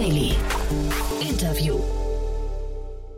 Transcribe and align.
Daily. 0.00 0.32
Interview. 1.20 1.78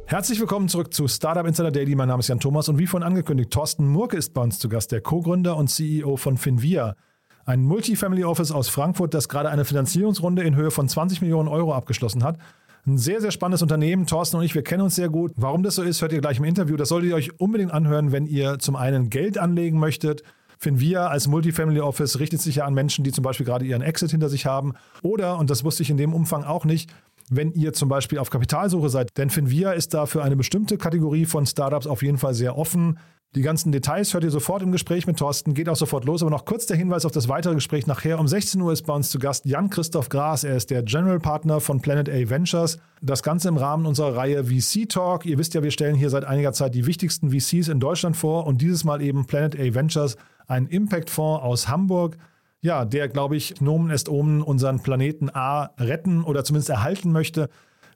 Herzlich 0.06 0.40
willkommen 0.40 0.68
zurück 0.68 0.92
zu 0.92 1.06
Startup 1.06 1.46
Insider 1.46 1.70
Daily. 1.70 1.94
Mein 1.94 2.08
Name 2.08 2.18
ist 2.18 2.28
Jan 2.28 2.40
Thomas 2.40 2.68
und 2.68 2.76
wie 2.76 2.88
vorhin 2.88 3.06
angekündigt, 3.06 3.52
Thorsten 3.52 3.86
Murke 3.86 4.16
ist 4.16 4.34
bei 4.34 4.42
uns 4.42 4.58
zu 4.58 4.68
Gast, 4.68 4.90
der 4.90 5.00
Co-Gründer 5.00 5.56
und 5.56 5.68
CEO 5.68 6.16
von 6.16 6.36
Finvia. 6.36 6.96
Ein 7.44 7.62
Multifamily 7.62 8.24
Office 8.24 8.50
aus 8.50 8.68
Frankfurt, 8.68 9.14
das 9.14 9.28
gerade 9.28 9.48
eine 9.50 9.64
Finanzierungsrunde 9.64 10.42
in 10.42 10.56
Höhe 10.56 10.72
von 10.72 10.88
20 10.88 11.20
Millionen 11.20 11.48
Euro 11.48 11.72
abgeschlossen 11.72 12.24
hat. 12.24 12.38
Ein 12.84 12.98
sehr, 12.98 13.20
sehr 13.20 13.30
spannendes 13.30 13.62
Unternehmen. 13.62 14.06
Thorsten 14.08 14.38
und 14.38 14.42
ich, 14.42 14.56
wir 14.56 14.64
kennen 14.64 14.82
uns 14.82 14.96
sehr 14.96 15.08
gut. 15.08 15.34
Warum 15.36 15.62
das 15.62 15.76
so 15.76 15.82
ist, 15.82 16.02
hört 16.02 16.12
ihr 16.12 16.20
gleich 16.20 16.38
im 16.38 16.44
Interview. 16.44 16.76
Das 16.76 16.88
solltet 16.88 17.10
ihr 17.10 17.14
euch 17.14 17.38
unbedingt 17.38 17.70
anhören, 17.70 18.10
wenn 18.10 18.26
ihr 18.26 18.58
zum 18.58 18.74
einen 18.74 19.08
Geld 19.08 19.38
anlegen 19.38 19.78
möchtet. 19.78 20.24
Finvia 20.62 21.08
als 21.08 21.26
Multifamily 21.26 21.80
Office 21.80 22.20
richtet 22.20 22.40
sich 22.40 22.56
ja 22.56 22.66
an 22.66 22.72
Menschen, 22.72 23.02
die 23.02 23.10
zum 23.10 23.24
Beispiel 23.24 23.44
gerade 23.44 23.64
ihren 23.64 23.82
Exit 23.82 24.12
hinter 24.12 24.28
sich 24.28 24.46
haben. 24.46 24.74
Oder, 25.02 25.36
und 25.38 25.50
das 25.50 25.64
wusste 25.64 25.82
ich 25.82 25.90
in 25.90 25.96
dem 25.96 26.14
Umfang 26.14 26.44
auch 26.44 26.64
nicht, 26.64 26.88
wenn 27.28 27.50
ihr 27.52 27.72
zum 27.72 27.88
Beispiel 27.88 28.18
auf 28.18 28.30
Kapitalsuche 28.30 28.88
seid. 28.88 29.08
Denn 29.16 29.28
Finvia 29.28 29.72
ist 29.72 29.92
da 29.92 30.06
für 30.06 30.22
eine 30.22 30.36
bestimmte 30.36 30.78
Kategorie 30.78 31.24
von 31.24 31.46
Startups 31.46 31.88
auf 31.88 32.04
jeden 32.04 32.16
Fall 32.16 32.34
sehr 32.34 32.56
offen. 32.56 32.96
Die 33.34 33.42
ganzen 33.42 33.72
Details 33.72 34.14
hört 34.14 34.22
ihr 34.22 34.30
sofort 34.30 34.62
im 34.62 34.70
Gespräch 34.70 35.06
mit 35.06 35.16
Thorsten, 35.16 35.54
geht 35.54 35.68
auch 35.68 35.74
sofort 35.74 36.04
los. 36.04 36.22
Aber 36.22 36.30
noch 36.30 36.44
kurz 36.44 36.66
der 36.66 36.76
Hinweis 36.76 37.04
auf 37.06 37.12
das 37.12 37.28
weitere 37.28 37.54
Gespräch 37.54 37.88
nachher. 37.88 38.20
Um 38.20 38.28
16 38.28 38.60
Uhr 38.60 38.72
ist 38.72 38.82
bei 38.82 38.92
uns 38.92 39.10
zu 39.10 39.18
Gast 39.18 39.46
Jan-Christoph 39.46 40.10
Gras. 40.10 40.44
Er 40.44 40.56
ist 40.56 40.70
der 40.70 40.84
General 40.84 41.18
Partner 41.18 41.60
von 41.60 41.80
Planet 41.80 42.08
A 42.08 42.30
Ventures. 42.30 42.78
Das 43.00 43.24
Ganze 43.24 43.48
im 43.48 43.56
Rahmen 43.56 43.86
unserer 43.86 44.14
Reihe 44.14 44.44
VC 44.44 44.88
Talk. 44.88 45.26
Ihr 45.26 45.38
wisst 45.38 45.54
ja, 45.54 45.62
wir 45.64 45.72
stellen 45.72 45.96
hier 45.96 46.10
seit 46.10 46.24
einiger 46.24 46.52
Zeit 46.52 46.76
die 46.76 46.86
wichtigsten 46.86 47.30
VCs 47.30 47.66
in 47.66 47.80
Deutschland 47.80 48.16
vor 48.16 48.46
und 48.46 48.60
dieses 48.60 48.84
Mal 48.84 49.02
eben 49.02 49.26
Planet 49.26 49.58
A 49.58 49.74
Ventures, 49.74 50.18
ein 50.46 50.66
Impact-Fonds 50.66 51.42
aus 51.42 51.68
Hamburg 51.68 52.18
ja, 52.62 52.84
der, 52.84 53.08
glaube 53.08 53.36
ich, 53.36 53.60
Nomen 53.60 53.90
est 53.90 54.08
Omen 54.08 54.40
unseren 54.40 54.80
Planeten 54.80 55.28
A 55.34 55.70
retten 55.78 56.22
oder 56.22 56.44
zumindest 56.44 56.70
erhalten 56.70 57.10
möchte. 57.10 57.48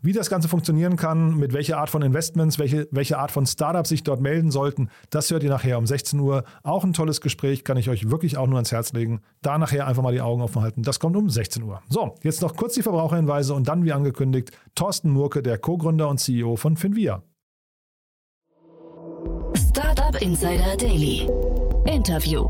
Wie 0.03 0.13
das 0.13 0.29
Ganze 0.29 0.49
funktionieren 0.49 0.97
kann, 0.97 1.37
mit 1.37 1.53
welcher 1.53 1.79
Art 1.79 1.89
von 1.89 2.03
Investments, 2.03 2.59
welche, 2.59 2.87
welche 2.91 3.19
Art 3.19 3.31
von 3.31 3.47
Startups 3.47 3.89
sich 3.89 4.03
dort 4.03 4.21
melden 4.21 4.51
sollten, 4.51 4.91
das 5.11 5.31
hört 5.31 5.43
ihr 5.43 5.51
nachher 5.51 5.79
um 5.79 5.87
16 5.87 6.21
Uhr. 6.21 6.45
Auch 6.63 6.85
ein 6.85 6.93
tolles 6.93 7.21
Gespräch, 7.21 7.65
kann 7.65 7.77
ich 7.77 7.89
euch 7.89 8.11
wirklich 8.11 8.37
auch 8.37 8.47
nur 8.47 8.57
ans 8.57 8.73
Herz 8.73 8.93
legen. 8.93 9.21
Da 9.41 9.57
nachher 9.57 9.87
einfach 9.87 10.03
mal 10.03 10.13
die 10.13 10.21
Augen 10.21 10.43
offen 10.43 10.63
halten. 10.63 10.83
Das 10.83 11.01
kommt 11.01 11.17
um 11.17 11.31
16 11.31 11.63
Uhr. 11.63 11.81
So, 11.89 12.15
jetzt 12.23 12.43
noch 12.43 12.57
kurz 12.57 12.75
die 12.75 12.83
Verbraucherhinweise 12.83 13.55
und 13.55 13.69
dann, 13.69 13.85
wie 13.85 13.93
angekündigt, 13.93 14.51
Thorsten 14.75 15.11
Murke, 15.11 15.43
der 15.43 15.59
Co-Gründer 15.59 16.09
und 16.09 16.19
CEO 16.19 16.57
von 16.57 16.77
Finvia. 16.77 17.23
Startup 19.55 20.21
Insider 20.21 20.77
Daily. 20.77 21.29
Interview. 21.89 22.49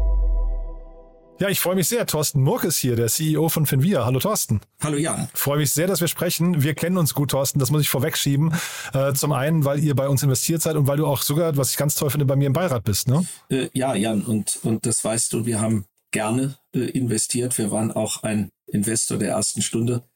Ja, 1.39 1.51
ich 1.51 1.61
freue 1.61 1.75
mich 1.75 1.87
sehr. 1.87 2.07
Thorsten 2.07 2.41
Murk 2.41 2.65
ist 2.65 2.79
hier, 2.79 2.97
der 2.97 3.09
CEO 3.09 3.51
von 3.51 3.67
Finvia. 3.67 4.07
Hallo 4.07 4.19
Thorsten. 4.19 4.63
Hallo 4.81 4.97
Jan. 4.97 5.29
Freue 5.35 5.59
mich 5.59 5.71
sehr, 5.71 5.87
dass 5.87 6.01
wir 6.01 6.09
sprechen. 6.09 6.63
Wir 6.63 6.75
kennen 6.75 6.97
uns 6.97 7.13
gut, 7.13 7.33
Thorsten. 7.33 7.59
Das 7.59 7.71
muss 7.71 7.83
ich 7.83 7.91
vorwegschieben. 7.91 8.55
Äh, 8.95 9.13
zum 9.13 9.33
einen, 9.33 9.67
weil 9.67 9.85
ihr 9.85 9.95
bei 9.95 10.09
uns 10.09 10.23
investiert 10.23 10.63
seid 10.63 10.77
und 10.77 10.87
weil 10.87 10.97
du 10.97 11.07
auch 11.07 11.21
sogar, 11.21 11.59
was 11.59 11.73
ich 11.73 11.77
ganz 11.77 11.95
toll 11.95 12.09
finde, 12.09 12.25
bei 12.25 12.37
mir 12.37 12.47
im 12.47 12.55
Beirat 12.55 12.85
bist. 12.85 13.09
Ne? 13.09 13.27
Äh, 13.51 13.69
ja, 13.75 13.95
Jan. 13.95 14.23
Und, 14.23 14.59
und 14.63 14.87
das 14.87 15.05
weißt 15.05 15.35
du, 15.35 15.45
wir 15.45 15.61
haben 15.61 15.85
gerne 16.11 16.57
äh, 16.75 16.79
investiert. 16.79 17.59
Wir 17.59 17.71
waren 17.71 17.93
auch 17.93 18.23
ein 18.23 18.51
Investor 18.67 19.19
der 19.19 19.33
ersten 19.33 19.61
Stunde. 19.61 20.09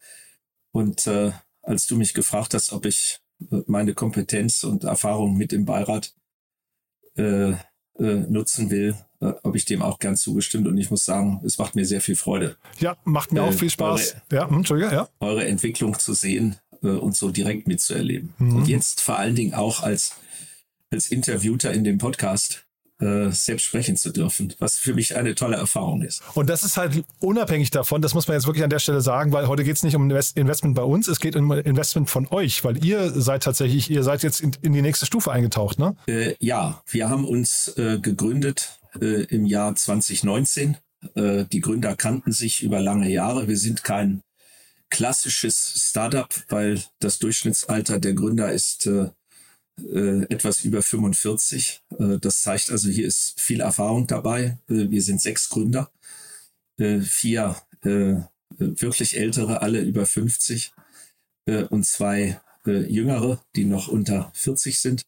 Und 0.72 1.06
äh, 1.06 1.32
als 1.62 1.86
du 1.86 1.96
mich 1.96 2.14
gefragt 2.14 2.54
hast, 2.54 2.72
ob 2.72 2.86
ich 2.86 3.18
äh, 3.50 3.60
meine 3.66 3.92
Kompetenz 3.92 4.64
und 4.64 4.84
Erfahrung 4.84 5.36
mit 5.36 5.52
im 5.52 5.66
Beirat 5.66 6.14
äh, 7.16 7.52
nutzen 7.98 8.70
will, 8.70 8.96
habe 9.20 9.56
ich 9.56 9.64
dem 9.64 9.82
auch 9.82 9.98
gern 9.98 10.16
zugestimmt 10.16 10.66
und 10.66 10.78
ich 10.78 10.90
muss 10.90 11.04
sagen, 11.04 11.40
es 11.44 11.58
macht 11.58 11.74
mir 11.74 11.84
sehr 11.84 12.00
viel 12.00 12.16
Freude. 12.16 12.56
Ja, 12.78 12.96
macht 13.04 13.32
mir 13.32 13.40
äh, 13.40 13.42
auch 13.42 13.52
viel 13.52 13.70
Spaß. 13.70 14.14
Eure, 14.30 14.42
ja, 14.42 14.48
hm, 14.48 14.56
Entschuldige, 14.58 14.92
ja. 14.92 15.08
Eure 15.20 15.46
Entwicklung 15.46 15.98
zu 15.98 16.14
sehen 16.14 16.56
äh, 16.82 16.88
und 16.88 17.16
so 17.16 17.30
direkt 17.30 17.68
mitzuerleben. 17.68 18.34
Mhm. 18.38 18.56
Und 18.56 18.68
jetzt 18.68 19.00
vor 19.00 19.18
allen 19.18 19.34
Dingen 19.34 19.54
auch 19.54 19.82
als, 19.82 20.12
als 20.90 21.08
Interviewter 21.08 21.72
in 21.72 21.84
dem 21.84 21.98
Podcast 21.98 22.64
äh, 23.00 23.30
selbst 23.30 23.64
sprechen 23.64 23.96
zu 23.96 24.10
dürfen, 24.10 24.52
was 24.58 24.76
für 24.76 24.94
mich 24.94 25.16
eine 25.16 25.34
tolle 25.34 25.56
Erfahrung 25.56 26.02
ist. 26.02 26.22
Und 26.34 26.50
das 26.50 26.62
ist 26.62 26.76
halt 26.76 27.04
unabhängig 27.18 27.70
davon, 27.70 28.02
das 28.02 28.14
muss 28.14 28.28
man 28.28 28.36
jetzt 28.36 28.46
wirklich 28.46 28.64
an 28.64 28.70
der 28.70 28.78
Stelle 28.78 29.00
sagen, 29.00 29.32
weil 29.32 29.48
heute 29.48 29.64
geht 29.64 29.76
es 29.76 29.82
nicht 29.82 29.96
um 29.96 30.10
Investment 30.10 30.74
bei 30.74 30.82
uns, 30.82 31.08
es 31.08 31.18
geht 31.18 31.36
um 31.36 31.50
Investment 31.52 32.10
von 32.10 32.26
euch, 32.28 32.62
weil 32.64 32.84
ihr 32.84 33.10
seid 33.10 33.42
tatsächlich, 33.42 33.90
ihr 33.90 34.02
seid 34.02 34.22
jetzt 34.22 34.40
in, 34.40 34.52
in 34.60 34.72
die 34.72 34.82
nächste 34.82 35.06
Stufe 35.06 35.32
eingetaucht, 35.32 35.78
ne? 35.78 35.96
Äh, 36.06 36.34
ja, 36.40 36.82
wir 36.90 37.08
haben 37.08 37.24
uns 37.24 37.68
äh, 37.76 37.98
gegründet 37.98 38.79
äh, 39.00 39.24
im 39.24 39.44
Jahr 39.46 39.74
2019. 39.74 40.76
Äh, 41.14 41.44
die 41.46 41.60
Gründer 41.60 41.96
kannten 41.96 42.32
sich 42.32 42.62
über 42.62 42.80
lange 42.80 43.10
Jahre. 43.10 43.48
Wir 43.48 43.56
sind 43.56 43.84
kein 43.84 44.22
klassisches 44.90 45.74
Startup, 45.76 46.28
weil 46.48 46.82
das 46.98 47.18
Durchschnittsalter 47.18 48.00
der 48.00 48.14
Gründer 48.14 48.52
ist 48.52 48.86
äh, 48.86 49.10
äh, 49.78 50.22
etwas 50.28 50.64
über 50.64 50.82
45. 50.82 51.82
Äh, 51.98 52.18
das 52.18 52.42
zeigt 52.42 52.70
also, 52.70 52.88
hier 52.88 53.06
ist 53.06 53.40
viel 53.40 53.60
Erfahrung 53.60 54.06
dabei. 54.06 54.58
Äh, 54.68 54.90
wir 54.90 55.02
sind 55.02 55.20
sechs 55.20 55.48
Gründer, 55.48 55.90
vier 57.02 57.56
wirklich 58.58 59.16
ältere, 59.18 59.60
alle 59.60 59.80
über 59.80 60.06
50 60.06 60.72
äh, 61.46 61.64
und 61.64 61.84
zwei 61.84 62.40
jüngere, 62.64 63.42
die 63.56 63.64
noch 63.64 63.88
unter 63.88 64.30
40 64.34 64.78
sind. 64.78 65.02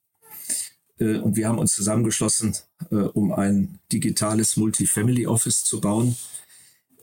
Äh, 0.99 1.19
und 1.19 1.37
wir 1.37 1.49
haben 1.49 1.59
uns 1.59 1.75
zusammengeschlossen, 1.75 2.57
äh, 2.91 2.97
um 2.97 3.33
ein 3.33 3.79
digitales 3.93 4.57
Multifamily 4.57 5.27
Office 5.27 5.65
zu 5.65 5.81
bauen. 5.81 6.17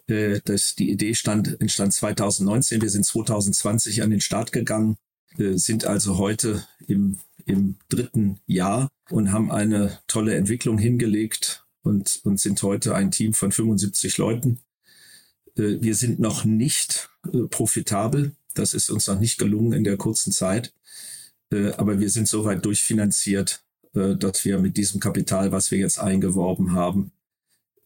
Äh, 0.08 0.40
das, 0.46 0.76
die 0.76 0.90
Idee 0.92 1.16
stand, 1.16 1.60
entstand 1.62 1.94
2019. 1.94 2.82
Wir 2.82 2.90
sind 2.90 3.06
2020 3.06 4.02
an 4.04 4.12
den 4.12 4.22
Start 4.22 4.52
gegangen, 4.52 4.98
sind 5.38 5.86
also 5.86 6.18
heute 6.18 6.66
im, 6.88 7.20
im 7.46 7.76
dritten 7.88 8.40
Jahr 8.48 8.90
und 9.12 9.32
haben 9.32 9.52
eine 9.52 10.00
tolle 10.08 10.34
Entwicklung 10.36 10.80
hingelegt 10.80 11.66
und, 11.84 12.20
und 12.24 12.40
sind 12.40 12.62
heute 12.64 12.96
ein 12.96 13.12
Team 13.12 13.34
von 13.34 13.52
75 13.52 14.18
Leuten. 14.18 14.60
Wir 15.54 15.94
sind 15.94 16.20
noch 16.20 16.46
nicht 16.46 17.10
profitabel. 17.52 18.36
Das 18.56 18.74
ist 18.74 18.90
uns 18.90 19.06
noch 19.06 19.20
nicht 19.20 19.38
gelungen 19.38 19.74
in 19.74 19.84
der 19.84 19.98
kurzen 19.98 20.34
Zeit. 20.34 20.74
Aber 21.78 22.00
wir 22.00 22.10
sind 22.10 22.28
soweit 22.28 22.66
durchfinanziert, 22.66 23.64
dass 23.94 24.46
wir 24.46 24.60
mit 24.60 24.78
diesem 24.78 25.00
Kapital, 25.00 25.52
was 25.52 25.72
wir 25.72 25.80
jetzt 25.80 26.00
eingeworben 26.00 26.74
haben, 26.74 27.12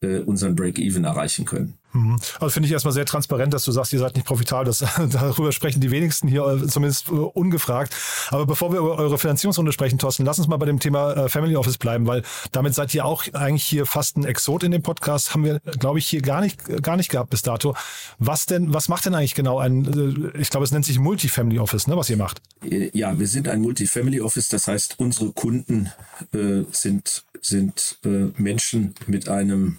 äh, 0.03 0.19
unseren 0.19 0.55
Break-Even 0.55 1.05
erreichen 1.05 1.45
können. 1.45 1.77
Mhm. 1.93 2.19
Also 2.39 2.49
finde 2.49 2.67
ich 2.67 2.73
erstmal 2.73 2.93
sehr 2.93 3.05
transparent, 3.05 3.53
dass 3.53 3.65
du 3.65 3.71
sagst, 3.71 3.93
ihr 3.93 3.99
seid 3.99 4.15
nicht 4.15 4.25
profitabel. 4.25 4.65
Das, 4.65 4.79
darüber 5.11 5.51
sprechen 5.51 5.79
die 5.79 5.91
wenigsten 5.91 6.27
hier, 6.27 6.45
äh, 6.45 6.67
zumindest 6.67 7.09
ungefragt. 7.09 7.95
Aber 8.29 8.45
bevor 8.45 8.71
wir 8.71 8.79
über 8.79 8.97
eure 8.97 9.17
Finanzierungsrunde 9.17 9.71
sprechen, 9.71 9.99
Thorsten, 9.99 10.25
lass 10.25 10.39
uns 10.39 10.47
mal 10.47 10.57
bei 10.57 10.65
dem 10.65 10.79
Thema 10.79 11.29
Family 11.29 11.55
Office 11.55 11.77
bleiben, 11.77 12.07
weil 12.07 12.23
damit 12.51 12.73
seid 12.73 12.93
ihr 12.93 13.05
auch 13.05 13.23
eigentlich 13.33 13.63
hier 13.63 13.85
fast 13.85 14.17
ein 14.17 14.25
Exot 14.25 14.63
in 14.63 14.71
dem 14.71 14.81
Podcast. 14.81 15.33
Haben 15.33 15.45
wir, 15.45 15.59
glaube 15.79 15.99
ich, 15.99 16.07
hier 16.07 16.21
gar 16.21 16.41
nicht, 16.41 16.83
gar 16.83 16.97
nicht 16.97 17.09
gehabt 17.09 17.29
bis 17.29 17.43
dato. 17.43 17.75
Was 18.17 18.45
denn, 18.45 18.73
was 18.73 18.89
macht 18.89 19.05
denn 19.05 19.15
eigentlich 19.15 19.35
genau 19.35 19.59
ein, 19.59 20.31
ich 20.37 20.49
glaube, 20.49 20.63
es 20.63 20.71
nennt 20.71 20.85
sich 20.85 20.99
Multifamily 20.99 21.59
Office, 21.59 21.87
ne, 21.87 21.95
was 21.95 22.09
ihr 22.09 22.17
macht? 22.17 22.41
Ja, 22.63 23.17
wir 23.19 23.27
sind 23.27 23.47
ein 23.47 23.61
Multifamily 23.61 24.21
Office. 24.21 24.49
Das 24.49 24.67
heißt, 24.67 24.95
unsere 24.99 25.31
Kunden 25.31 25.91
äh, 26.33 26.63
sind, 26.71 27.25
sind 27.41 27.99
äh, 28.03 28.31
Menschen 28.37 28.95
mit 29.07 29.29
einem 29.29 29.77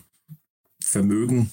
Vermögen, 0.94 1.50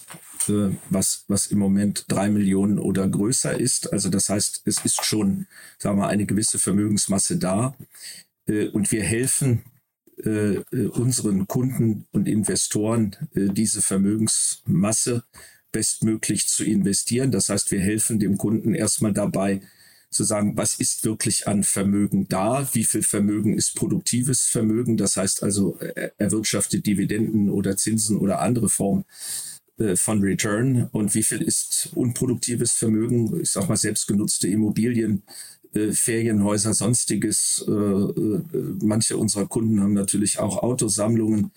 äh, 0.47 0.69
was, 0.91 1.25
was 1.28 1.47
im 1.47 1.57
Moment 1.57 2.06
drei 2.07 2.29
Millionen 2.29 2.78
oder 2.78 3.07
größer 3.07 3.59
ist. 3.59 3.91
Also 3.91 4.09
das 4.09 4.29
heißt, 4.29 4.62
es 4.66 4.85
ist 4.85 5.03
schon, 5.03 5.47
sagen 5.79 5.97
wir, 5.97 6.09
eine 6.09 6.28
gewisse 6.28 6.59
Vermögensmasse 6.59 7.38
da. 7.38 7.76
Äh, 8.47 8.67
und 8.67 8.91
wir 8.91 9.02
helfen 9.02 9.64
äh, 10.23 10.59
unseren 10.93 11.47
Kunden 11.47 12.05
und 12.11 12.28
Investoren, 12.28 13.16
diese 13.34 13.82
Vermögensmasse 13.82 15.23
bestmöglich 15.72 16.47
zu 16.47 16.64
investieren. 16.64 17.32
Das 17.32 17.49
heißt, 17.49 17.72
wir 17.72 17.79
helfen 17.79 18.20
dem 18.20 18.37
Kunden 18.37 18.76
erstmal 18.76 19.14
dabei, 19.14 19.61
zu 20.11 20.23
sagen, 20.23 20.58
was 20.58 20.75
ist 20.75 21.05
wirklich 21.05 21.47
an 21.47 21.63
Vermögen 21.63 22.28
da, 22.28 22.67
wie 22.73 22.84
viel 22.84 23.02
Vermögen 23.02 23.58
ist 23.58 23.75
produktives 23.75 24.41
Vermögen, 24.43 24.97
das 24.97 25.17
heißt 25.17 25.41
also 25.41 25.79
erwirtschaftet 26.17 26.85
Dividenden 26.85 27.49
oder 27.49 27.78
Zinsen 27.78 28.17
oder 28.17 28.41
andere 28.41 28.69
Formen 28.69 29.05
äh, 29.81 29.96
von 29.96 30.22
Return. 30.22 30.87
Und 30.91 31.16
wie 31.16 31.23
viel 31.23 31.41
ist 31.41 31.90
unproduktives 31.96 32.73
Vermögen, 32.73 33.40
ich 33.41 33.52
sag 33.52 33.69
mal 33.69 33.78
selbstgenutzte 33.78 34.47
Immobilien, 34.47 35.23
äh, 35.73 35.91
Ferienhäuser, 35.91 36.73
sonstiges. 36.73 37.66
Äh, 37.67 37.72
manche 38.81 39.17
unserer 39.17 39.47
Kunden 39.47 39.81
haben 39.81 39.93
natürlich 39.93 40.40
auch 40.40 40.61
Autosammlungen, 40.61 41.52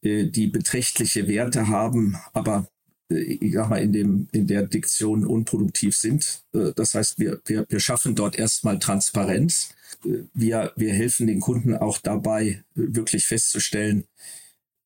die 0.00 0.46
beträchtliche 0.46 1.26
Werte 1.26 1.66
haben, 1.66 2.16
aber 2.32 2.68
ich 3.08 3.52
sag 3.54 3.68
mal, 3.70 3.82
in, 3.82 3.92
dem, 3.92 4.28
in 4.32 4.46
der 4.46 4.66
Diktion 4.66 5.26
unproduktiv 5.26 5.96
sind. 5.96 6.42
Äh, 6.54 6.72
das 6.76 6.94
heißt, 6.94 7.18
wir, 7.18 7.40
wir, 7.46 7.66
wir 7.68 7.80
schaffen 7.80 8.14
dort 8.14 8.38
erstmal 8.38 8.78
Transparenz. 8.78 9.70
Äh, 10.04 10.24
wir, 10.34 10.72
wir 10.76 10.92
helfen 10.92 11.26
den 11.26 11.40
Kunden 11.40 11.74
auch 11.74 11.98
dabei, 11.98 12.64
wirklich 12.74 13.26
festzustellen, 13.26 14.04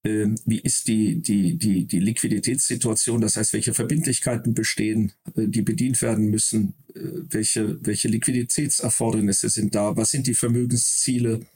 Ähm, 0.04 0.34
wie 0.46 0.58
ist 0.58 0.88
die, 0.88 1.22
die, 1.22 1.56
die, 1.56 1.86
die 1.86 2.00
Liquiditätssituation, 2.00 3.20
das 3.20 3.36
heißt, 3.36 3.52
welche 3.52 3.72
Verbindlichkeiten 3.72 4.52
bestehen, 4.52 5.12
äh, 5.36 5.46
die 5.46 5.62
bedient 5.62 6.02
werden 6.02 6.26
müssen, 6.28 6.74
äh, 6.94 7.00
welche, 7.30 7.78
welche 7.86 8.08
Liquiditätserfordernisse 8.08 9.48
sind 9.48 9.74
da, 9.76 9.96
was 9.96 10.10
sind 10.10 10.26
die 10.26 10.34
Vermögensziele. 10.34 11.46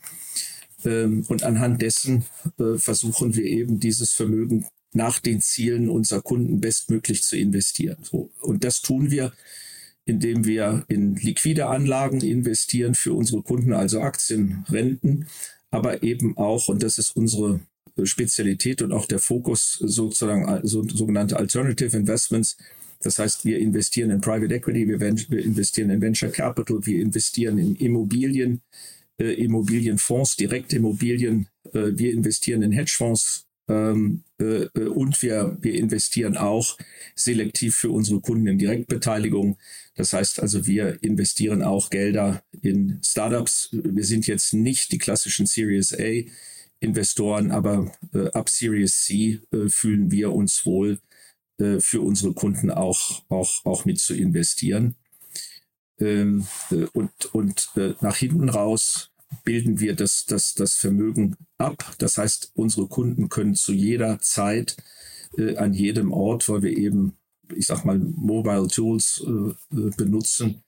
Ähm, 0.84 1.24
und 1.28 1.42
anhand 1.42 1.82
dessen 1.82 2.24
äh, 2.60 2.78
versuchen 2.78 3.34
wir 3.34 3.44
eben 3.44 3.80
dieses 3.80 4.12
Vermögen 4.12 4.66
nach 4.96 5.18
den 5.20 5.40
Zielen 5.40 5.88
unserer 5.88 6.22
Kunden 6.22 6.60
bestmöglich 6.60 7.22
zu 7.22 7.36
investieren. 7.36 7.98
So. 8.02 8.30
Und 8.40 8.64
das 8.64 8.80
tun 8.80 9.10
wir, 9.10 9.32
indem 10.06 10.44
wir 10.44 10.84
in 10.88 11.16
liquide 11.16 11.66
Anlagen 11.66 12.20
investieren 12.20 12.94
für 12.94 13.12
unsere 13.12 13.42
Kunden, 13.42 13.72
also 13.72 14.00
Aktien, 14.00 14.64
Renten, 14.70 15.26
aber 15.70 16.02
eben 16.02 16.36
auch, 16.36 16.68
und 16.68 16.82
das 16.82 16.98
ist 16.98 17.14
unsere 17.14 17.60
Spezialität 18.04 18.82
und 18.82 18.92
auch 18.92 19.06
der 19.06 19.18
Fokus 19.18 19.78
sozusagen 19.80 20.66
so, 20.66 20.86
sogenannte 20.88 21.36
Alternative 21.36 21.96
Investments. 21.96 22.56
Das 23.00 23.18
heißt, 23.18 23.44
wir 23.44 23.58
investieren 23.58 24.10
in 24.10 24.20
Private 24.20 24.54
Equity, 24.54 24.88
wir, 24.88 25.00
wir 25.00 25.44
investieren 25.44 25.90
in 25.90 26.00
Venture 26.00 26.30
Capital, 26.30 26.78
wir 26.86 27.00
investieren 27.00 27.58
in 27.58 27.76
Immobilien, 27.76 28.62
äh, 29.18 29.32
Immobilienfonds, 29.32 30.36
Direktimmobilien, 30.36 31.48
äh, 31.72 31.92
wir 31.94 32.12
investieren 32.12 32.62
in 32.62 32.72
Hedgefonds 32.72 33.46
ähm, 33.68 34.22
äh, 34.24 34.25
äh, 34.25 34.25
und 34.38 35.22
wir, 35.22 35.56
wir 35.60 35.74
investieren 35.74 36.36
auch 36.36 36.76
selektiv 37.14 37.76
für 37.76 37.90
unsere 37.90 38.20
Kunden 38.20 38.46
in 38.46 38.58
Direktbeteiligung. 38.58 39.56
Das 39.94 40.12
heißt 40.12 40.40
also, 40.40 40.66
wir 40.66 41.02
investieren 41.02 41.62
auch 41.62 41.88
Gelder 41.88 42.42
in 42.60 43.00
Startups. 43.02 43.70
Wir 43.72 44.04
sind 44.04 44.26
jetzt 44.26 44.52
nicht 44.52 44.92
die 44.92 44.98
klassischen 44.98 45.46
Series 45.46 45.94
A 45.98 46.24
Investoren, 46.80 47.50
aber 47.50 47.90
äh, 48.12 48.28
ab 48.32 48.50
Series 48.50 49.04
C 49.04 49.40
äh, 49.50 49.68
fühlen 49.68 50.10
wir 50.10 50.32
uns 50.32 50.66
wohl, 50.66 51.00
äh, 51.58 51.80
für 51.80 52.02
unsere 52.02 52.34
Kunden 52.34 52.70
auch, 52.70 53.22
auch, 53.30 53.64
auch 53.64 53.84
mit 53.86 53.98
zu 53.98 54.14
investieren. 54.14 54.94
Ähm, 55.98 56.46
äh, 56.70 56.86
und 56.92 57.10
und 57.32 57.70
äh, 57.76 57.94
nach 58.02 58.16
hinten 58.16 58.50
raus 58.50 59.10
bilden 59.44 59.80
wir 59.80 59.94
das, 59.94 60.24
das, 60.26 60.54
das 60.54 60.74
Vermögen 60.74 61.36
ab. 61.58 61.94
Das 61.98 62.18
heißt, 62.18 62.52
unsere 62.54 62.86
Kunden 62.86 63.28
können 63.28 63.54
zu 63.54 63.72
jeder 63.72 64.20
Zeit 64.20 64.76
äh, 65.36 65.56
an 65.56 65.72
jedem 65.72 66.12
Ort, 66.12 66.48
weil 66.48 66.62
wir 66.62 66.76
eben, 66.76 67.14
ich 67.54 67.66
sag 67.66 67.84
mal, 67.84 67.98
Mobile 67.98 68.68
Tools 68.68 69.24
benutzen, 69.96 70.64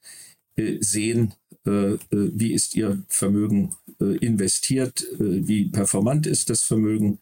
sehen, 0.79 1.33
wie 1.65 2.53
ist 2.53 2.75
ihr 2.75 3.03
Vermögen 3.09 3.75
äh, 4.01 4.17
investiert, 4.17 5.01
äh, 5.19 5.47
wie 5.47 5.65
performant 5.65 6.25
ist 6.25 6.49
das 6.49 6.63
Vermögen 6.63 7.19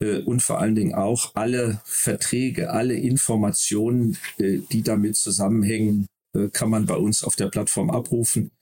äh, 0.00 0.18
und 0.18 0.42
vor 0.42 0.60
allen 0.60 0.76
Dingen 0.76 0.94
auch 0.94 1.34
alle 1.34 1.80
Verträge, 1.84 2.70
alle 2.70 2.94
Informationen, 2.94 4.16
die 4.38 4.82
damit 4.82 5.16
zusammenhängen, 5.16 6.06
kann 6.52 6.70
man 6.70 6.86
bei 6.86 6.94
uns 6.94 7.24
auf 7.24 7.36
der 7.36 7.48
Plattform 7.48 7.90
abrufen. 7.90 8.52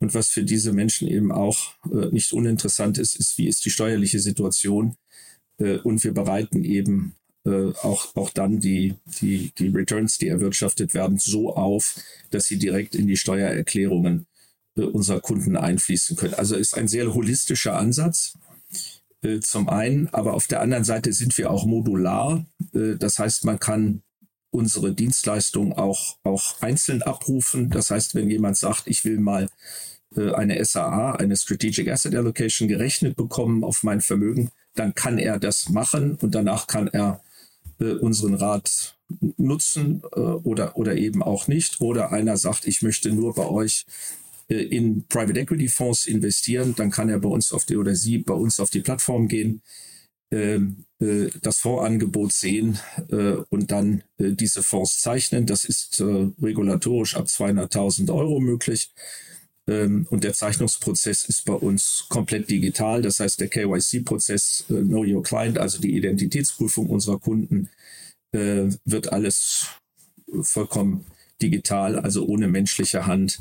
Und 0.00 0.14
was 0.14 0.28
für 0.28 0.44
diese 0.44 0.72
Menschen 0.72 1.08
eben 1.08 1.32
auch 1.32 1.74
nicht 2.12 2.32
uninteressant 2.32 2.98
ist, 2.98 3.16
ist, 3.16 3.36
wie 3.36 3.48
ist 3.48 3.64
die 3.64 3.70
steuerliche 3.70 4.20
Situation. 4.20 4.96
Und 5.58 6.04
wir 6.04 6.14
bereiten 6.14 6.62
eben 6.62 7.16
auch, 7.44 8.14
auch 8.14 8.30
dann 8.30 8.60
die, 8.60 8.94
die, 9.20 9.52
die 9.58 9.68
Returns, 9.68 10.18
die 10.18 10.28
erwirtschaftet 10.28 10.94
werden, 10.94 11.18
so 11.18 11.56
auf, 11.56 11.96
dass 12.30 12.46
sie 12.46 12.58
direkt 12.58 12.94
in 12.94 13.08
die 13.08 13.16
Steuererklärungen 13.16 14.28
äh, 14.78 14.84
unserer 14.84 15.20
Kunden 15.20 15.56
einfließen 15.56 16.16
können. 16.16 16.34
Also 16.34 16.56
ist 16.56 16.76
ein 16.76 16.88
sehr 16.88 17.12
holistischer 17.12 17.76
Ansatz 17.76 18.38
äh, 19.22 19.40
zum 19.40 19.68
einen, 19.68 20.08
aber 20.08 20.34
auf 20.34 20.46
der 20.46 20.60
anderen 20.60 20.84
Seite 20.84 21.12
sind 21.12 21.36
wir 21.36 21.50
auch 21.50 21.66
modular. 21.66 22.46
Äh, 22.74 22.96
das 22.96 23.18
heißt, 23.18 23.44
man 23.44 23.58
kann 23.58 24.02
unsere 24.50 24.92
Dienstleistung 24.92 25.72
auch, 25.72 26.16
auch 26.22 26.60
einzeln 26.60 27.02
abrufen. 27.02 27.70
Das 27.70 27.90
heißt, 27.90 28.14
wenn 28.14 28.30
jemand 28.30 28.56
sagt, 28.56 28.84
ich 28.86 29.04
will 29.04 29.18
mal 29.18 29.48
eine 30.16 30.64
SAA, 30.64 31.16
eine 31.16 31.36
Strategic 31.36 31.88
Asset 31.88 32.14
Allocation 32.14 32.66
gerechnet 32.66 33.14
bekommen 33.14 33.62
auf 33.62 33.82
mein 33.82 34.00
Vermögen, 34.00 34.50
dann 34.74 34.94
kann 34.94 35.18
er 35.18 35.38
das 35.38 35.68
machen 35.68 36.16
und 36.22 36.34
danach 36.34 36.66
kann 36.66 36.88
er 36.88 37.20
unseren 37.78 38.34
Rat 38.34 38.96
nutzen 39.36 40.02
oder, 40.02 40.76
oder 40.76 40.96
eben 40.96 41.22
auch 41.22 41.46
nicht. 41.46 41.80
Oder 41.80 42.10
einer 42.10 42.36
sagt, 42.36 42.66
ich 42.66 42.82
möchte 42.82 43.10
nur 43.12 43.34
bei 43.34 43.46
euch 43.46 43.86
äh, 44.48 44.62
in 44.62 45.06
Private 45.08 45.40
Equity 45.40 45.68
Fonds 45.68 46.06
investieren, 46.06 46.74
dann 46.76 46.90
kann 46.90 47.08
er 47.08 47.18
bei 47.18 47.28
uns 47.28 47.52
auf 47.52 47.64
die 47.64 47.76
oder 47.76 47.94
sie 47.94 48.18
bei 48.18 48.34
uns 48.34 48.60
auf 48.60 48.70
die 48.70 48.80
Plattform 48.80 49.28
gehen, 49.28 49.62
ähm, 50.30 50.78
äh, 50.80 50.87
das 50.98 51.58
Fondsangebot 51.58 52.32
sehen 52.32 52.78
äh, 53.10 53.36
und 53.50 53.70
dann 53.70 54.02
diese 54.18 54.64
Fonds 54.64 55.00
zeichnen. 55.00 55.46
Das 55.46 55.64
ist 55.64 56.02
regulatorisch 56.02 57.14
ab 57.14 57.26
200.000 57.26 58.12
Euro 58.12 58.40
möglich. 58.40 58.92
Ähm, 59.68 60.08
und 60.10 60.24
der 60.24 60.34
Zeichnungsprozess 60.34 61.24
ist 61.24 61.44
bei 61.44 61.52
uns 61.52 62.06
komplett 62.08 62.50
digital. 62.50 63.02
Das 63.02 63.20
heißt, 63.20 63.40
der 63.40 63.48
KYC-Prozess, 63.48 64.64
Know 64.66 65.04
Your 65.04 65.22
Client, 65.22 65.58
also 65.58 65.80
die 65.80 65.96
Identitätsprüfung 65.96 66.88
unserer 66.88 67.18
Kunden, 67.18 67.68
wird 68.30 69.10
alles 69.10 69.68
vollkommen 70.42 71.06
digital, 71.40 71.98
also 71.98 72.26
ohne 72.26 72.48
menschliche 72.48 73.06
Hand 73.06 73.40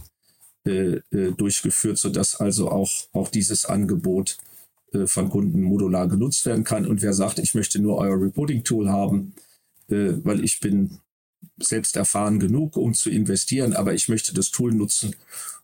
äh, 0.68 1.00
äh, 1.12 1.32
durchgeführt, 1.32 1.98
sodass 1.98 2.36
also 2.36 2.70
auch, 2.70 2.92
auch 3.14 3.30
dieses 3.30 3.66
Angebot 3.66 4.38
äh, 4.38 4.57
von 5.06 5.30
Kunden 5.30 5.62
modular 5.64 6.08
genutzt 6.08 6.46
werden 6.46 6.64
kann. 6.64 6.86
Und 6.86 7.02
wer 7.02 7.14
sagt, 7.14 7.40
ich 7.40 7.54
möchte 7.56 7.80
nur 7.82 7.98
euer 7.98 8.20
Reporting-Tool 8.20 8.90
haben, 8.90 9.34
äh, 9.90 10.14
weil 10.24 10.44
ich 10.44 10.60
bin 10.60 11.00
selbst 11.60 11.96
erfahren 11.96 12.40
genug, 12.40 12.78
um 12.78 12.94
zu 12.94 13.10
investieren, 13.10 13.74
aber 13.74 13.94
ich 13.94 14.10
möchte 14.10 14.34
das 14.34 14.52
Tool 14.52 14.74
nutzen, 14.74 15.16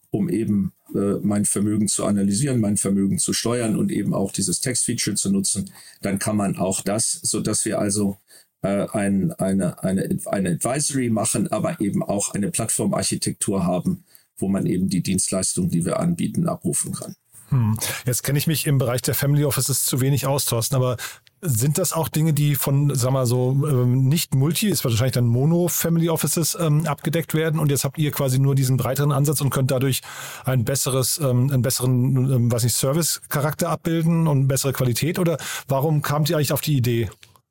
um 0.09 0.29
eben 0.29 0.73
äh, 0.93 1.15
mein 1.21 1.45
Vermögen 1.45 1.87
zu 1.87 2.05
analysieren, 2.05 2.59
mein 2.59 2.77
Vermögen 2.77 3.17
zu 3.17 3.33
steuern 3.33 3.75
und 3.77 3.91
eben 3.91 4.13
auch 4.13 4.31
dieses 4.31 4.59
Text-Feature 4.59 5.15
zu 5.15 5.31
nutzen, 5.31 5.71
dann 6.01 6.19
kann 6.19 6.37
man 6.37 6.57
auch 6.57 6.81
das, 6.81 7.11
sodass 7.11 7.65
wir 7.65 7.79
also 7.79 8.17
äh, 8.61 8.87
ein, 8.91 9.31
eine, 9.33 9.83
eine, 9.83 10.19
eine 10.25 10.49
Advisory 10.51 11.09
machen, 11.09 11.51
aber 11.51 11.81
eben 11.81 12.03
auch 12.03 12.33
eine 12.33 12.51
Plattformarchitektur 12.51 13.65
haben, 13.65 14.03
wo 14.37 14.47
man 14.47 14.65
eben 14.65 14.89
die 14.89 15.01
Dienstleistungen, 15.01 15.69
die 15.69 15.85
wir 15.85 15.99
anbieten, 15.99 16.47
abrufen 16.47 16.93
kann. 16.93 17.15
Hm. 17.53 17.77
Jetzt 18.05 18.23
kenne 18.23 18.39
ich 18.39 18.47
mich 18.47 18.65
im 18.65 18.79
Bereich 18.79 19.01
der 19.03 19.13
Family 19.13 19.45
Offices 19.45 19.85
zu 19.85 20.01
wenig 20.01 20.25
aus, 20.25 20.45
Thorsten, 20.45 20.75
aber 20.75 20.97
sind 21.39 21.77
das 21.77 21.93
auch 21.93 22.07
Dinge, 22.07 22.33
die 22.33 22.55
von, 22.55 22.95
sag 22.95 23.11
mal 23.11 23.25
so, 23.25 23.51
ähm, 23.51 24.07
nicht 24.07 24.33
Multi, 24.33 24.69
ist 24.69 24.83
wahrscheinlich 24.83 25.13
dann 25.13 25.27
Mono-Family 25.27 26.09
Offices 26.09 26.57
ähm, 26.59 26.87
abgedeckt 26.87 27.33
werden 27.33 27.59
und 27.59 27.69
jetzt 27.69 27.83
habt 27.83 27.97
ihr 27.97 28.11
quasi 28.11 28.39
nur 28.39 28.55
diesen 28.55 28.77
breiteren 28.77 29.11
Ansatz 29.11 29.41
und 29.41 29.49
könnt 29.49 29.69
dadurch 29.69 30.01
ein 30.45 30.65
besseres, 30.65 31.19
ähm, 31.19 31.51
einen 31.51 31.61
besseren, 31.61 32.15
ähm, 32.31 32.51
was 32.51 32.63
nicht, 32.63 32.75
Service-Charakter 32.75 33.69
abbilden 33.69 34.27
und 34.27 34.47
bessere 34.47 34.73
Qualität 34.73 35.19
oder 35.19 35.37
warum 35.67 36.01
kamt 36.01 36.29
ihr 36.29 36.37
eigentlich 36.37 36.53
auf 36.53 36.61
die 36.61 36.77
Idee? 36.77 37.09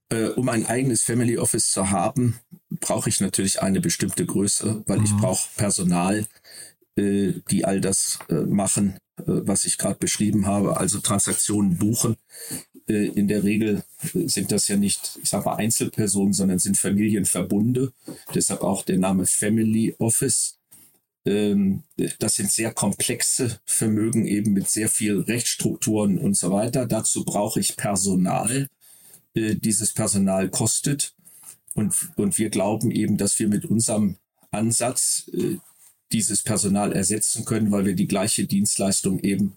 Äh, 0.08 0.28
um 0.30 0.48
ein 0.48 0.66
eigenes 0.66 1.02
Family 1.02 1.38
Office 1.38 1.70
zu 1.70 1.90
haben, 1.90 2.40
brauche 2.80 3.08
ich 3.08 3.20
natürlich 3.20 3.62
eine 3.62 3.80
bestimmte 3.80 4.26
Größe, 4.26 4.82
weil 4.86 4.98
mhm. 4.98 5.04
ich 5.04 5.16
brauche 5.16 5.48
Personal, 5.56 6.26
äh, 6.96 7.34
die 7.50 7.64
all 7.64 7.80
das 7.80 8.18
äh, 8.28 8.34
machen, 8.34 8.98
was 9.26 9.64
ich 9.64 9.78
gerade 9.78 9.98
beschrieben 9.98 10.46
habe, 10.46 10.76
also 10.76 11.00
Transaktionen 11.00 11.78
buchen. 11.78 12.16
Äh, 12.88 13.08
in 13.08 13.28
der 13.28 13.44
Regel 13.44 13.82
äh, 14.14 14.28
sind 14.28 14.52
das 14.52 14.68
ja 14.68 14.76
nicht, 14.76 15.18
ich 15.22 15.28
sage 15.28 15.44
mal, 15.44 15.56
Einzelpersonen, 15.56 16.32
sondern 16.32 16.58
sind 16.58 16.78
Familienverbunde. 16.78 17.92
Deshalb 18.34 18.62
auch 18.62 18.84
der 18.84 18.98
Name 18.98 19.26
Family 19.26 19.94
Office. 19.98 20.58
Ähm, 21.24 21.84
das 22.18 22.34
sind 22.36 22.50
sehr 22.50 22.72
komplexe 22.72 23.60
Vermögen 23.64 24.26
eben 24.26 24.52
mit 24.52 24.68
sehr 24.68 24.88
viel 24.88 25.20
Rechtsstrukturen 25.20 26.18
und 26.18 26.36
so 26.36 26.50
weiter. 26.50 26.86
Dazu 26.86 27.24
brauche 27.24 27.60
ich 27.60 27.76
Personal. 27.76 28.68
Äh, 29.34 29.54
dieses 29.54 29.92
Personal 29.92 30.48
kostet. 30.48 31.14
Und, 31.74 31.94
und 32.16 32.38
wir 32.38 32.50
glauben 32.50 32.90
eben, 32.90 33.16
dass 33.16 33.38
wir 33.38 33.48
mit 33.48 33.64
unserem 33.64 34.16
Ansatz 34.50 35.30
dieses 36.12 36.42
Personal 36.42 36.92
ersetzen 36.92 37.44
können, 37.44 37.70
weil 37.70 37.86
wir 37.86 37.94
die 37.94 38.08
gleiche 38.08 38.46
Dienstleistung 38.46 39.20
eben 39.20 39.54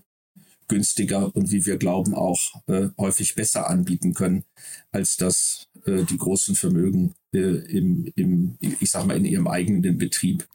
günstiger 0.68 1.36
und 1.36 1.52
wie 1.52 1.66
wir 1.66 1.78
glauben 1.78 2.16
auch 2.16 2.40
äh, 2.68 2.90
häufig 2.98 3.36
besser 3.36 3.70
anbieten 3.70 4.14
können, 4.14 4.46
als 4.92 5.18
das 5.18 5.68
äh, 5.86 6.04
die 6.04 6.18
großen 6.18 6.56
Vermögen 6.56 7.14
äh, 7.34 7.40
im, 7.40 8.12
im, 8.16 8.58
ich 8.60 8.90
sag 8.90 9.06
mal, 9.06 9.18
in 9.18 9.26
ihrem 9.26 9.48
eigenen 9.48 9.98
Betrieb 9.98 10.48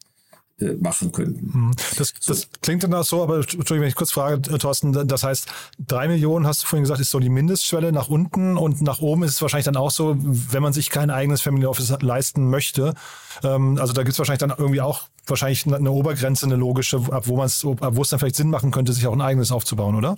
machen 0.80 1.12
könnten. 1.12 1.52
Hm. 1.52 1.70
Das, 1.96 2.12
das 2.26 2.48
klingt 2.60 2.82
dann 2.82 2.94
auch 2.94 3.04
so, 3.04 3.22
aber 3.22 3.36
Entschuldigung, 3.38 3.80
wenn 3.80 3.88
ich 3.88 3.94
kurz 3.94 4.10
frage, 4.10 4.52
äh, 4.52 4.58
Thorsten, 4.58 4.92
das 4.92 5.22
heißt, 5.22 5.46
drei 5.78 6.08
Millionen, 6.08 6.46
hast 6.46 6.62
du 6.62 6.66
vorhin 6.66 6.84
gesagt, 6.84 7.00
ist 7.00 7.10
so 7.10 7.18
die 7.18 7.28
Mindestschwelle 7.28 7.92
nach 7.92 8.08
unten 8.08 8.56
und 8.56 8.82
nach 8.82 9.00
oben 9.00 9.22
ist 9.22 9.32
es 9.32 9.42
wahrscheinlich 9.42 9.64
dann 9.64 9.76
auch 9.76 9.90
so, 9.90 10.16
wenn 10.18 10.62
man 10.62 10.72
sich 10.72 10.90
kein 10.90 11.10
eigenes 11.10 11.40
Family 11.40 11.66
Office 11.66 11.94
leisten 12.00 12.50
möchte. 12.50 12.94
Ähm, 13.42 13.78
also 13.78 13.92
da 13.92 14.02
gibt 14.02 14.12
es 14.12 14.18
wahrscheinlich 14.18 14.40
dann 14.40 14.52
irgendwie 14.56 14.80
auch 14.80 15.08
wahrscheinlich 15.26 15.66
eine 15.66 15.90
Obergrenze, 15.90 16.46
eine 16.46 16.56
logische, 16.56 16.98
ab 17.10 17.26
wo 17.26 17.36
man 17.36 17.46
es, 17.46 17.64
ab 17.64 17.96
wo 17.96 18.02
es 18.02 18.10
dann 18.10 18.18
vielleicht 18.18 18.36
Sinn 18.36 18.50
machen 18.50 18.70
könnte, 18.70 18.92
sich 18.92 19.06
auch 19.06 19.12
ein 19.12 19.20
eigenes 19.20 19.52
aufzubauen, 19.52 19.94
oder? 19.94 20.16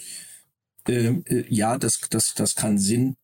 Ähm, 0.89 1.23
äh, 1.27 1.45
ja, 1.49 1.79
das, 1.79 2.01
das, 2.11 2.35
das 2.35 2.55
kann 2.55 2.79
Sinn 2.79 3.17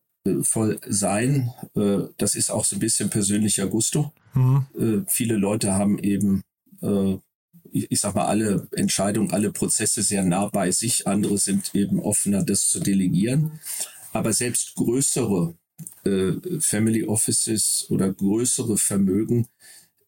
voll 0.43 0.79
sein. 0.87 1.51
Äh, 1.75 1.99
das 2.17 2.35
ist 2.35 2.51
auch 2.51 2.65
so 2.65 2.75
ein 2.75 2.79
bisschen 2.79 3.09
persönlicher 3.09 3.67
Gusto. 3.67 4.11
Mhm. 4.33 4.65
Äh, 4.77 5.09
viele 5.09 5.35
Leute 5.35 5.73
haben 5.73 5.99
eben, 5.99 6.41
äh, 6.81 7.17
ich, 7.71 7.91
ich 7.91 7.99
sag 7.99 8.15
mal, 8.15 8.25
alle 8.25 8.67
Entscheidungen, 8.75 9.31
alle 9.31 9.51
Prozesse 9.51 10.01
sehr 10.03 10.23
nah 10.23 10.47
bei 10.47 10.71
sich. 10.71 11.07
Andere 11.07 11.37
sind 11.37 11.73
eben 11.75 11.99
offener, 11.99 12.43
das 12.43 12.69
zu 12.69 12.79
delegieren. 12.79 13.59
Aber 14.11 14.33
selbst 14.33 14.75
größere 14.75 15.55
äh, 16.03 16.31
Family 16.59 17.05
Offices 17.05 17.85
oder 17.89 18.11
größere 18.11 18.77
Vermögen 18.77 19.47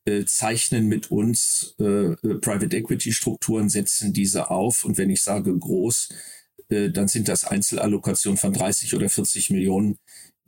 äh, 0.05 0.25
zeichnen 0.25 0.87
mit 0.87 1.11
uns 1.11 1.75
äh, 1.79 2.15
Private 2.15 2.75
Equity 2.75 3.13
Strukturen, 3.13 3.69
setzen 3.69 4.13
diese 4.13 4.49
auf. 4.49 4.83
Und 4.85 4.97
wenn 4.97 5.09
ich 5.09 5.21
sage 5.21 5.57
groß, 5.57 6.09
dann 6.69 7.09
sind 7.09 7.27
das 7.27 7.43
Einzelallokationen 7.43 8.37
von 8.37 8.53
30 8.53 8.95
oder 8.95 9.09
40 9.09 9.49
Millionen, 9.49 9.97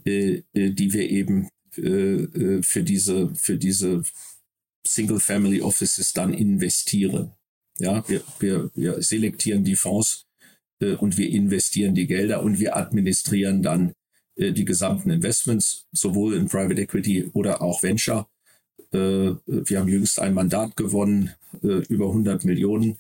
die 0.06 0.44
wir 0.54 1.10
eben 1.10 1.50
für 1.76 2.84
diese, 2.84 3.36
für 3.36 3.58
diese 3.58 4.04
Single 4.86 5.20
Family 5.20 5.62
Offices 5.62 6.14
dann 6.14 6.34
investieren. 6.34 7.32
Ja, 7.80 8.08
wir, 8.08 8.22
wir, 8.40 8.72
wir 8.76 9.02
selektieren 9.02 9.64
die 9.64 9.76
Fonds 9.76 10.28
und 10.80 11.18
wir 11.18 11.30
investieren 11.30 11.96
die 11.96 12.08
Gelder 12.08 12.44
und 12.44 12.60
wir 12.60 12.76
administrieren 12.76 13.64
dann 13.64 13.94
die 14.38 14.66
gesamten 14.66 15.12
Investments, 15.12 15.88
sowohl 15.92 16.36
in 16.36 16.48
Private 16.48 16.82
Equity 16.82 17.32
oder 17.34 17.62
auch 17.62 17.82
Venture. 17.82 18.28
Äh, 18.94 19.36
wir 19.48 19.80
haben 19.80 19.88
jüngst 19.88 20.20
ein 20.20 20.34
Mandat 20.34 20.78
gewonnen, 20.78 21.32
äh, 21.64 21.84
über 21.90 22.08
100 22.08 22.46
Millionen, 22.46 22.98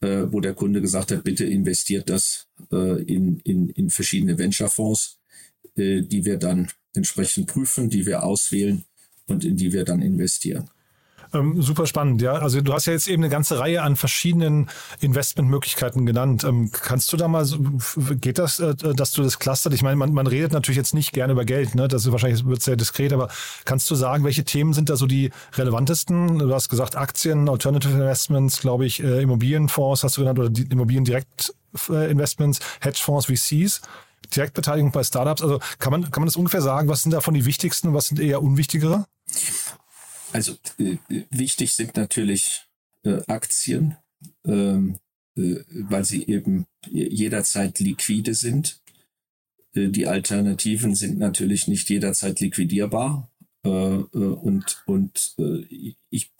äh, 0.00 0.24
wo 0.30 0.40
der 0.40 0.54
Kunde 0.54 0.80
gesagt 0.80 1.12
hat, 1.12 1.24
bitte 1.24 1.44
investiert 1.44 2.08
das 2.08 2.48
in, 2.70 3.40
in, 3.44 3.68
in 3.68 3.90
verschiedene 3.90 4.38
Venture-Fonds, 4.38 5.18
die 5.76 6.24
wir 6.24 6.38
dann 6.38 6.68
entsprechend 6.94 7.46
prüfen, 7.46 7.90
die 7.90 8.06
wir 8.06 8.24
auswählen 8.24 8.84
und 9.26 9.44
in 9.44 9.56
die 9.56 9.72
wir 9.72 9.84
dann 9.84 10.00
investieren. 10.00 10.68
Ähm, 11.32 11.60
super 11.60 11.86
spannend, 11.86 12.22
ja. 12.22 12.34
Also 12.34 12.60
du 12.60 12.72
hast 12.72 12.86
ja 12.86 12.92
jetzt 12.92 13.08
eben 13.08 13.22
eine 13.22 13.30
ganze 13.30 13.58
Reihe 13.58 13.82
an 13.82 13.96
verschiedenen 13.96 14.68
Investmentmöglichkeiten 15.00 16.06
genannt. 16.06 16.44
Ähm, 16.44 16.70
kannst 16.72 17.12
du 17.12 17.16
da 17.16 17.28
mal, 17.28 17.46
geht 18.20 18.38
das, 18.38 18.60
äh, 18.60 18.74
dass 18.74 19.12
du 19.12 19.22
das 19.22 19.38
clustert? 19.38 19.74
Ich 19.74 19.82
meine, 19.82 19.96
man, 19.96 20.12
man 20.12 20.26
redet 20.26 20.52
natürlich 20.52 20.76
jetzt 20.76 20.94
nicht 20.94 21.12
gerne 21.12 21.32
über 21.32 21.44
Geld, 21.44 21.74
ne? 21.74 21.88
Das 21.88 22.04
ist 22.04 22.12
wahrscheinlich 22.12 22.46
wird 22.46 22.62
sehr 22.62 22.76
diskret, 22.76 23.12
aber 23.12 23.28
kannst 23.64 23.90
du 23.90 23.94
sagen, 23.94 24.24
welche 24.24 24.44
Themen 24.44 24.72
sind 24.72 24.88
da 24.88 24.96
so 24.96 25.06
die 25.06 25.30
relevantesten? 25.54 26.38
Du 26.38 26.54
hast 26.54 26.68
gesagt 26.68 26.96
Aktien, 26.96 27.48
Alternative 27.48 27.92
Investments, 27.92 28.60
glaube 28.60 28.86
ich, 28.86 29.02
äh, 29.02 29.22
Immobilienfonds 29.22 30.04
hast 30.04 30.16
du 30.16 30.22
genannt 30.22 30.38
oder 30.38 30.50
die 30.50 30.62
Immobiliendirektinvestments, 30.62 32.60
Hedgefonds, 32.80 33.26
VCs. 33.26 33.80
Direktbeteiligung 34.34 34.90
bei 34.90 35.04
Startups. 35.04 35.42
Also 35.42 35.60
kann 35.78 35.92
man, 35.92 36.10
kann 36.10 36.22
man 36.22 36.26
das 36.26 36.36
ungefähr 36.36 36.62
sagen? 36.62 36.88
Was 36.88 37.02
sind 37.02 37.12
davon 37.12 37.34
die 37.34 37.44
wichtigsten 37.44 37.88
und 37.88 37.94
was 37.94 38.06
sind 38.06 38.18
eher 38.18 38.42
unwichtigere? 38.42 39.06
Also 40.32 40.56
äh, 40.78 40.96
wichtig 41.30 41.72
sind 41.72 41.96
natürlich 41.96 42.66
äh, 43.04 43.20
Aktien, 43.26 43.96
ähm, 44.44 44.98
äh, 45.36 45.56
weil 45.70 46.04
sie 46.04 46.26
eben 46.26 46.66
jederzeit 46.90 47.78
liquide 47.78 48.34
sind. 48.34 48.80
Äh, 49.74 49.88
die 49.88 50.06
Alternativen 50.06 50.94
sind 50.94 51.18
natürlich 51.18 51.68
nicht 51.68 51.88
jederzeit 51.88 52.40
liquidierbar. 52.40 53.30
Äh, 53.64 53.68
äh, 53.68 54.02
und 54.02 54.82
und 54.86 55.34
ich, 56.10 56.30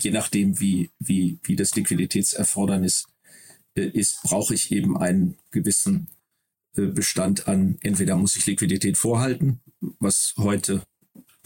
je 0.00 0.10
nachdem, 0.10 0.60
wie, 0.60 0.90
wie, 0.98 1.38
wie 1.42 1.56
das 1.56 1.74
Liquiditätserfordernis 1.74 3.06
ist, 3.74 4.22
brauche 4.22 4.54
ich 4.54 4.72
eben 4.72 4.96
einen 4.96 5.36
gewissen 5.50 6.08
Bestand 6.72 7.48
an, 7.48 7.78
entweder 7.80 8.16
muss 8.16 8.36
ich 8.36 8.46
Liquidität 8.46 8.98
vorhalten, 8.98 9.60
was 9.98 10.34
heute 10.36 10.82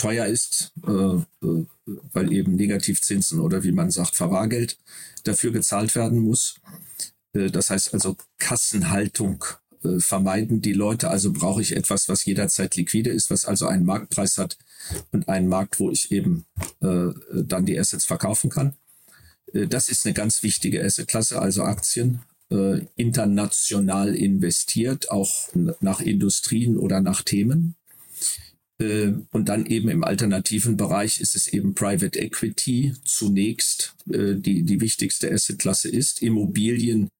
teuer 0.00 0.24
ist, 0.24 0.72
äh, 0.86 0.90
äh, 0.90 1.66
weil 2.12 2.32
eben 2.32 2.56
Negativzinsen 2.56 3.38
oder 3.38 3.62
wie 3.64 3.72
man 3.72 3.90
sagt, 3.90 4.16
Verwahrgeld 4.16 4.78
dafür 5.24 5.52
gezahlt 5.52 5.94
werden 5.94 6.20
muss. 6.20 6.54
Äh, 7.34 7.50
das 7.50 7.68
heißt 7.68 7.92
also 7.92 8.16
Kassenhaltung 8.38 9.44
vermeiden 9.98 10.60
die 10.60 10.74
Leute. 10.74 11.08
Also 11.08 11.32
brauche 11.32 11.62
ich 11.62 11.74
etwas, 11.74 12.06
was 12.06 12.26
jederzeit 12.26 12.76
liquide 12.76 13.08
ist, 13.08 13.30
was 13.30 13.46
also 13.46 13.66
einen 13.66 13.86
Marktpreis 13.86 14.36
hat 14.36 14.58
und 15.10 15.26
einen 15.30 15.48
Markt, 15.48 15.80
wo 15.80 15.90
ich 15.90 16.12
eben 16.12 16.44
dann 16.80 17.64
die 17.64 17.78
Assets 17.78 18.04
verkaufen 18.04 18.50
kann. 18.50 18.74
Das 19.54 19.88
ist 19.88 20.04
eine 20.04 20.12
ganz 20.12 20.42
wichtige 20.42 20.84
Assetklasse, 20.84 21.40
also 21.40 21.62
Aktien 21.62 22.20
international 22.96 24.14
investiert, 24.14 25.10
auch 25.10 25.48
nach 25.80 26.02
Industrien 26.02 26.76
oder 26.76 27.00
nach 27.00 27.22
Themen. 27.22 27.74
Äh, 28.80 29.12
und 29.30 29.48
dann 29.48 29.66
eben 29.66 29.88
im 29.90 30.02
alternativen 30.02 30.76
Bereich 30.76 31.20
ist 31.20 31.36
es 31.36 31.48
eben 31.48 31.74
Private 31.74 32.18
Equity 32.18 32.94
zunächst, 33.04 33.94
äh, 34.10 34.34
die 34.34 34.62
die 34.62 34.80
wichtigste 34.80 35.30
Assetklasse 35.30 35.88
ist. 35.88 36.22
Immobilien 36.22 37.10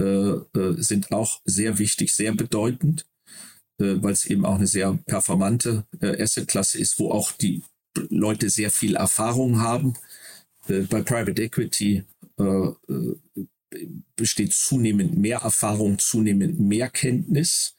äh, 0.00 0.36
sind 0.78 1.12
auch 1.12 1.40
sehr 1.44 1.78
wichtig, 1.78 2.14
sehr 2.14 2.34
bedeutend, 2.34 3.06
weil 3.78 4.12
es 4.12 4.26
eben 4.26 4.44
auch 4.44 4.56
eine 4.56 4.66
sehr 4.66 4.98
performante 5.06 5.86
Assetklasse 6.02 6.78
ist, 6.78 6.98
wo 6.98 7.10
auch 7.12 7.32
die 7.32 7.62
Leute 8.10 8.50
sehr 8.50 8.70
viel 8.70 8.94
Erfahrung 8.94 9.60
haben. 9.60 9.94
Bei 10.66 11.00
Private 11.00 11.42
Equity 11.42 12.04
besteht 14.16 14.52
zunehmend 14.52 15.16
mehr 15.16 15.38
Erfahrung, 15.38 15.98
zunehmend 15.98 16.60
mehr 16.60 16.90
Kenntnis. 16.90 17.74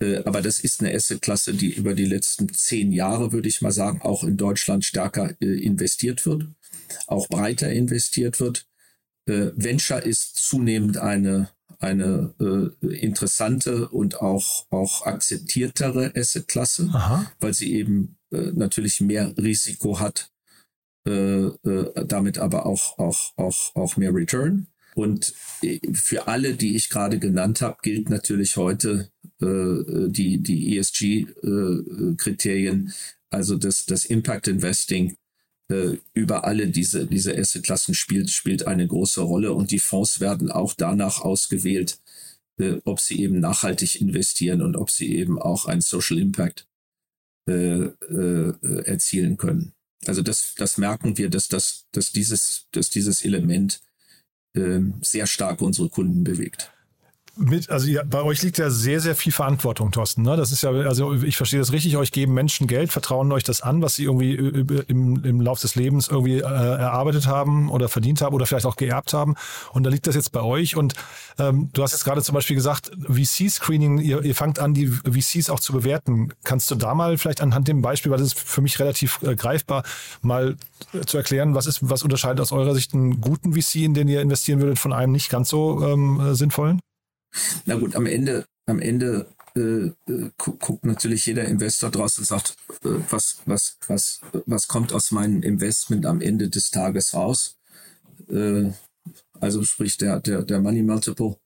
Äh, 0.00 0.22
aber 0.24 0.42
das 0.42 0.60
ist 0.60 0.80
eine 0.80 0.94
Assetklasse, 0.94 1.54
die 1.54 1.72
über 1.72 1.94
die 1.94 2.06
letzten 2.06 2.52
zehn 2.52 2.92
Jahre, 2.92 3.32
würde 3.32 3.48
ich 3.48 3.60
mal 3.60 3.72
sagen, 3.72 4.00
auch 4.02 4.24
in 4.24 4.36
Deutschland 4.36 4.84
stärker 4.84 5.34
äh, 5.40 5.64
investiert 5.64 6.26
wird, 6.26 6.46
auch 7.06 7.28
breiter 7.28 7.70
investiert 7.70 8.40
wird. 8.40 8.66
Äh, 9.26 9.50
Venture 9.54 10.02
ist 10.02 10.36
zunehmend 10.36 10.96
eine, 10.96 11.50
eine 11.78 12.34
interessante 12.80 13.88
und 13.88 14.20
auch, 14.20 14.66
auch 14.70 15.06
akzeptiertere 15.06 16.12
Assetklasse, 16.14 16.88
weil 17.40 17.54
sie 17.54 17.72
eben 17.72 18.18
natürlich 18.30 19.00
mehr 19.00 19.32
Risiko 19.38 19.98
hat, 19.98 20.30
damit 21.04 22.38
aber 22.38 22.66
auch, 22.66 22.98
auch, 22.98 23.32
auch, 23.36 23.74
auch 23.74 23.96
mehr 23.96 24.12
Return. 24.12 24.66
Und 24.94 25.34
für 25.92 26.28
alle, 26.28 26.54
die 26.54 26.76
ich 26.76 26.90
gerade 26.90 27.18
genannt 27.18 27.60
habe, 27.60 27.78
gilt 27.82 28.08
natürlich 28.10 28.56
heute 28.56 29.10
äh, 29.40 30.08
die, 30.08 30.42
die 30.42 30.78
ESG-Kriterien, 30.78 32.88
äh, 32.88 32.92
also 33.30 33.56
das, 33.56 33.86
das 33.86 34.04
Impact 34.04 34.48
Investing 34.48 35.16
äh, 35.68 35.96
über 36.14 36.44
alle 36.44 36.68
diese, 36.68 37.06
diese 37.06 37.36
Assetklassen 37.36 37.94
spielt, 37.94 38.30
spielt 38.30 38.66
eine 38.66 38.86
große 38.86 39.20
Rolle 39.20 39.52
und 39.52 39.70
die 39.70 39.78
Fonds 39.78 40.20
werden 40.20 40.50
auch 40.50 40.74
danach 40.74 41.20
ausgewählt, 41.20 41.98
ob 42.84 43.00
sie 43.00 43.22
eben 43.22 43.40
nachhaltig 43.40 44.02
investieren 44.02 44.60
und 44.60 44.76
ob 44.76 44.90
sie 44.90 45.16
eben 45.16 45.40
auch 45.40 45.64
einen 45.64 45.80
Social 45.80 46.18
Impact 46.18 46.66
äh, 47.50 47.84
äh, 47.84 48.54
erzielen 48.84 49.36
können. 49.36 49.72
Also 50.06 50.22
das, 50.22 50.54
das 50.56 50.78
merken 50.78 51.18
wir, 51.18 51.30
dass, 51.30 51.48
das, 51.48 51.86
dass, 51.90 52.12
dieses, 52.12 52.68
dass 52.70 52.90
dieses 52.90 53.24
Element 53.24 53.80
äh, 53.82 53.89
sehr 55.00 55.26
stark 55.26 55.62
unsere 55.62 55.88
Kunden 55.88 56.24
bewegt 56.24 56.72
mit, 57.40 57.70
also 57.70 57.88
ja, 57.88 58.02
bei 58.04 58.22
euch 58.22 58.42
liegt 58.42 58.58
ja 58.58 58.68
sehr, 58.68 59.00
sehr 59.00 59.16
viel 59.16 59.32
Verantwortung, 59.32 59.90
Thorsten. 59.90 60.22
Ne? 60.22 60.36
Das 60.36 60.52
ist 60.52 60.62
ja, 60.62 60.70
also 60.70 61.14
ich 61.14 61.36
verstehe 61.36 61.58
das 61.58 61.72
richtig, 61.72 61.96
euch 61.96 62.12
geben 62.12 62.34
Menschen 62.34 62.66
Geld, 62.66 62.92
vertrauen 62.92 63.32
euch 63.32 63.44
das 63.44 63.62
an, 63.62 63.80
was 63.80 63.94
sie 63.94 64.04
irgendwie 64.04 64.34
im, 64.34 65.24
im 65.24 65.40
Lauf 65.40 65.58
des 65.60 65.74
Lebens 65.74 66.08
irgendwie 66.08 66.38
äh, 66.38 66.42
erarbeitet 66.42 67.26
haben 67.26 67.70
oder 67.70 67.88
verdient 67.88 68.20
haben 68.20 68.34
oder 68.34 68.44
vielleicht 68.44 68.66
auch 68.66 68.76
geerbt 68.76 69.14
haben. 69.14 69.36
Und 69.72 69.84
da 69.84 69.90
liegt 69.90 70.06
das 70.06 70.14
jetzt 70.14 70.32
bei 70.32 70.42
euch. 70.42 70.76
Und 70.76 70.94
ähm, 71.38 71.70
du 71.72 71.82
hast 71.82 71.92
jetzt 71.92 72.04
gerade 72.04 72.22
zum 72.22 72.34
Beispiel 72.34 72.56
gesagt, 72.56 72.90
VC-Screening, 73.08 73.98
ihr, 73.98 74.22
ihr 74.22 74.34
fangt 74.34 74.58
an, 74.58 74.74
die 74.74 74.88
VCs 74.88 75.48
auch 75.48 75.60
zu 75.60 75.72
bewerten. 75.72 76.34
Kannst 76.44 76.70
du 76.70 76.74
da 76.74 76.94
mal 76.94 77.16
vielleicht 77.16 77.40
anhand 77.40 77.68
dem 77.68 77.80
Beispiel, 77.80 78.12
weil 78.12 78.18
das 78.18 78.28
ist 78.28 78.38
für 78.38 78.60
mich 78.60 78.78
relativ 78.78 79.22
äh, 79.22 79.34
greifbar, 79.34 79.82
mal 80.20 80.56
äh, 80.92 81.00
zu 81.06 81.16
erklären, 81.16 81.54
was 81.54 81.66
ist, 81.66 81.88
was 81.88 82.02
unterscheidet 82.02 82.40
aus 82.40 82.52
eurer 82.52 82.74
Sicht 82.74 82.92
einen 82.92 83.22
guten 83.22 83.54
VC, 83.54 83.76
in 83.76 83.94
den 83.94 84.08
ihr 84.08 84.20
investieren 84.20 84.60
würdet, 84.60 84.78
von 84.78 84.92
einem 84.92 85.12
nicht 85.12 85.30
ganz 85.30 85.48
so 85.48 85.82
ähm, 85.86 86.20
äh, 86.20 86.34
sinnvollen? 86.34 86.80
Na 87.66 87.76
gut, 87.76 87.94
am 87.96 88.06
Ende, 88.06 88.46
am 88.66 88.80
Ende 88.80 89.26
äh, 89.56 89.86
äh 90.10 90.30
guckt 90.38 90.84
natürlich 90.84 91.26
jeder 91.26 91.44
Investor 91.44 91.90
draus 91.90 92.18
und 92.18 92.24
sagt, 92.24 92.56
äh, 92.84 92.88
was, 93.10 93.38
was, 93.46 93.78
was, 93.86 94.20
was 94.46 94.68
kommt 94.68 94.92
aus 94.92 95.10
meinem 95.10 95.42
Investment 95.42 96.06
am 96.06 96.20
Ende 96.20 96.48
des 96.48 96.70
Tages 96.70 97.14
raus? 97.14 97.56
Äh, 98.28 98.70
also 99.40 99.64
sprich 99.64 99.96
der, 99.96 100.20
der, 100.20 100.42
der 100.42 100.60
Money 100.60 100.82
Multiple. 100.82 101.36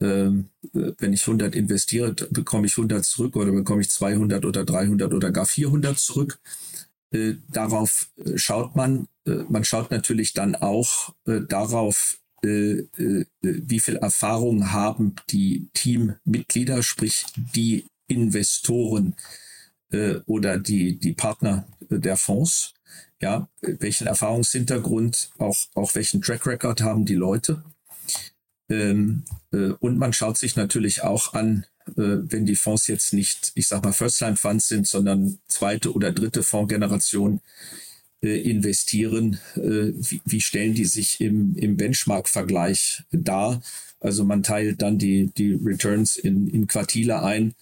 Ähm, 0.00 0.50
äh, 0.74 0.92
wenn 0.98 1.12
ich 1.12 1.22
100 1.22 1.54
investiere, 1.54 2.12
bekomme 2.30 2.66
ich 2.66 2.76
100 2.76 3.04
zurück 3.04 3.36
oder 3.36 3.52
bekomme 3.52 3.82
ich 3.82 3.90
200 3.90 4.44
oder 4.44 4.64
300 4.64 5.12
oder 5.12 5.30
gar 5.30 5.46
400 5.46 5.98
zurück. 5.98 6.38
Äh, 7.12 7.34
darauf 7.48 8.10
schaut 8.36 8.76
man. 8.76 9.08
man 9.48 9.64
schaut 9.64 9.90
natürlich 9.90 10.34
dann 10.34 10.54
auch 10.54 11.14
darauf, 11.24 12.18
äh, 12.18 12.20
äh, 12.20 12.23
wie 12.44 13.80
viel 13.80 13.96
Erfahrung 13.96 14.72
haben 14.72 15.14
die 15.30 15.68
Teammitglieder, 15.74 16.82
sprich 16.82 17.26
die 17.36 17.86
Investoren 18.06 19.16
äh, 19.90 20.16
oder 20.26 20.58
die, 20.58 20.98
die 20.98 21.14
Partner 21.14 21.66
der 21.88 22.16
Fonds. 22.16 22.74
Ja, 23.20 23.48
welchen 23.62 24.06
Erfahrungshintergrund, 24.06 25.30
auch, 25.38 25.56
auch 25.74 25.94
welchen 25.94 26.20
Track 26.20 26.46
Record 26.46 26.82
haben 26.82 27.06
die 27.06 27.14
Leute. 27.14 27.64
Ähm, 28.68 29.24
äh, 29.52 29.70
und 29.80 29.98
man 29.98 30.12
schaut 30.12 30.36
sich 30.36 30.56
natürlich 30.56 31.02
auch 31.02 31.32
an, 31.32 31.64
äh, 31.88 31.92
wenn 31.96 32.44
die 32.44 32.56
Fonds 32.56 32.86
jetzt 32.86 33.14
nicht, 33.14 33.52
ich 33.54 33.68
sag 33.68 33.82
mal, 33.82 33.92
First-Time-Funds 33.92 34.68
sind, 34.68 34.86
sondern 34.86 35.38
zweite 35.48 35.92
oder 35.92 36.12
dritte 36.12 36.42
Fondsgeneration 36.42 37.38
äh, 37.38 37.40
investieren, 38.28 39.38
äh, 39.56 39.92
wie, 39.94 40.20
wie 40.24 40.40
stellen 40.40 40.74
die 40.74 40.84
sich 40.84 41.20
im, 41.20 41.56
im 41.56 41.76
Benchmark-Vergleich 41.76 43.02
dar? 43.10 43.62
Also 44.00 44.24
man 44.24 44.42
teilt 44.42 44.82
dann 44.82 44.98
die, 44.98 45.30
die 45.36 45.54
Returns 45.54 46.16
in, 46.16 46.46
in 46.48 46.66
Quartile 46.66 47.22
ein 47.22 47.54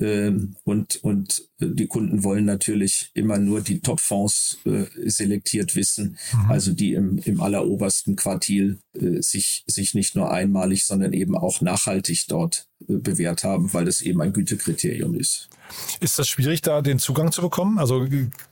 und, 0.00 1.02
und 1.02 1.42
äh, 1.60 1.66
die 1.66 1.88
Kunden 1.88 2.22
wollen 2.22 2.44
natürlich 2.44 3.10
immer 3.14 3.38
nur 3.38 3.60
die 3.60 3.80
Top-Fonds 3.80 4.58
äh, 4.64 4.84
selektiert 5.10 5.74
wissen, 5.74 6.16
mhm. 6.32 6.50
also 6.50 6.72
die 6.72 6.92
im, 6.92 7.18
im 7.18 7.40
allerobersten 7.40 8.14
Quartil 8.14 8.78
äh, 8.94 9.20
sich, 9.20 9.64
sich 9.66 9.94
nicht 9.94 10.14
nur 10.14 10.30
einmalig, 10.30 10.86
sondern 10.86 11.12
eben 11.12 11.36
auch 11.36 11.60
nachhaltig 11.60 12.26
dort 12.28 12.68
äh, 12.88 12.94
bewährt 12.94 13.42
haben, 13.42 13.74
weil 13.74 13.86
das 13.86 14.00
eben 14.00 14.20
ein 14.20 14.32
Gütekriterium 14.32 15.14
ist. 15.14 15.48
Ist 16.00 16.18
das 16.18 16.28
schwierig, 16.28 16.62
da 16.62 16.80
den 16.80 17.00
Zugang 17.00 17.32
zu 17.32 17.42
bekommen? 17.42 17.78
Also 17.78 18.06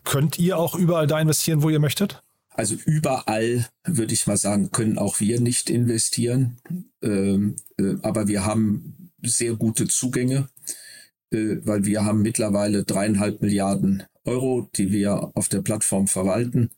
könnt 0.04 0.38
ihr 0.38 0.58
auch 0.58 0.74
überall 0.74 1.06
da 1.06 1.20
investieren, 1.20 1.62
wo 1.62 1.70
ihr 1.70 1.78
möchtet? 1.78 2.22
Also 2.50 2.74
überall, 2.74 3.66
würde 3.84 4.14
ich 4.14 4.26
mal 4.26 4.36
sagen, 4.36 4.72
können 4.72 4.98
auch 4.98 5.20
wir 5.20 5.40
nicht 5.40 5.70
investieren. 5.70 6.56
Ähm, 7.02 7.56
äh, 7.78 7.94
aber 8.02 8.28
wir 8.28 8.44
haben 8.44 9.12
sehr 9.22 9.54
gute 9.54 9.86
Zugänge 9.86 10.48
weil 11.30 11.84
wir 11.84 12.04
haben 12.04 12.22
mittlerweile 12.22 12.84
dreieinhalb 12.84 13.42
Milliarden 13.42 14.04
Euro, 14.24 14.68
die 14.76 14.92
wir 14.92 15.32
auf 15.34 15.48
der 15.48 15.62
Plattform 15.62 16.08
verwalten. 16.08 16.70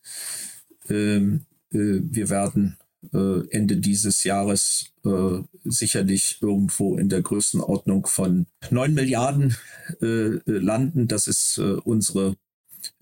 Ähm, 0.89 1.47
äh, 1.73 2.01
wir 2.03 2.31
werden 2.31 2.77
äh, 3.13 3.47
Ende 3.51 3.77
dieses 3.77 4.25
Jahres 4.25 4.93
äh, 5.05 5.41
sicherlich 5.65 6.39
irgendwo 6.41 6.97
in 6.97 7.09
der 7.09 7.23
Größenordnung 7.23 8.07
von 8.07 8.47
neun 8.71 8.95
Milliarden 8.95 9.57
äh, 10.01 10.07
äh, 10.07 10.41
landen. 10.47 11.09
Das 11.09 11.27
ist 11.27 11.59
unsere, 11.59 12.37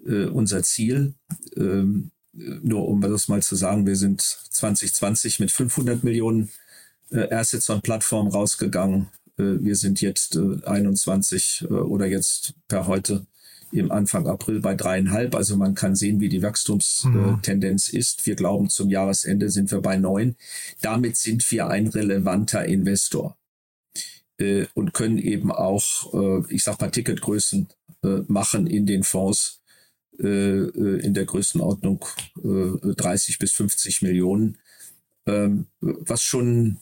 unser 0.04 0.62
Ziel. 0.62 1.14
Ähm, 1.56 2.10
nur 2.32 2.88
um 2.88 3.00
das 3.00 3.28
mal 3.28 3.42
zu 3.42 3.56
sagen, 3.56 3.86
wir 3.86 3.96
sind 3.96 4.20
2020 4.20 5.40
mit 5.40 5.50
500 5.50 6.04
Millionen 6.04 6.50
Assets 7.10 7.68
on 7.70 7.82
Plattform 7.82 8.28
rausgegangen. 8.28 9.08
Äh, 9.38 9.60
wir 9.60 9.76
sind 9.76 10.00
jetzt 10.00 10.36
21 10.36 11.62
äh, 11.62 11.64
äh, 11.66 11.68
oder 11.68 12.06
jetzt 12.06 12.54
per 12.68 12.86
heute 12.86 13.26
im 13.72 13.90
Anfang 13.90 14.26
April 14.26 14.60
bei 14.60 14.74
dreieinhalb. 14.74 15.34
Also 15.34 15.56
man 15.56 15.74
kann 15.74 15.96
sehen, 15.96 16.20
wie 16.20 16.28
die 16.28 16.42
Wachstumstendenz 16.42 17.92
mhm. 17.92 17.98
ist. 17.98 18.26
Wir 18.26 18.36
glauben, 18.36 18.70
zum 18.70 18.90
Jahresende 18.90 19.50
sind 19.50 19.70
wir 19.70 19.80
bei 19.80 19.96
neun. 19.96 20.36
Damit 20.80 21.16
sind 21.16 21.50
wir 21.50 21.66
ein 21.68 21.88
relevanter 21.88 22.64
Investor 22.64 23.36
und 24.74 24.92
können 24.92 25.18
eben 25.18 25.50
auch, 25.50 26.44
ich 26.48 26.62
sag 26.62 26.80
mal, 26.80 26.90
Ticketgrößen 26.90 27.68
machen 28.28 28.66
in 28.66 28.86
den 28.86 29.02
Fonds 29.02 29.62
in 30.18 31.12
der 31.14 31.24
Größenordnung 31.24 32.04
30 32.42 33.38
bis 33.38 33.52
50 33.52 34.02
Millionen, 34.02 34.58
ähm, 35.26 35.66
was 35.80 36.22
schon 36.22 36.76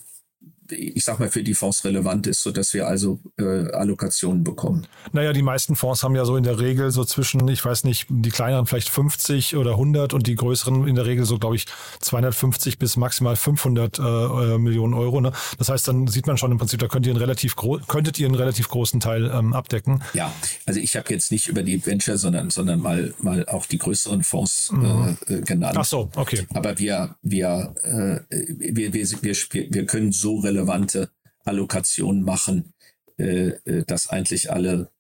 ich 0.71 1.05
sag 1.05 1.19
mal, 1.21 1.29
für 1.29 1.43
die 1.43 1.55
Fonds 1.55 1.85
relevant 1.85 2.27
ist, 2.27 2.43
sodass 2.43 2.73
wir 2.75 2.87
also 2.87 3.21
äh, 3.39 3.71
Allokationen 3.73 4.45
bekommen. 4.45 4.87
Naja, 5.13 5.33
die 5.33 5.43
meisten 5.43 5.77
Fonds 5.77 6.03
haben 6.03 6.15
ja 6.15 6.25
so 6.25 6.37
in 6.37 6.45
der 6.45 6.59
Regel 6.59 6.91
so 6.91 7.05
zwischen, 7.05 7.47
ich 7.49 7.65
weiß 7.65 7.85
nicht, 7.85 8.07
die 8.09 8.31
kleineren 8.31 8.67
vielleicht 8.67 8.89
50 8.89 9.57
oder 9.57 9.73
100 9.73 10.15
und 10.15 10.27
die 10.27 10.35
größeren 10.35 10.89
in 10.89 10.95
der 10.95 11.07
Regel 11.07 11.25
so, 11.25 11.39
glaube 11.39 11.57
ich, 11.57 11.67
250 12.01 12.79
bis 12.79 12.97
maximal 12.97 13.37
500 13.37 13.99
äh, 13.99 14.03
äh, 14.03 14.59
Millionen 14.59 14.95
Euro. 14.95 15.21
Ne? 15.21 15.33
Das 15.59 15.69
heißt, 15.69 15.87
dann 15.89 16.07
sieht 16.07 16.27
man 16.27 16.39
schon 16.39 16.53
im 16.53 16.59
Prinzip, 16.59 16.81
da 16.81 16.89
könnt 16.89 17.07
ihr 17.07 17.13
einen 17.13 17.21
relativ 17.21 17.57
könntet 17.87 18.19
ihr 18.19 18.27
einen 18.27 18.35
relativ 18.35 18.69
großen 18.69 19.01
Teil 19.01 19.31
ähm, 19.33 19.53
abdecken. 19.53 20.03
Ja, 20.15 20.33
also 20.67 20.81
ich 20.81 20.97
habe 20.97 21.13
jetzt 21.13 21.31
nicht 21.31 21.49
über 21.49 21.63
die 21.63 21.85
Venture, 21.85 22.17
sondern, 22.17 22.51
sondern 22.51 22.81
mal, 22.81 23.15
mal 23.19 23.47
auch 23.47 23.67
die 23.67 23.79
größeren 23.79 24.23
Fonds 24.23 24.71
mhm. 24.73 25.17
äh, 25.29 25.41
genannt. 25.41 25.77
Ach 25.79 25.85
so, 25.85 26.11
okay. 26.17 26.47
Aber 26.55 26.79
wir, 26.79 27.17
wir, 27.23 27.75
äh, 27.83 28.37
wir, 28.49 28.93
wir, 28.93 29.07
wir, 29.23 29.37
wir 29.71 29.87
können 29.87 30.13
so 30.13 30.39
relevant 30.39 30.54
relevante 30.55 31.11
Allokationen 31.45 32.23
machen, 32.23 32.73
äh, 33.19 33.49
äh, 33.65 33.85
dass 33.87 34.09
eigentlich 34.09 34.51
alle 34.51 34.91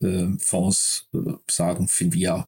äh, 0.00 0.26
Fonds 0.38 1.08
sagen, 1.50 1.88
Finvia 1.88 2.46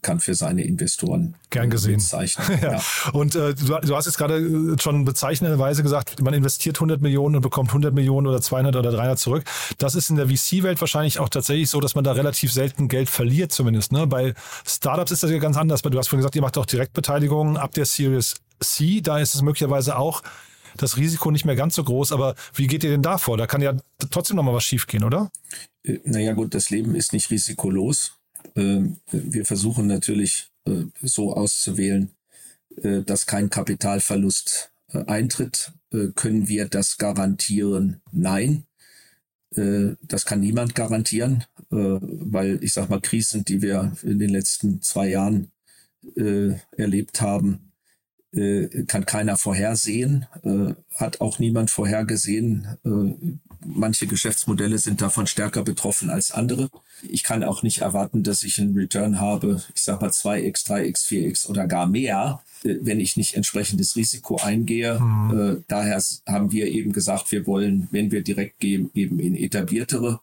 kann 0.00 0.20
für 0.20 0.34
seine 0.34 0.64
Investoren 0.64 1.36
gern 1.50 1.68
gesehen 1.68 2.00
zeichnen. 2.00 2.58
ja. 2.62 2.72
ja. 2.76 2.82
Und 3.12 3.34
äh, 3.34 3.54
du, 3.54 3.78
du, 3.78 3.94
hast 3.94 4.06
jetzt 4.06 4.16
gerade 4.16 4.74
schon 4.80 5.04
bezeichnenderweise 5.04 5.82
gesagt, 5.82 6.22
man 6.22 6.32
investiert 6.32 6.78
100 6.78 7.02
Millionen 7.02 7.36
und 7.36 7.42
bekommt 7.42 7.68
100 7.68 7.92
Millionen 7.92 8.26
oder 8.26 8.40
200 8.40 8.74
oder 8.74 8.90
300 8.90 9.18
zurück. 9.18 9.44
Das 9.76 9.94
ist 9.94 10.08
in 10.08 10.16
der 10.16 10.28
VC-Welt 10.28 10.80
wahrscheinlich 10.80 11.18
auch 11.18 11.28
tatsächlich 11.28 11.68
so, 11.68 11.78
dass 11.78 11.94
man 11.94 12.04
da 12.04 12.12
relativ 12.12 12.50
selten 12.50 12.88
Geld 12.88 13.10
verliert, 13.10 13.52
zumindest. 13.52 13.92
Ne? 13.92 14.06
Bei 14.06 14.32
Startups 14.64 15.10
ist 15.10 15.24
das 15.24 15.30
ja 15.30 15.36
ganz 15.36 15.58
anders. 15.58 15.82
Du 15.82 15.98
hast 15.98 16.08
vorhin 16.08 16.20
gesagt, 16.20 16.36
ihr 16.36 16.42
macht 16.42 16.56
auch 16.56 16.64
Direktbeteiligung 16.64 17.58
ab 17.58 17.72
der 17.72 17.84
Series 17.84 18.36
C. 18.60 19.02
Da 19.02 19.18
ist 19.18 19.34
es 19.34 19.42
möglicherweise 19.42 19.98
auch 19.98 20.22
das 20.76 20.96
Risiko 20.96 21.30
nicht 21.30 21.44
mehr 21.44 21.56
ganz 21.56 21.74
so 21.74 21.84
groß. 21.84 22.12
Aber 22.12 22.34
wie 22.54 22.66
geht 22.66 22.84
ihr 22.84 22.90
denn 22.90 23.02
da 23.02 23.18
vor? 23.18 23.36
Da 23.36 23.46
kann 23.46 23.62
ja 23.62 23.76
trotzdem 24.10 24.36
noch 24.36 24.44
mal 24.44 24.54
was 24.54 24.64
schiefgehen, 24.64 25.04
oder? 25.04 25.30
Äh, 25.84 25.98
naja 26.04 26.32
gut, 26.32 26.54
das 26.54 26.70
Leben 26.70 26.94
ist 26.94 27.12
nicht 27.12 27.30
risikolos. 27.30 28.18
Ähm, 28.56 28.98
wir 29.10 29.44
versuchen 29.44 29.86
natürlich 29.86 30.50
äh, 30.64 30.84
so 31.02 31.34
auszuwählen, 31.34 32.10
äh, 32.82 33.02
dass 33.02 33.26
kein 33.26 33.50
Kapitalverlust 33.50 34.72
eintritt. 35.06 35.72
Können 36.16 36.48
wir 36.48 36.68
das 36.68 36.98
garantieren? 36.98 38.00
Nein. 38.10 38.64
Das 39.52 40.26
kann 40.26 40.40
niemand 40.40 40.74
garantieren, 40.74 41.44
weil 41.68 42.58
ich 42.60 42.72
sage 42.72 42.90
mal, 42.90 43.00
Krisen, 43.00 43.44
die 43.44 43.62
wir 43.62 43.96
in 44.02 44.18
den 44.18 44.30
letzten 44.30 44.82
zwei 44.82 45.10
Jahren 45.10 45.52
erlebt 46.76 47.20
haben, 47.20 47.69
äh, 48.32 48.84
kann 48.86 49.06
keiner 49.06 49.36
vorhersehen, 49.36 50.26
äh, 50.44 50.74
hat 50.96 51.20
auch 51.20 51.38
niemand 51.38 51.70
vorhergesehen. 51.70 52.66
Äh, 52.84 53.34
manche 53.66 54.06
Geschäftsmodelle 54.06 54.78
sind 54.78 55.02
davon 55.02 55.26
stärker 55.26 55.62
betroffen 55.62 56.10
als 56.10 56.30
andere. 56.30 56.70
Ich 57.08 57.24
kann 57.24 57.42
auch 57.42 57.62
nicht 57.62 57.78
erwarten, 57.78 58.22
dass 58.22 58.42
ich 58.42 58.60
einen 58.60 58.76
Return 58.76 59.20
habe, 59.20 59.62
ich 59.74 59.82
sage 59.82 60.04
mal 60.04 60.10
2x, 60.10 60.66
3x, 60.66 61.06
4x 61.06 61.48
oder 61.48 61.66
gar 61.66 61.86
mehr, 61.86 62.40
äh, 62.62 62.76
wenn 62.80 63.00
ich 63.00 63.16
nicht 63.16 63.34
entsprechendes 63.34 63.96
Risiko 63.96 64.36
eingehe. 64.36 65.00
Mhm. 65.00 65.38
Äh, 65.38 65.62
daher 65.66 66.00
haben 66.26 66.52
wir 66.52 66.68
eben 66.68 66.92
gesagt, 66.92 67.32
wir 67.32 67.46
wollen, 67.46 67.88
wenn 67.90 68.12
wir 68.12 68.22
direkt 68.22 68.60
gehen, 68.60 68.90
eben 68.94 69.18
in 69.18 69.34
etabliertere 69.34 70.20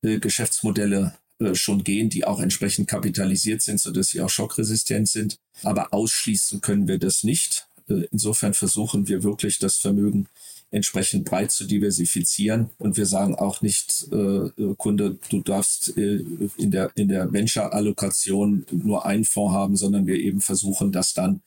Geschäftsmodelle 0.00 1.14
äh, 1.40 1.54
schon 1.54 1.84
gehen, 1.84 2.08
die 2.10 2.24
auch 2.24 2.40
entsprechend 2.40 2.88
kapitalisiert 2.88 3.62
sind, 3.62 3.78
sodass 3.78 4.08
sie 4.08 4.20
auch 4.20 4.28
schockresistent 4.28 5.08
sind. 5.08 5.38
Aber 5.62 5.94
ausschließen 5.94 6.60
können 6.60 6.88
wir 6.88 6.98
das 6.98 7.22
nicht. 7.22 7.68
Äh, 7.88 8.08
insofern 8.10 8.54
versuchen 8.54 9.06
wir 9.06 9.22
wirklich 9.22 9.60
das 9.60 9.76
Vermögen 9.76 10.26
entsprechend 10.72 11.24
breit 11.24 11.52
zu 11.52 11.64
diversifizieren. 11.64 12.70
Und 12.78 12.96
wir 12.96 13.06
sagen 13.06 13.36
auch 13.36 13.62
nicht, 13.62 14.08
äh, 14.10 14.50
Kunde, 14.76 15.18
du 15.30 15.40
darfst 15.42 15.88
in 15.88 16.70
der, 16.72 16.90
in 16.96 17.08
der 17.08 17.32
Venture-Allokation 17.32 18.66
nur 18.72 19.06
einen 19.06 19.24
Fonds 19.24 19.54
haben, 19.54 19.76
sondern 19.76 20.06
wir 20.08 20.16
eben 20.16 20.40
versuchen, 20.40 20.92
das 20.92 21.14
dann 21.14 21.40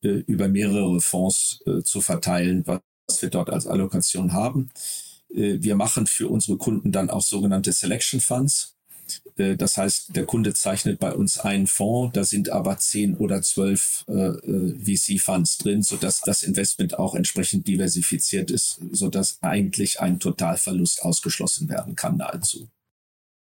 über 0.00 0.46
mehrere 0.46 1.00
Fonds 1.00 1.58
zu 1.82 2.00
verteilen, 2.00 2.64
was 2.66 2.80
wir 3.20 3.30
dort 3.30 3.50
als 3.50 3.66
Allokation 3.66 4.32
haben. 4.32 4.70
Wir 5.28 5.74
machen 5.74 6.06
für 6.06 6.28
unsere 6.28 6.56
Kunden 6.56 6.92
dann 6.92 7.10
auch 7.10 7.22
sogenannte 7.22 7.72
Selection 7.72 8.20
Funds. 8.20 8.77
Äh, 9.36 9.56
das 9.56 9.76
heißt, 9.76 10.16
der 10.16 10.26
Kunde 10.26 10.54
zeichnet 10.54 10.98
bei 10.98 11.12
uns 11.12 11.38
einen 11.38 11.66
Fonds, 11.66 12.14
da 12.14 12.24
sind 12.24 12.50
aber 12.50 12.78
zehn 12.78 13.16
oder 13.16 13.42
zwölf 13.42 14.04
äh, 14.08 14.12
äh 14.12 14.74
VC-Funds 14.78 15.58
drin, 15.58 15.82
sodass 15.82 16.20
das 16.20 16.42
Investment 16.42 16.98
auch 16.98 17.14
entsprechend 17.14 17.66
diversifiziert 17.66 18.50
ist, 18.50 18.80
sodass 18.92 19.38
eigentlich 19.42 20.00
ein 20.00 20.20
Totalverlust 20.20 21.02
ausgeschlossen 21.02 21.68
werden 21.68 21.96
kann 21.96 22.16
nahezu. 22.16 22.68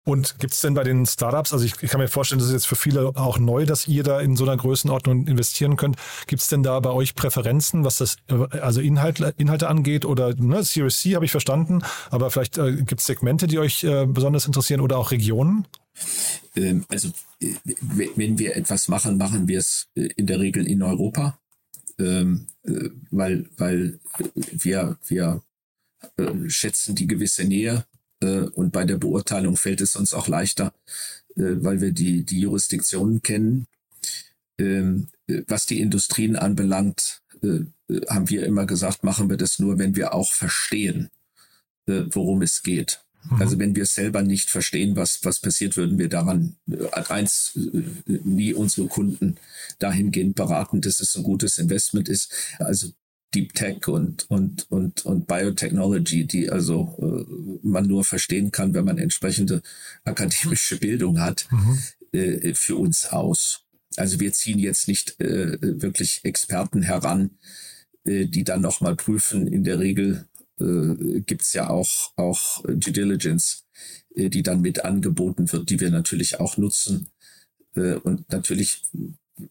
Und 0.05 0.37
gibt 0.39 0.53
es 0.53 0.59
denn 0.59 0.73
bei 0.73 0.83
den 0.83 1.05
Startups, 1.05 1.53
also 1.53 1.63
ich, 1.63 1.81
ich, 1.81 1.89
kann 1.89 2.01
mir 2.01 2.09
vorstellen, 2.09 2.39
das 2.39 2.49
ist 2.49 2.53
jetzt 2.53 2.67
für 2.67 2.75
viele 2.75 3.15
auch 3.15 3.39
neu, 3.39 3.65
dass 3.65 3.87
ihr 3.87 4.03
da 4.03 4.19
in 4.19 4.35
so 4.35 4.43
einer 4.43 4.57
Größenordnung 4.57 5.27
investieren 5.27 5.77
könnt. 5.77 5.95
Gibt 6.27 6.41
es 6.41 6.49
denn 6.49 6.61
da 6.61 6.77
bei 6.81 6.89
euch 6.89 7.15
Präferenzen, 7.15 7.85
was 7.85 7.97
das 7.97 8.17
also 8.27 8.81
Inhalte, 8.81 9.33
Inhalte 9.37 9.69
angeht? 9.69 10.03
Oder 10.03 10.35
ne, 10.35 10.63
Series 10.63 10.99
C 10.99 11.15
habe 11.15 11.23
ich 11.23 11.31
verstanden, 11.31 11.83
aber 12.09 12.31
vielleicht 12.31 12.57
äh, 12.57 12.75
gibt 12.83 12.99
es 12.99 13.07
Segmente, 13.07 13.47
die 13.47 13.59
euch 13.59 13.85
äh, 13.85 14.05
besonders 14.05 14.45
interessieren 14.45 14.81
oder 14.81 14.97
auch 14.97 15.11
Regionen? 15.11 15.65
Ähm, 16.57 16.85
also 16.89 17.09
äh, 17.41 17.53
wenn 17.81 18.37
wir 18.37 18.57
etwas 18.57 18.89
machen, 18.89 19.17
machen 19.17 19.47
wir 19.47 19.59
es 19.59 19.87
äh, 19.95 20.09
in 20.17 20.27
der 20.27 20.39
Regel 20.39 20.67
in 20.67 20.83
Europa, 20.83 21.39
ähm, 21.97 22.47
äh, 22.63 22.89
weil, 23.09 23.49
weil 23.55 23.99
wir, 24.51 24.97
wir 25.07 25.41
schätzen 26.49 26.95
die 26.95 27.07
gewisse 27.07 27.45
Nähe 27.45 27.85
Äh, 27.92 27.92
und 28.23 28.71
bei 28.71 28.85
der 28.85 28.97
Beurteilung 28.97 29.57
fällt 29.57 29.81
es 29.81 29.95
uns 29.95 30.13
auch 30.13 30.27
leichter, 30.27 30.73
äh, 31.35 31.55
weil 31.61 31.81
wir 31.81 31.91
die, 31.91 32.23
die 32.23 32.41
Jurisdiktionen 32.41 33.21
kennen. 33.21 33.67
Ähm, 34.57 35.07
äh, 35.27 35.41
was 35.47 35.65
die 35.65 35.79
Industrien 35.79 36.35
anbelangt, 36.35 37.21
äh, 37.41 37.61
haben 38.09 38.29
wir 38.29 38.45
immer 38.45 38.65
gesagt, 38.65 39.03
machen 39.03 39.29
wir 39.29 39.37
das 39.37 39.59
nur, 39.59 39.79
wenn 39.79 39.95
wir 39.95 40.13
auch 40.13 40.31
verstehen, 40.31 41.09
äh, 41.87 42.03
worum 42.11 42.41
es 42.41 42.63
geht. 42.63 43.01
Mhm. 43.29 43.41
Also 43.41 43.59
wenn 43.59 43.75
wir 43.75 43.85
selber 43.85 44.21
nicht 44.21 44.49
verstehen, 44.49 44.95
was, 44.95 45.23
was 45.23 45.39
passiert, 45.39 45.77
würden 45.77 45.97
wir 45.97 46.09
daran 46.09 46.55
äh, 46.69 46.85
eins 47.09 47.57
nie 48.05 48.53
unsere 48.53 48.87
Kunden 48.87 49.37
dahingehend 49.79 50.35
beraten, 50.35 50.81
dass 50.81 50.99
es 50.99 51.15
ein 51.15 51.23
gutes 51.23 51.57
Investment 51.57 52.09
ist. 52.09 52.31
Also 52.59 52.89
Deep 53.33 53.53
Tech 53.53 53.87
und, 53.87 54.29
und, 54.29 54.69
und, 54.69 55.05
und 55.05 55.27
Biotechnology, 55.27 56.25
die 56.25 56.49
also 56.49 56.97
äh, 56.99 57.67
man 57.67 57.87
nur 57.87 58.03
verstehen 58.03 58.51
kann, 58.51 58.73
wenn 58.73 58.85
man 58.85 58.97
entsprechende 58.97 59.61
akademische 60.03 60.77
Bildung 60.77 61.19
hat, 61.19 61.47
mhm. 61.51 61.79
äh, 62.11 62.53
für 62.53 62.75
uns 62.75 63.05
aus. 63.05 63.63
Also 63.95 64.19
wir 64.19 64.33
ziehen 64.33 64.59
jetzt 64.59 64.87
nicht 64.87 65.19
äh, 65.19 65.57
wirklich 65.61 66.21
Experten 66.23 66.81
heran, 66.81 67.31
äh, 68.05 68.25
die 68.25 68.43
dann 68.43 68.61
nochmal 68.61 68.95
prüfen. 68.95 69.47
In 69.47 69.63
der 69.63 69.79
Regel 69.79 70.27
äh, 70.59 71.21
gibt's 71.21 71.53
ja 71.53 71.69
auch, 71.69 72.11
auch 72.15 72.63
Due 72.63 72.93
Diligence, 72.93 73.65
äh, 74.15 74.29
die 74.29 74.43
dann 74.43 74.61
mit 74.61 74.83
angeboten 74.83 75.51
wird, 75.51 75.69
die 75.69 75.79
wir 75.79 75.89
natürlich 75.89 76.39
auch 76.39 76.57
nutzen. 76.57 77.09
Und 77.75 78.31
natürlich, 78.31 78.83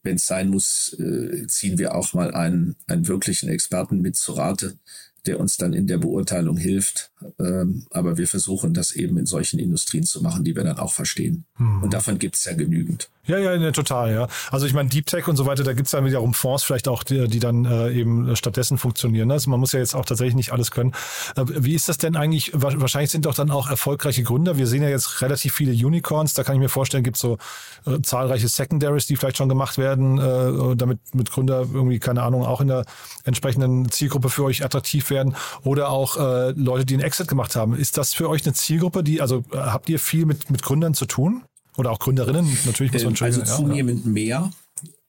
wenn 0.03 0.17
es 0.17 0.27
sein 0.27 0.49
muss, 0.49 0.97
äh, 0.99 1.47
ziehen 1.47 1.79
wir 1.79 1.95
auch 1.95 2.13
mal 2.15 2.33
einen, 2.35 2.77
einen 2.87 3.09
wirklichen 3.09 3.49
Experten 3.49 4.01
mit 4.01 4.17
zu 4.17 4.33
Rate, 4.33 4.79
der 5.27 5.41
uns 5.41 5.57
dann 5.57 5.73
in 5.73 5.87
der 5.87 5.99
Beurteilung 5.99 6.57
hilft. 6.57 7.12
Ähm, 7.39 7.87
aber 7.91 8.17
wir 8.17 8.29
versuchen 8.29 8.75
das 8.75 8.93
eben 8.93 9.19
in 9.19 9.27
solchen 9.27 9.59
Industrien 9.59 10.05
zu 10.05 10.23
machen, 10.23 10.45
die 10.45 10.55
wir 10.57 10.65
dann 10.65 10.79
auch 10.79 10.93
verstehen. 10.93 11.45
Mhm. 11.59 11.83
Und 11.83 11.95
davon 11.95 12.19
gibt 12.19 12.37
es 12.37 12.45
ja 12.45 12.55
genügend. 12.55 13.09
Ja, 13.25 13.39
ja, 13.39 13.57
ne, 13.57 13.71
total, 13.71 14.13
ja. 14.13 14.27
Also 14.51 14.67
ich 14.67 14.73
meine, 14.73 14.89
Deep 14.89 15.07
Tech 15.07 15.29
und 15.29 15.37
so 15.37 15.47
weiter, 15.47 15.63
da 15.63 15.75
gibt 15.75 15.87
es 15.87 15.93
dann 15.93 16.05
wiederum 16.05 16.35
Fonds 16.35 16.65
vielleicht 16.65 16.89
auch, 16.89 17.05
die, 17.05 17.29
die 17.29 17.39
dann 17.39 17.65
äh, 17.65 17.93
eben 17.93 18.35
stattdessen 18.35 18.79
funktionieren. 18.79 19.31
Also 19.31 19.49
man 19.49 19.61
muss 19.61 19.71
ja 19.71 19.79
jetzt 19.79 19.95
auch 19.95 20.05
tatsächlich 20.05 20.35
nicht 20.35 20.53
alles 20.53 20.73
können. 20.73 20.93
Äh, 21.37 21.45
wie 21.47 21.75
ist 21.75 21.89
das 21.89 21.99
denn 21.99 22.17
eigentlich? 22.17 22.51
Wahrscheinlich 22.53 23.13
sind 23.13 23.27
doch 23.27 23.35
dann 23.35 23.53
auch 23.53 23.71
erfolgreiche 23.71 24.25
Gründer. 24.25 24.57
Wir 24.57 24.67
sehen 24.67 24.83
ja 24.83 24.89
jetzt 24.89 25.23
relativ 25.23 25.55
viele 25.55 25.71
Unicorns. 25.71 26.35
Da 26.35 26.43
kann 26.43 26.57
ich 26.57 26.61
mir 26.61 26.69
vorstellen, 26.69 27.05
gibt 27.05 27.17
es 27.17 27.21
so 27.21 27.39
äh, 27.87 28.03
zahlreiche 28.03 28.49
Secondaries, 28.49 29.07
die 29.07 29.15
vielleicht 29.15 29.37
schon 29.37 29.49
gemacht 29.49 29.79
werden, 29.79 30.19
äh, 30.19 30.75
damit 30.75 30.99
mit 31.15 31.31
Gründer 31.31 31.69
irgendwie, 31.73 32.01
keine 32.01 32.25
Ahnung, 32.25 32.45
auch 32.45 32.61
in 32.61 32.67
der 32.67 32.85
entsprechenden 33.23 33.89
Zielgruppe 33.93 34.31
für 34.31 34.43
euch 34.43 34.65
attraktiv 34.65 35.11
werden. 35.11 35.37
Oder 35.63 35.91
auch 35.91 36.17
äh, 36.17 36.51
Leute, 36.57 36.85
die 36.87 36.95
einen 36.95 37.05
Exit 37.13 37.29
gemacht 37.29 37.57
haben. 37.57 37.77
Ist 37.77 37.99
das 37.99 38.15
für 38.15 38.31
euch 38.31 38.45
eine 38.47 38.55
Zielgruppe, 38.55 39.05
die, 39.05 39.21
also 39.21 39.45
äh, 39.53 39.57
habt 39.57 39.91
ihr 39.91 39.99
viel 39.99 40.25
mit, 40.25 40.51
mit 40.51 40.63
Gründern 40.63 40.95
zu 40.95 41.05
tun? 41.05 41.45
Oder 41.77 41.91
auch 41.91 41.99
Gründerinnen, 41.99 42.59
natürlich 42.65 42.93
muss 42.93 43.05
man 43.05 43.17
schon. 43.17 43.27
Also 43.27 43.43
zunehmend 43.43 44.05
ja. 44.05 44.11
mehr. 44.11 44.51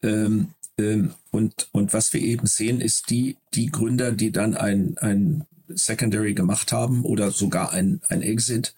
Ähm, 0.01 0.49
ähm, 0.77 1.13
und, 1.31 1.69
und 1.71 1.93
was 1.93 2.13
wir 2.13 2.21
eben 2.21 2.45
sehen, 2.45 2.81
ist 2.81 3.09
die, 3.09 3.37
die 3.53 3.67
Gründer, 3.67 4.11
die 4.11 4.31
dann 4.31 4.55
ein, 4.55 4.97
ein 4.97 5.45
Secondary 5.69 6.33
gemacht 6.33 6.71
haben 6.71 7.03
oder 7.03 7.31
sogar 7.31 7.71
ein, 7.71 8.01
ein 8.09 8.21
Exit, 8.21 8.75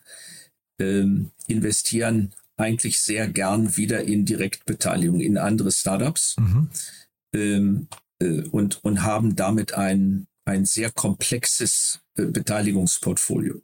ähm, 0.80 1.32
investieren 1.48 2.34
eigentlich 2.58 3.00
sehr 3.00 3.28
gern 3.28 3.76
wieder 3.76 4.04
in 4.04 4.26
Direktbeteiligung 4.26 5.20
in 5.20 5.38
andere 5.38 5.72
Startups 5.72 6.36
mhm. 6.38 6.70
ähm, 7.34 7.88
äh, 8.20 8.42
und, 8.44 8.84
und 8.84 9.04
haben 9.04 9.36
damit 9.36 9.74
ein, 9.74 10.28
ein 10.46 10.66
sehr 10.66 10.92
komplexes 10.92 12.00
Beteiligungsportfolio. 12.16 13.62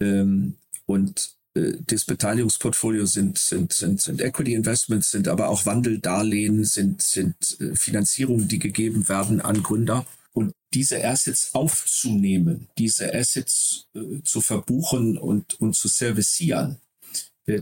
Ähm, 0.00 0.56
und 0.86 1.36
äh, 1.54 1.74
das 1.86 2.04
Beteiligungsportfolio 2.04 3.06
sind, 3.06 3.38
sind, 3.38 3.72
sind, 3.72 4.00
sind 4.00 4.20
Equity 4.20 4.54
Investments, 4.54 5.10
sind 5.10 5.28
aber 5.28 5.48
auch 5.48 5.66
Wandeldarlehen, 5.66 6.64
sind, 6.64 7.02
sind 7.02 7.60
äh, 7.60 7.74
Finanzierungen, 7.74 8.48
die 8.48 8.58
gegeben 8.58 9.08
werden 9.08 9.40
an 9.40 9.62
Gründer. 9.62 10.06
Und 10.32 10.52
diese 10.72 11.04
Assets 11.04 11.54
aufzunehmen, 11.54 12.68
diese 12.78 13.14
Assets 13.14 13.88
äh, 13.94 14.22
zu 14.22 14.40
verbuchen 14.40 15.18
und, 15.18 15.60
und 15.60 15.74
zu 15.74 15.88
servicieren, 15.88 16.78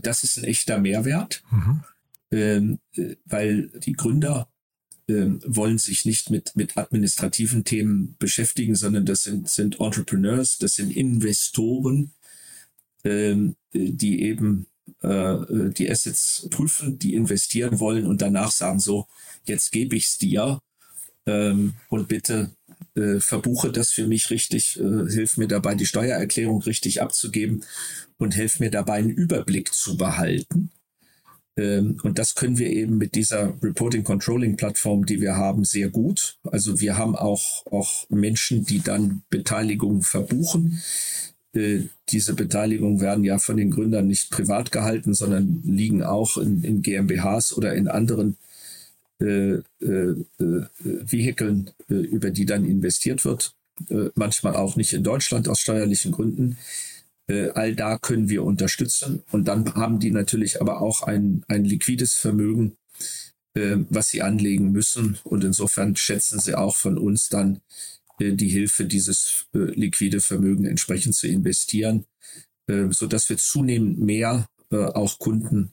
das 0.01 0.23
ist 0.23 0.37
ein 0.37 0.43
echter 0.43 0.79
Mehrwert, 0.79 1.43
mhm. 1.49 1.83
ähm, 2.31 2.79
äh, 2.95 3.15
weil 3.25 3.69
die 3.69 3.93
Gründer 3.93 4.49
ähm, 5.07 5.39
wollen 5.45 5.77
sich 5.77 6.05
nicht 6.05 6.29
mit, 6.29 6.55
mit 6.55 6.77
administrativen 6.77 7.63
Themen 7.63 8.15
beschäftigen, 8.19 8.75
sondern 8.75 9.05
das 9.05 9.23
sind, 9.23 9.49
sind 9.49 9.79
Entrepreneurs, 9.79 10.57
das 10.57 10.75
sind 10.75 10.91
Investoren, 10.91 12.11
ähm, 13.03 13.55
die 13.73 14.21
eben 14.23 14.67
äh, 15.01 15.37
die 15.71 15.89
Assets 15.89 16.47
prüfen, 16.49 16.99
die 16.99 17.13
investieren 17.13 17.79
wollen 17.79 18.05
und 18.05 18.21
danach 18.21 18.51
sagen 18.51 18.79
so, 18.79 19.07
jetzt 19.45 19.71
gebe 19.71 19.95
ich 19.95 20.05
es 20.05 20.17
dir 20.17 20.61
ähm, 21.25 21.73
und 21.89 22.07
bitte 22.07 22.51
äh, 22.95 23.19
verbuche 23.19 23.71
das 23.71 23.91
für 23.91 24.07
mich 24.07 24.29
richtig, 24.29 24.79
äh, 24.79 25.09
hilf 25.09 25.37
mir 25.37 25.47
dabei, 25.47 25.75
die 25.75 25.85
Steuererklärung 25.85 26.61
richtig 26.63 27.01
abzugeben 27.01 27.63
und 28.17 28.33
hilf 28.33 28.59
mir 28.59 28.71
dabei, 28.71 28.95
einen 28.95 29.09
Überblick 29.09 29.73
zu 29.73 29.97
behalten. 29.97 30.71
Ähm, 31.57 31.97
und 32.03 32.19
das 32.19 32.35
können 32.35 32.57
wir 32.57 32.69
eben 32.69 32.97
mit 32.97 33.15
dieser 33.15 33.53
Reporting 33.61 34.03
Controlling 34.03 34.55
Plattform, 34.55 35.05
die 35.05 35.19
wir 35.19 35.35
haben, 35.35 35.65
sehr 35.65 35.89
gut. 35.89 36.37
Also 36.43 36.79
wir 36.79 36.97
haben 36.97 37.15
auch, 37.15 37.65
auch 37.65 38.09
Menschen, 38.09 38.65
die 38.65 38.81
dann 38.81 39.23
Beteiligung 39.29 40.03
verbuchen. 40.03 40.81
Äh, 41.53 41.81
diese 42.09 42.35
Beteiligungen 42.35 43.01
werden 43.01 43.23
ja 43.23 43.39
von 43.39 43.57
den 43.57 43.71
Gründern 43.71 44.07
nicht 44.07 44.29
privat 44.29 44.71
gehalten, 44.71 45.13
sondern 45.13 45.61
liegen 45.65 46.03
auch 46.03 46.37
in, 46.37 46.63
in 46.63 46.81
GmbHs 46.81 47.53
oder 47.53 47.73
in 47.73 47.87
anderen 47.87 48.37
äh, 49.19 49.25
äh, 49.55 49.63
äh, 49.81 50.65
Vehikeln, 50.79 51.71
äh, 51.89 51.95
über 51.95 52.29
die 52.29 52.45
dann 52.45 52.65
investiert 52.65 53.25
wird. 53.25 53.53
Manchmal 54.15 54.55
auch 54.55 54.75
nicht 54.75 54.91
in 54.93 55.03
Deutschland 55.03 55.47
aus 55.47 55.59
steuerlichen 55.59 56.11
Gründen. 56.11 56.57
Äh, 57.27 57.49
all 57.49 57.75
da 57.75 57.97
können 57.97 58.29
wir 58.29 58.43
unterstützen. 58.43 59.23
Und 59.31 59.47
dann 59.47 59.75
haben 59.75 59.99
die 59.99 60.11
natürlich 60.11 60.61
aber 60.61 60.81
auch 60.81 61.03
ein, 61.03 61.43
ein 61.47 61.65
liquides 61.65 62.13
Vermögen, 62.13 62.77
äh, 63.53 63.77
was 63.89 64.09
sie 64.09 64.21
anlegen 64.21 64.71
müssen. 64.71 65.17
Und 65.23 65.43
insofern 65.43 65.95
schätzen 65.95 66.39
sie 66.39 66.55
auch 66.55 66.75
von 66.75 66.97
uns 66.97 67.29
dann 67.29 67.59
äh, 68.19 68.33
die 68.33 68.49
Hilfe, 68.49 68.85
dieses 68.85 69.45
liquide 69.53 70.21
Vermögen 70.21 70.65
entsprechend 70.65 71.15
zu 71.15 71.27
investieren, 71.27 72.05
so 72.89 73.07
dass 73.07 73.29
wir 73.29 73.37
zunehmend 73.37 73.97
mehr 73.97 74.45
auch 74.69 75.19
Kunden 75.19 75.71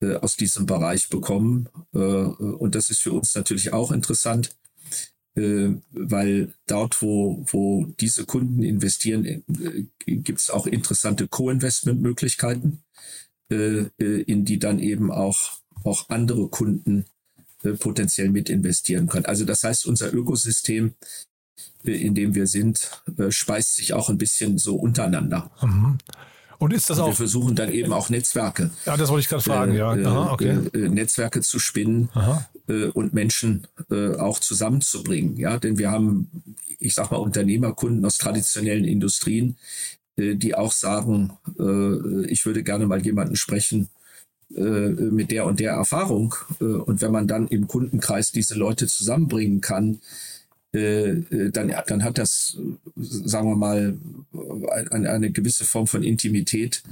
aus 0.00 0.36
diesem 0.36 0.66
Bereich 0.66 1.08
bekommen. 1.08 1.68
Und 1.90 2.76
das 2.76 2.90
ist 2.90 3.00
für 3.00 3.12
uns 3.12 3.34
natürlich 3.34 3.72
auch 3.72 3.90
interessant, 3.90 4.56
weil 5.92 6.52
dort, 6.66 7.00
wo, 7.02 7.44
wo 7.46 7.86
diese 8.00 8.24
Kunden 8.24 8.62
investieren, 8.62 9.44
gibt 10.06 10.38
es 10.38 10.50
auch 10.50 10.66
interessante 10.66 11.28
Co-Investment-Möglichkeiten, 11.28 12.82
in 13.48 14.44
die 14.44 14.58
dann 14.58 14.78
eben 14.78 15.12
auch, 15.12 15.60
auch 15.84 16.08
andere 16.08 16.48
Kunden 16.48 17.04
potenziell 17.78 18.30
mit 18.30 18.50
investieren 18.50 19.06
können. 19.06 19.26
Also 19.26 19.44
das 19.44 19.64
heißt, 19.64 19.86
unser 19.86 20.12
Ökosystem 20.12 20.94
in 21.84 22.14
dem 22.14 22.34
wir 22.34 22.46
sind, 22.46 23.02
äh, 23.18 23.30
speist 23.30 23.76
sich 23.76 23.92
auch 23.92 24.10
ein 24.10 24.18
bisschen 24.18 24.58
so 24.58 24.76
untereinander. 24.76 25.50
Mhm. 25.62 25.98
Und 26.58 26.72
ist 26.72 26.90
das 26.90 26.98
und 26.98 27.04
auch? 27.04 27.08
Wir 27.08 27.14
versuchen 27.14 27.54
dann 27.54 27.70
eben 27.72 27.92
auch 27.92 28.10
Netzwerke. 28.10 28.70
Ja, 28.84 28.96
das 28.96 29.08
wollte 29.08 29.20
ich 29.20 29.28
gerade 29.28 29.42
fragen, 29.42 29.72
äh, 29.72 29.78
ja. 29.78 29.90
Aha, 29.90 30.32
okay. 30.32 30.58
Äh, 30.74 30.88
Netzwerke 30.88 31.40
zu 31.40 31.58
spinnen 31.58 32.08
äh, 32.68 32.86
und 32.86 33.14
Menschen 33.14 33.66
äh, 33.90 34.16
auch 34.16 34.40
zusammenzubringen. 34.40 35.36
Ja, 35.36 35.58
denn 35.58 35.78
wir 35.78 35.90
haben, 35.90 36.30
ich 36.78 36.94
sag 36.94 37.10
mal, 37.10 37.18
Unternehmerkunden 37.18 38.04
aus 38.04 38.18
traditionellen 38.18 38.84
Industrien, 38.84 39.56
äh, 40.16 40.34
die 40.34 40.54
auch 40.54 40.72
sagen, 40.72 41.32
ich 42.28 42.44
würde 42.44 42.62
gerne 42.62 42.86
mal 42.86 43.04
jemanden 43.04 43.36
sprechen, 43.36 43.88
mit 44.50 45.30
der 45.30 45.44
und 45.44 45.60
der 45.60 45.72
Erfahrung. 45.72 46.34
Und 46.58 47.02
wenn 47.02 47.12
man 47.12 47.28
dann 47.28 47.48
im 47.48 47.68
Kundenkreis 47.68 48.32
diese 48.32 48.54
Leute 48.54 48.86
zusammenbringen 48.86 49.60
kann, 49.60 50.00
äh, 50.74 51.10
äh, 51.10 51.50
dann, 51.50 51.72
dann 51.86 52.04
hat 52.04 52.18
das, 52.18 52.58
sagen 52.94 53.48
wir 53.48 53.56
mal, 53.56 53.96
eine, 54.90 55.10
eine 55.10 55.30
gewisse 55.30 55.64
Form 55.64 55.86
von 55.86 56.02
Intimität, 56.02 56.82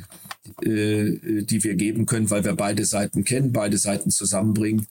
äh, 0.63 1.43
die 1.43 1.63
wir 1.63 1.75
geben 1.75 2.07
können, 2.07 2.31
weil 2.31 2.45
wir 2.45 2.55
beide 2.55 2.87
Seiten 2.87 3.25
kennen, 3.25 3.53
beide 3.53 3.77
Seiten 3.77 4.11
zusammenbringen, 4.11 4.87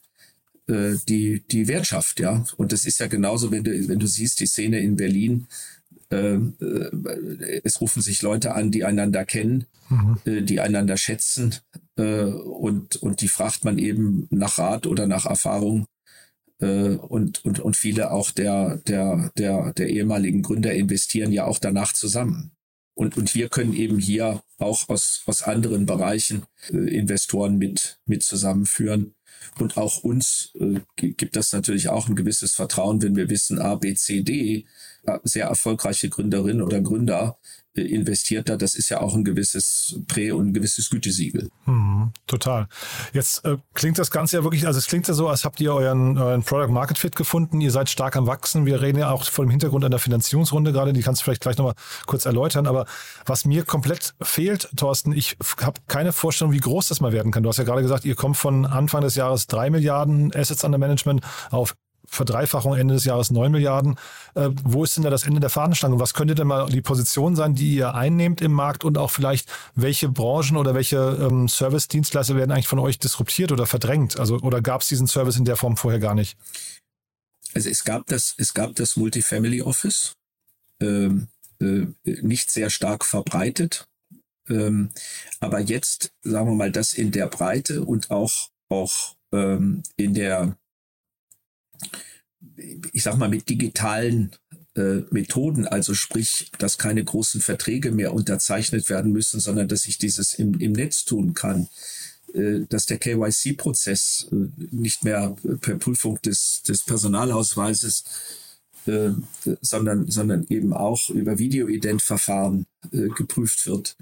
äh, 0.68 0.94
die, 1.08 1.42
die 1.50 1.66
Wirtschaft, 1.66 2.20
ja. 2.20 2.44
Und 2.56 2.72
das 2.72 2.86
ist 2.86 3.00
ja 3.00 3.08
genauso, 3.08 3.50
wenn 3.50 3.64
du, 3.64 3.88
wenn 3.88 3.98
du 3.98 4.06
siehst, 4.06 4.38
die 4.38 4.46
Szene 4.46 4.78
in 4.78 4.94
Berlin, 4.94 5.46
äh, 6.10 6.36
äh, 6.36 7.60
es 7.64 7.80
rufen 7.80 8.02
sich 8.02 8.22
Leute 8.22 8.54
an, 8.54 8.70
die 8.70 8.84
einander 8.84 9.24
kennen, 9.24 9.66
mhm. 9.88 10.18
äh, 10.24 10.42
die 10.42 10.60
einander 10.60 10.96
schätzen 10.96 11.56
äh, 11.96 12.22
und, 12.22 12.96
und 12.96 13.20
die 13.20 13.28
fragt 13.28 13.64
man 13.64 13.78
eben 13.78 14.28
nach 14.30 14.58
Rat 14.58 14.86
oder 14.86 15.08
nach 15.08 15.26
Erfahrung 15.26 15.82
äh, 15.82 15.95
und, 16.64 17.44
und, 17.44 17.60
und 17.60 17.76
viele 17.76 18.10
auch 18.10 18.30
der, 18.30 18.78
der, 18.86 19.30
der, 19.36 19.72
der 19.74 19.88
ehemaligen 19.88 20.42
Gründer 20.42 20.72
investieren 20.72 21.32
ja 21.32 21.44
auch 21.44 21.58
danach 21.58 21.92
zusammen. 21.92 22.52
und, 22.96 23.16
und 23.16 23.34
wir 23.34 23.48
können 23.50 23.74
eben 23.74 23.98
hier 23.98 24.42
auch 24.58 24.88
aus, 24.88 25.22
aus 25.26 25.42
anderen 25.42 25.86
Bereichen 25.86 26.44
äh, 26.72 26.76
Investoren 26.96 27.58
mit, 27.58 28.00
mit 28.06 28.22
zusammenführen. 28.22 29.14
Und 29.58 29.76
auch 29.76 30.02
uns 30.02 30.52
äh, 30.58 30.80
gibt 30.96 31.36
das 31.36 31.52
natürlich 31.52 31.88
auch 31.90 32.08
ein 32.08 32.16
gewisses 32.16 32.54
Vertrauen, 32.54 33.02
wenn 33.02 33.16
wir 33.16 33.28
wissen, 33.28 33.58
A, 33.58 33.74
B, 33.74 33.94
C, 33.94 34.22
D, 34.22 34.32
äh, 34.54 34.64
sehr 35.24 35.46
erfolgreiche 35.46 36.08
Gründerin 36.08 36.62
oder 36.62 36.80
Gründer 36.80 37.36
investiert 37.82 38.48
da, 38.48 38.56
das 38.56 38.74
ist 38.74 38.88
ja 38.88 39.00
auch 39.00 39.14
ein 39.14 39.24
gewisses 39.24 40.00
Prä- 40.08 40.32
und 40.32 40.48
ein 40.48 40.54
gewisses 40.54 40.90
Gütesiegel. 40.90 41.50
Hm, 41.64 42.12
total. 42.26 42.68
Jetzt 43.12 43.44
äh, 43.44 43.56
klingt 43.74 43.98
das 43.98 44.10
Ganze 44.10 44.36
ja 44.36 44.44
wirklich, 44.44 44.66
also 44.66 44.78
es 44.78 44.86
klingt 44.86 45.08
ja 45.08 45.14
so, 45.14 45.28
als 45.28 45.44
habt 45.44 45.60
ihr 45.60 45.74
euren, 45.74 46.18
euren 46.18 46.42
Product 46.42 46.72
Market 46.72 46.98
Fit 46.98 47.16
gefunden, 47.16 47.60
ihr 47.60 47.70
seid 47.70 47.90
stark 47.90 48.16
am 48.16 48.26
Wachsen. 48.26 48.66
Wir 48.66 48.80
reden 48.80 48.98
ja 48.98 49.10
auch 49.10 49.24
vor 49.24 49.44
dem 49.44 49.50
Hintergrund 49.50 49.84
einer 49.84 49.98
Finanzierungsrunde 49.98 50.72
gerade, 50.72 50.92
die 50.92 51.02
kannst 51.02 51.20
du 51.20 51.24
vielleicht 51.24 51.42
gleich 51.42 51.58
nochmal 51.58 51.74
kurz 52.06 52.24
erläutern. 52.24 52.66
Aber 52.66 52.86
was 53.24 53.44
mir 53.44 53.64
komplett 53.64 54.14
fehlt, 54.22 54.70
Thorsten, 54.76 55.12
ich 55.12 55.36
habe 55.60 55.80
keine 55.86 56.12
Vorstellung, 56.12 56.52
wie 56.52 56.60
groß 56.60 56.88
das 56.88 57.00
mal 57.00 57.12
werden 57.12 57.32
kann. 57.32 57.42
Du 57.42 57.48
hast 57.48 57.58
ja 57.58 57.64
gerade 57.64 57.82
gesagt, 57.82 58.04
ihr 58.04 58.14
kommt 58.14 58.36
von 58.36 58.66
Anfang 58.66 59.02
des 59.02 59.14
Jahres 59.14 59.46
drei 59.46 59.70
Milliarden 59.70 60.34
Assets 60.34 60.64
under 60.64 60.78
Management 60.78 61.22
auf 61.50 61.74
Verdreifachung 62.06 62.74
Ende 62.74 62.94
des 62.94 63.04
Jahres 63.04 63.30
9 63.30 63.50
Milliarden. 63.50 63.98
Äh, 64.34 64.50
wo 64.64 64.84
ist 64.84 64.96
denn 64.96 65.04
da 65.04 65.10
das 65.10 65.26
Ende 65.26 65.40
der 65.40 65.50
Fahnenstange? 65.50 65.98
Was 65.98 66.14
könnte 66.14 66.34
denn 66.34 66.46
mal 66.46 66.66
die 66.66 66.82
Position 66.82 67.36
sein, 67.36 67.54
die 67.54 67.74
ihr 67.74 67.94
einnehmt 67.94 68.40
im 68.40 68.52
Markt 68.52 68.84
und 68.84 68.98
auch 68.98 69.10
vielleicht, 69.10 69.48
welche 69.74 70.08
Branchen 70.08 70.56
oder 70.56 70.74
welche 70.74 71.18
ähm, 71.20 71.48
Service-Dienstleister 71.48 72.36
werden 72.36 72.52
eigentlich 72.52 72.68
von 72.68 72.78
euch 72.78 72.98
disruptiert 72.98 73.52
oder 73.52 73.66
verdrängt? 73.66 74.18
Also, 74.18 74.38
oder 74.38 74.60
gab 74.62 74.82
es 74.82 74.88
diesen 74.88 75.06
Service 75.06 75.36
in 75.36 75.44
der 75.44 75.56
Form 75.56 75.76
vorher 75.76 76.00
gar 76.00 76.14
nicht? 76.14 76.36
Also 77.54 77.70
es 77.70 77.84
gab 77.84 78.06
das, 78.06 78.34
es 78.36 78.52
gab 78.52 78.74
das 78.74 78.96
Multifamily 78.96 79.62
Office, 79.62 80.16
ähm, 80.80 81.28
äh, 81.60 81.86
nicht 82.04 82.50
sehr 82.50 82.70
stark 82.70 83.04
verbreitet. 83.04 83.88
Ähm, 84.48 84.90
aber 85.40 85.60
jetzt, 85.60 86.12
sagen 86.22 86.48
wir 86.48 86.54
mal, 86.54 86.70
das 86.70 86.92
in 86.92 87.12
der 87.12 87.26
Breite 87.26 87.84
und 87.84 88.10
auch, 88.10 88.50
auch 88.68 89.16
ähm, 89.32 89.82
in 89.96 90.14
der 90.14 90.56
ich 92.92 93.02
sag 93.02 93.16
mal, 93.16 93.28
mit 93.28 93.48
digitalen 93.48 94.32
äh, 94.76 95.02
Methoden, 95.10 95.66
also 95.66 95.94
sprich, 95.94 96.50
dass 96.58 96.78
keine 96.78 97.02
großen 97.02 97.40
Verträge 97.40 97.92
mehr 97.92 98.12
unterzeichnet 98.12 98.88
werden 98.90 99.12
müssen, 99.12 99.40
sondern 99.40 99.68
dass 99.68 99.86
ich 99.86 99.98
dieses 99.98 100.34
im, 100.34 100.58
im 100.60 100.72
Netz 100.72 101.04
tun 101.04 101.34
kann, 101.34 101.68
äh, 102.34 102.60
dass 102.68 102.86
der 102.86 102.98
KYC-Prozess 102.98 104.28
äh, 104.30 104.36
nicht 104.70 105.04
mehr 105.04 105.36
per 105.60 105.76
Prüfung 105.76 106.20
des, 106.22 106.62
des 106.62 106.84
Personalausweises, 106.84 108.04
äh, 108.86 109.10
sondern, 109.60 110.10
sondern 110.10 110.46
eben 110.48 110.72
auch 110.72 111.10
über 111.10 111.38
Videoident-Verfahren 111.38 112.66
äh, 112.92 113.08
geprüft 113.08 113.66
wird, 113.66 113.96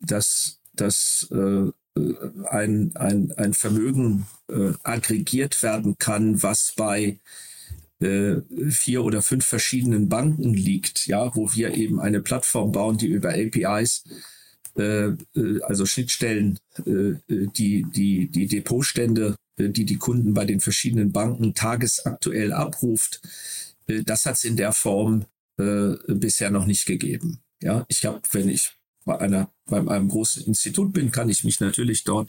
dass, 0.00 0.58
dass 0.74 1.28
äh, 1.32 1.70
ein, 1.94 2.92
ein, 2.94 3.32
ein 3.36 3.54
Vermögen 3.54 4.26
äh, 4.48 4.72
aggregiert 4.82 5.62
werden 5.62 5.96
kann, 5.98 6.42
was 6.42 6.72
bei 6.76 7.20
äh, 8.00 8.36
vier 8.70 9.04
oder 9.04 9.22
fünf 9.22 9.44
verschiedenen 9.44 10.08
Banken 10.08 10.54
liegt, 10.54 11.06
ja, 11.06 11.34
wo 11.36 11.52
wir 11.54 11.74
eben 11.74 12.00
eine 12.00 12.20
Plattform 12.20 12.72
bauen, 12.72 12.98
die 12.98 13.08
über 13.08 13.30
APIs, 13.30 14.04
äh, 14.76 15.08
äh, 15.36 15.62
also 15.62 15.86
Schnittstellen, 15.86 16.58
äh, 16.86 17.14
die, 17.28 17.86
die, 17.94 18.28
die 18.28 18.46
Depotstände, 18.46 19.36
äh, 19.56 19.68
die 19.68 19.84
die 19.84 19.98
Kunden 19.98 20.34
bei 20.34 20.44
den 20.44 20.60
verschiedenen 20.60 21.12
Banken 21.12 21.54
tagesaktuell 21.54 22.52
abruft, 22.52 23.20
äh, 23.86 24.02
das 24.02 24.26
hat 24.26 24.36
es 24.36 24.44
in 24.44 24.56
der 24.56 24.72
Form 24.72 25.26
äh, 25.58 25.94
bisher 26.08 26.50
noch 26.50 26.66
nicht 26.66 26.86
gegeben. 26.86 27.40
Ja, 27.60 27.84
ich 27.88 28.04
habe, 28.04 28.20
wenn 28.32 28.48
ich 28.48 28.72
bei 29.04 29.18
einer, 29.18 29.50
bei 29.66 29.78
einem 29.78 30.08
großen 30.08 30.44
Institut 30.44 30.92
bin, 30.92 31.10
kann 31.10 31.28
ich 31.28 31.44
mich 31.44 31.60
natürlich 31.60 32.04
dort 32.04 32.28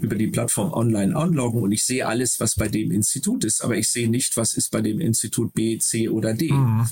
über 0.00 0.14
die 0.14 0.28
Plattform 0.28 0.72
online 0.72 1.16
anloggen 1.16 1.62
und 1.62 1.72
ich 1.72 1.84
sehe 1.84 2.06
alles, 2.06 2.40
was 2.40 2.54
bei 2.54 2.68
dem 2.68 2.92
Institut 2.92 3.44
ist, 3.44 3.62
aber 3.62 3.76
ich 3.76 3.88
sehe 3.88 4.08
nicht, 4.08 4.36
was 4.36 4.54
ist 4.54 4.70
bei 4.70 4.80
dem 4.80 5.00
Institut 5.00 5.52
B, 5.54 5.78
C 5.78 6.08
oder 6.08 6.34
D. 6.34 6.52
Mhm. 6.52 6.88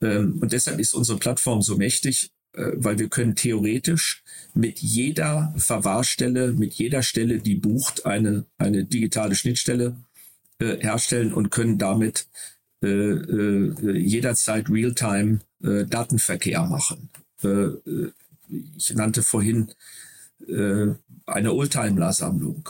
Ähm, 0.00 0.38
und 0.40 0.52
deshalb 0.52 0.80
ist 0.80 0.94
unsere 0.94 1.18
Plattform 1.18 1.62
so 1.62 1.76
mächtig, 1.76 2.32
äh, 2.54 2.72
weil 2.74 2.98
wir 2.98 3.08
können 3.08 3.36
theoretisch 3.36 4.24
mit 4.54 4.80
jeder 4.80 5.54
Verwahrstelle, 5.56 6.52
mit 6.52 6.74
jeder 6.74 7.02
Stelle, 7.02 7.38
die 7.38 7.54
bucht, 7.54 8.06
eine, 8.06 8.44
eine 8.58 8.84
digitale 8.84 9.34
Schnittstelle 9.34 9.96
äh, 10.58 10.78
herstellen 10.78 11.32
und 11.32 11.50
können 11.50 11.78
damit 11.78 12.26
äh, 12.82 12.88
äh, 12.88 13.96
jederzeit 13.96 14.68
Realtime 14.68 15.40
äh, 15.62 15.84
Datenverkehr 15.86 16.64
machen. 16.64 17.08
Ich 18.76 18.94
nannte 18.94 19.22
vorhin 19.22 19.72
äh, 20.48 20.88
eine 21.26 21.52
Oldtimer-Sammlung. 21.52 22.68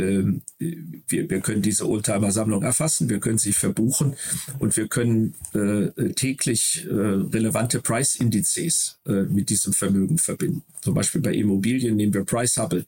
Ähm, 0.00 0.42
wir, 0.58 1.28
wir 1.28 1.40
können 1.40 1.62
diese 1.62 1.88
Oldtimer-Sammlung 1.88 2.62
erfassen, 2.62 3.08
wir 3.08 3.20
können 3.20 3.38
sie 3.38 3.52
verbuchen 3.52 4.14
und 4.58 4.76
wir 4.76 4.88
können 4.88 5.34
äh, 5.52 6.12
täglich 6.12 6.86
äh, 6.88 6.92
relevante 6.92 7.80
Price-Indizes 7.80 8.98
äh, 9.06 9.22
mit 9.22 9.50
diesem 9.50 9.72
Vermögen 9.72 10.18
verbinden. 10.18 10.62
Zum 10.80 10.94
Beispiel 10.94 11.20
bei 11.20 11.34
Immobilien 11.34 11.96
nehmen 11.96 12.14
wir 12.14 12.24
Price 12.24 12.56
Hubble, 12.56 12.86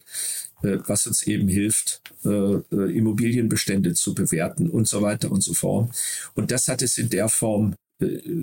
äh, 0.62 0.78
was 0.86 1.06
uns 1.06 1.22
eben 1.24 1.48
hilft, 1.48 2.02
äh, 2.24 2.60
Immobilienbestände 2.70 3.94
zu 3.94 4.14
bewerten 4.14 4.70
und 4.70 4.88
so 4.88 5.02
weiter 5.02 5.30
und 5.30 5.42
so 5.42 5.54
fort. 5.54 5.90
Und 6.34 6.50
das 6.50 6.68
hat 6.68 6.82
es 6.82 6.98
in 6.98 7.10
der 7.10 7.28
Form 7.28 7.74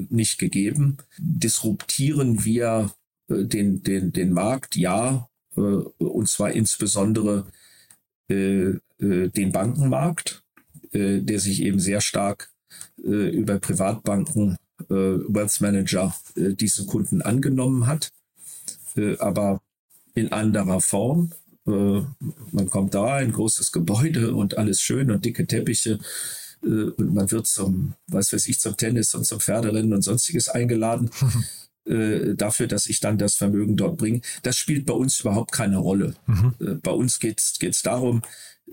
nicht 0.10 0.38
gegeben. 0.40 0.98
Disruptieren 1.18 2.46
wir 2.46 2.92
den, 3.30 3.84
den, 3.84 4.12
den 4.12 4.34
Markt, 4.34 4.76
ja, 4.76 5.30
äh, 5.56 5.62
und 5.62 6.30
zwar 6.30 6.52
insbesondere 6.52 7.46
äh, 8.30 8.74
äh, 9.00 9.30
den 9.30 9.52
Bankenmarkt, 9.52 10.44
der 10.92 11.40
sich 11.40 11.62
eben 11.62 11.80
sehr 11.80 12.02
stark 12.02 12.50
über 12.98 13.60
Privatbanken, 13.60 14.58
Wealth 14.88 15.62
Manager 15.62 16.16
diesen 16.36 16.88
Kunden 16.88 17.22
angenommen 17.22 17.86
hat, 17.86 18.12
aber 19.20 19.62
in 20.16 20.32
anderer 20.32 20.82
Form. 20.82 21.32
man 21.66 22.70
kommt 22.72 22.96
da, 22.96 23.18
ein 23.18 23.34
großes 23.34 23.72
Gebäude 23.72 24.34
und 24.34 24.58
alles 24.58 24.82
schön 24.82 25.12
und 25.12 25.26
dicke 25.26 25.46
Teppiche 25.46 26.00
und 26.62 27.14
man 27.14 27.30
wird 27.30 27.46
zum, 27.46 27.94
was 28.08 28.34
weiß 28.34 28.48
ich, 28.48 28.60
zum 28.60 28.76
Tennis 28.76 29.14
und 29.14 29.26
zum 29.26 29.40
Pferderennen 29.40 29.94
und 29.94 30.02
sonstiges 30.02 30.50
eingeladen. 30.50 31.12
äh, 31.90 32.36
dafür, 32.36 32.68
dass 32.68 32.88
ich 32.88 33.00
dann 33.00 33.18
das 33.18 33.36
Vermögen 33.36 33.76
dort 33.76 33.98
bringe. 33.98 34.22
Das 34.44 34.58
spielt 34.58 34.86
bei 34.86 34.94
uns 34.94 35.20
überhaupt 35.20 35.52
keine 35.52 35.78
Rolle. 35.78 36.14
Mhm. 36.28 36.56
Äh, 36.60 36.74
bei 36.76 36.92
uns 36.92 37.20
geht 37.20 37.42
es 37.42 37.82
darum, 37.82 38.22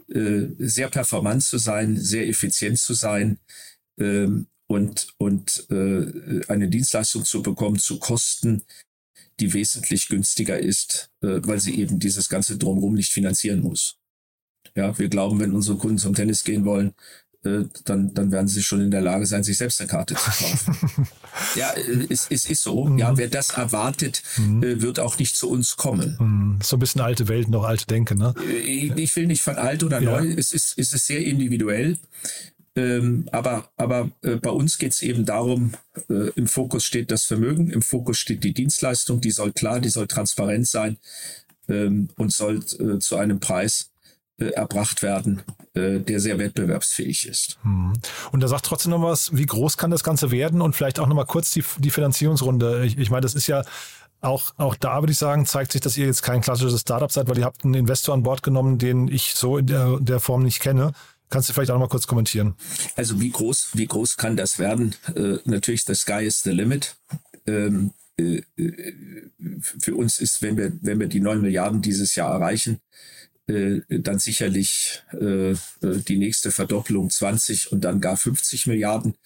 äh, 0.09 0.49
sehr 0.59 0.89
performant 0.89 1.43
zu 1.43 1.57
sein, 1.57 1.97
sehr 1.97 2.29
effizient 2.29 2.79
zu 2.79 2.93
sein 2.93 3.39
ähm, 3.99 4.49
und, 4.67 5.09
und 5.17 5.67
äh, 5.71 6.43
eine 6.49 6.69
Dienstleistung 6.69 7.25
zu 7.25 7.43
bekommen 7.43 7.79
zu 7.79 7.99
Kosten, 7.99 8.63
die 9.41 9.53
wesentlich 9.53 10.09
günstiger 10.09 10.59
ist, 10.59 11.11
weil 11.21 11.61
sie 11.61 11.79
eben 11.79 11.99
dieses 11.99 12.31
ganze 12.31 12.57
Drumherum 12.57 12.95
nicht 12.95 13.13
finanzieren 13.13 13.61
muss. 13.61 13.99
Ja, 14.75 14.99
wir 14.99 15.11
glauben, 15.11 15.41
wenn 15.41 15.53
unsere 15.53 15.77
Kunden 15.77 15.99
zum 15.99 16.15
Tennis 16.15 16.43
gehen 16.43 16.65
wollen, 16.65 16.95
dann, 17.85 18.15
dann 18.15 18.33
werden 18.33 18.49
sie 18.49 18.63
schon 18.63 18.81
in 18.81 18.91
der 18.91 19.01
Lage 19.01 19.27
sein, 19.27 19.43
sich 19.43 19.57
selbst 19.57 19.81
eine 19.81 19.89
Karte 19.89 20.15
zu 20.15 20.31
kaufen. 20.31 21.09
ja, 21.55 21.71
äh, 21.73 22.07
es, 22.09 22.27
es 22.31 22.47
ist 22.47 22.63
so. 22.63 22.85
Mhm. 22.85 22.99
Ja, 22.99 23.17
wer 23.17 23.29
das 23.29 23.51
erwartet, 23.51 24.23
mhm. 24.37 24.63
Äh, 24.63 24.83
wird 24.83 25.01
auch 25.01 25.19
nicht 25.19 25.37
zu 25.37 25.51
uns 25.51 25.77
kommen. 25.77 26.17
Mhm. 26.19 26.59
So 26.63 26.77
ein 26.77 26.81
bisschen 26.81 27.01
alte 27.01 27.29
Welt, 27.29 27.49
noch 27.49 27.65
alte 27.65 27.87
Denke, 27.87 28.17
ne? 28.17 28.35
Ich 28.65 29.15
will 29.17 29.27
nicht 29.27 29.43
von 29.43 29.57
alt 29.57 29.83
oder 29.83 30.01
ja. 30.01 30.21
neu. 30.21 30.35
Es 30.37 30.53
ist, 30.53 30.75
es 30.77 30.93
ist 30.93 31.07
sehr 31.07 31.25
individuell. 31.25 31.99
Ähm, 32.77 33.27
aber 33.33 33.71
aber 33.79 34.11
äh, 34.23 34.37
bei 34.37 34.51
uns 34.51 34.77
geht 34.77 34.93
es 34.93 35.03
eben 35.03 35.25
darum, 35.25 35.73
äh, 36.11 36.29
im 36.37 36.47
Fokus 36.47 36.85
steht 36.85 37.11
das 37.11 37.25
Vermögen, 37.25 37.71
im 37.71 37.81
Fokus 37.81 38.19
steht 38.19 38.45
die 38.45 38.53
Dienstleistung, 38.53 39.23
die 39.23 39.31
soll 39.31 39.53
klar, 39.53 39.81
die 39.81 39.89
soll 39.89 40.07
transparent 40.07 40.69
sein 40.69 40.99
ähm, 41.69 42.11
und 42.19 42.35
soll 42.35 42.63
äh, 42.79 42.99
zu 42.99 43.17
einem 43.17 43.41
Preis 43.41 43.93
äh, 43.95 43.96
erbracht 44.39 45.03
werden, 45.03 45.43
äh, 45.75 46.01
der 46.01 46.21
sehr 46.21 46.39
wettbewerbsfähig 46.39 47.27
ist. 47.27 47.59
Hm. 47.63 47.93
Und 48.33 48.41
da 48.41 48.49
sagt 48.49 48.67
trotzdem 48.67 48.91
noch 48.91 49.03
was, 49.03 49.35
wie 49.35 49.47
groß 49.47 49.77
kann 49.77 49.91
das 49.91 50.05
Ganze 50.05 50.31
werden 50.31 50.61
und 50.61 50.77
vielleicht 50.77 50.99
auch 50.99 51.07
noch 51.07 51.17
mal 51.17 51.25
kurz 51.25 51.53
die, 51.53 51.65
die 51.79 51.91
Finanzierungsrunde. 51.91 52.85
Ich, 52.85 52.99
ich 52.99 53.11
meine, 53.11 53.23
das 53.23 53.35
ist 53.35 53.47
ja 53.47 53.65
auch, 54.21 54.55
auch 54.57 54.75
da 54.75 55.01
würde 55.03 55.13
ich 55.13 55.19
sagen, 55.19 55.47
zeigt 55.47 55.73
sich, 55.73 55.81
dass 55.81 55.97
ihr 55.97 56.07
jetzt 56.07 56.23
kein 56.23 56.41
klassisches 56.41 56.81
Startup 56.81 57.11
seid, 57.11 57.29
weil 57.29 57.39
ihr 57.39 57.45
habt 57.45 57.65
einen 57.65 57.75
Investor 57.75 58.15
an 58.15 58.23
Bord 58.23 58.43
genommen, 58.43 58.79
den 58.79 59.09
ich 59.09 59.35
so 59.35 59.59
in 59.59 59.67
der, 59.67 59.99
der 60.01 60.21
Form 60.21 60.43
nicht 60.43 60.61
kenne. 60.61 60.93
Kannst 61.29 61.49
du 61.49 61.53
vielleicht 61.53 61.71
auch 61.71 61.75
noch 61.75 61.87
mal 61.87 61.89
kurz 61.89 62.07
kommentieren? 62.07 62.55
Also 62.95 63.21
wie 63.21 63.31
groß, 63.31 63.71
wie 63.75 63.87
groß 63.87 64.17
kann 64.17 64.37
das 64.37 64.59
werden? 64.59 64.95
Äh, 65.15 65.39
natürlich, 65.45 65.85
the 65.85 65.95
sky 65.95 66.25
is 66.25 66.43
the 66.43 66.51
limit. 66.51 66.97
Ähm, 67.47 67.93
äh, 68.19 68.43
äh 68.57 68.95
für 69.79 69.95
uns 69.95 70.19
ist, 70.19 70.41
wenn 70.43 70.57
wir, 70.57 70.73
wenn 70.81 71.01
wir 71.01 71.09
die 71.09 71.21
neun 71.21 71.43
Milliarden 71.43 71.83
dieses 71.83 72.15
Jahr 72.15 72.33
erreichen, 72.33 72.81
äh, 73.49 73.81
dann 73.89 74.19
sicherlich 74.19 75.03
äh, 75.13 75.53
äh, 75.53 75.57
die 75.81 76.19
nächste 76.19 76.51
Verdoppelung 76.51 77.11
20 77.11 77.73
und 77.73 77.83
dann 77.83 78.01
gar 78.01 78.17
50 78.17 78.67
Milliarden 78.67 79.17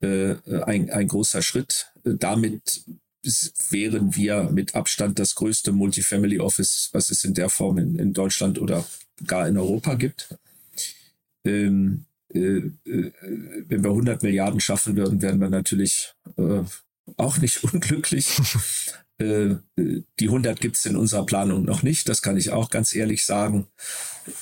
äh, 0.00 0.34
ein, 0.64 0.90
ein 0.90 1.08
großer 1.08 1.42
Schritt. 1.42 1.92
Damit 2.04 2.84
wären 3.70 4.14
wir 4.14 4.50
mit 4.50 4.74
Abstand 4.74 5.18
das 5.18 5.34
größte 5.34 5.72
Multifamily 5.72 6.38
Office, 6.38 6.90
was 6.92 7.10
es 7.10 7.24
in 7.24 7.34
der 7.34 7.48
Form 7.48 7.78
in, 7.78 7.98
in 7.98 8.12
Deutschland 8.12 8.60
oder 8.60 8.86
gar 9.26 9.48
in 9.48 9.58
Europa 9.58 9.94
gibt. 9.94 10.36
Ähm, 11.44 12.04
äh, 12.32 12.38
äh, 12.38 12.72
wenn 12.84 13.82
wir 13.82 13.90
100 13.90 14.22
Milliarden 14.22 14.60
schaffen 14.60 14.96
würden, 14.96 15.22
wären 15.22 15.40
wir 15.40 15.48
natürlich 15.48 16.12
äh, 16.36 16.62
auch 17.16 17.38
nicht 17.38 17.64
unglücklich. 17.72 18.40
Äh, 19.18 19.56
die 19.76 20.28
100 20.28 20.60
gibt 20.60 20.76
es 20.76 20.84
in 20.84 20.96
unserer 20.96 21.24
Planung 21.24 21.64
noch 21.64 21.82
nicht, 21.82 22.08
das 22.08 22.20
kann 22.20 22.36
ich 22.36 22.50
auch 22.50 22.70
ganz 22.70 22.94
ehrlich 22.94 23.24
sagen. 23.24 23.66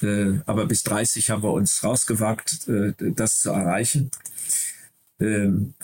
Äh, 0.02 0.40
aber 0.46 0.66
bis 0.66 0.82
30 0.82 1.30
haben 1.30 1.42
wir 1.42 1.52
uns 1.52 1.84
rausgewagt, 1.84 2.68
äh, 2.68 2.92
das 2.98 3.40
zu 3.40 3.50
erreichen. 3.50 4.10
Ähm, 5.20 5.74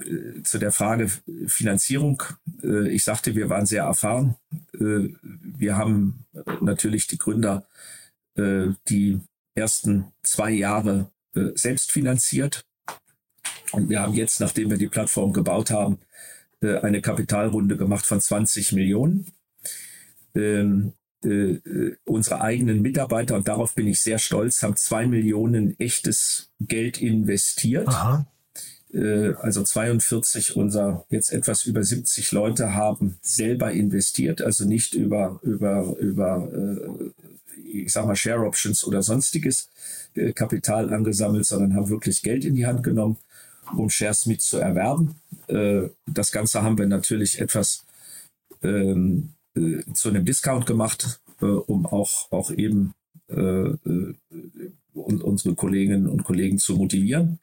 zu 0.43 0.59
der 0.59 0.73
Frage 0.73 1.09
Finanzierung. 1.47 2.21
ich 2.63 3.05
sagte, 3.05 3.37
wir 3.37 3.49
waren 3.49 3.65
sehr 3.65 3.85
erfahren. 3.85 4.35
wir 4.73 5.77
haben 5.77 6.27
natürlich 6.61 7.07
die 7.07 7.17
Gründer 7.17 7.65
die 8.37 9.21
ersten 9.55 10.07
zwei 10.25 10.51
Jahre 10.51 11.13
selbst 11.55 11.93
finanziert. 11.93 12.65
Und 13.71 13.89
wir 13.89 14.01
haben 14.01 14.15
jetzt, 14.15 14.41
nachdem 14.41 14.71
wir 14.71 14.79
die 14.79 14.89
Plattform 14.89 15.33
gebaut 15.33 15.71
haben, 15.71 15.95
äh, 15.95 16.07
eine 16.63 17.01
Kapitalrunde 17.01 17.77
gemacht 17.77 18.05
von 18.05 18.21
20 18.21 18.73
Millionen. 18.73 19.27
Ähm, 20.35 20.93
äh, 21.23 21.29
äh, 21.29 21.97
unsere 22.05 22.41
eigenen 22.41 22.81
Mitarbeiter, 22.81 23.37
und 23.37 23.47
darauf 23.47 23.75
bin 23.75 23.87
ich 23.87 24.01
sehr 24.01 24.19
stolz, 24.19 24.63
haben 24.63 24.77
zwei 24.77 25.07
Millionen 25.07 25.79
echtes 25.79 26.51
Geld 26.61 27.01
investiert. 27.03 27.89
Äh, 28.93 29.35
also 29.35 29.63
42 29.63 30.57
unser 30.57 31.05
jetzt 31.11 31.33
etwas 31.33 31.67
über 31.67 31.85
70 31.85 32.33
Leute 32.33 32.75
haben 32.75 33.19
selber 33.21 33.71
investiert, 33.71 34.41
also 34.41 34.65
nicht 34.65 34.95
über, 34.95 35.41
über, 35.43 35.95
über 35.99 36.49
äh, 36.53 37.11
ich 37.73 37.93
sag 37.93 38.07
mal, 38.07 38.17
Share 38.17 38.47
Options 38.47 38.85
oder 38.85 39.03
sonstiges 39.03 39.69
äh, 40.15 40.33
Kapital 40.33 40.93
angesammelt, 40.93 41.45
sondern 41.45 41.75
haben 41.75 41.91
wirklich 41.91 42.23
Geld 42.23 42.47
in 42.47 42.55
die 42.55 42.67
Hand 42.67 42.83
genommen 42.83 43.19
um 43.77 43.91
Shares 43.91 44.27
mit 44.27 44.43
zu 44.43 44.59
erwerben. 44.59 45.17
Äh, 45.49 45.89
das 46.07 46.33
Ganze 46.33 46.63
haben 46.63 46.79
wir 46.79 46.87
natürlich 46.87 47.41
etwas 47.41 47.87
ähm, 48.63 49.35
äh, 49.57 49.83
zu 49.95 50.09
einem 50.09 50.25
Discount 50.25 50.67
gemacht, 50.67 51.21
äh, 51.41 51.47
um 51.47 51.87
auch, 51.87 52.31
auch 52.31 52.51
eben 52.51 52.95
äh, 53.29 53.33
äh, 53.33 54.15
unsere 54.93 55.55
Kolleginnen 55.55 56.09
und 56.09 56.25
Kollegen 56.25 56.59
zu 56.59 56.77
motivieren. 56.77 57.39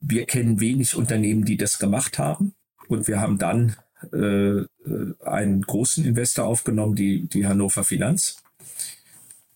Wir 0.00 0.26
kennen 0.26 0.60
wenig 0.60 0.94
Unternehmen, 0.94 1.44
die 1.44 1.56
das 1.56 1.78
gemacht 1.78 2.18
haben. 2.18 2.54
Und 2.88 3.08
wir 3.08 3.20
haben 3.20 3.38
dann 3.38 3.76
äh, 4.12 4.64
einen 5.24 5.62
großen 5.62 6.04
Investor 6.04 6.46
aufgenommen, 6.46 6.96
die, 6.96 7.28
die 7.28 7.46
Hannover 7.46 7.84
Finanz. 7.84 8.42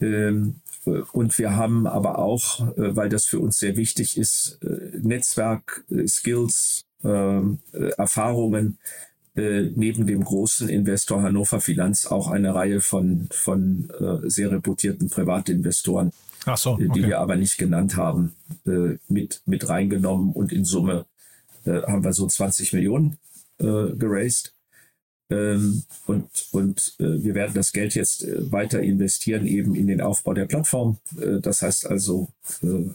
Ähm, 0.00 0.60
und 0.86 1.36
wir 1.38 1.56
haben 1.56 1.86
aber 1.86 2.18
auch, 2.18 2.60
äh, 2.76 2.94
weil 2.94 3.08
das 3.08 3.26
für 3.26 3.40
uns 3.40 3.58
sehr 3.58 3.76
wichtig 3.76 4.16
ist, 4.16 4.58
äh, 4.62 4.96
Netzwerk, 5.02 5.84
äh, 5.90 6.06
Skills, 6.06 6.84
ähm, 7.04 7.58
Erfahrungen 7.72 8.78
neben 9.38 10.06
dem 10.06 10.24
großen 10.24 10.70
Investor 10.70 11.20
Hannover 11.20 11.60
Finanz 11.60 12.06
auch 12.06 12.30
eine 12.30 12.54
Reihe 12.54 12.80
von, 12.80 13.28
von 13.30 13.92
sehr 14.22 14.50
reputierten 14.50 15.10
Privatinvestoren, 15.10 16.10
so, 16.54 16.70
okay. 16.70 16.88
die 16.94 17.06
wir 17.06 17.20
aber 17.20 17.36
nicht 17.36 17.58
genannt 17.58 17.96
haben, 17.96 18.32
mit, 19.08 19.42
mit 19.44 19.68
reingenommen. 19.68 20.32
Und 20.32 20.54
in 20.54 20.64
Summe 20.64 21.04
haben 21.66 22.02
wir 22.02 22.14
so 22.14 22.26
20 22.26 22.72
Millionen 22.72 23.18
geraced. 23.58 24.55
Ähm, 25.28 25.82
und 26.06 26.28
und 26.52 26.94
äh, 27.00 27.22
wir 27.22 27.34
werden 27.34 27.54
das 27.54 27.72
Geld 27.72 27.94
jetzt 27.94 28.22
äh, 28.22 28.52
weiter 28.52 28.80
investieren 28.80 29.46
eben 29.46 29.74
in 29.74 29.88
den 29.88 30.00
Aufbau 30.00 30.34
der 30.34 30.46
Plattform. 30.46 30.98
Äh, 31.20 31.40
das 31.40 31.62
heißt 31.62 31.86
also 31.86 32.28
äh, 32.62 32.90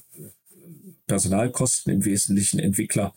Personalkosten 1.07 1.91
im 1.91 2.05
Wesentlichen 2.05 2.59
Entwickler, 2.59 3.13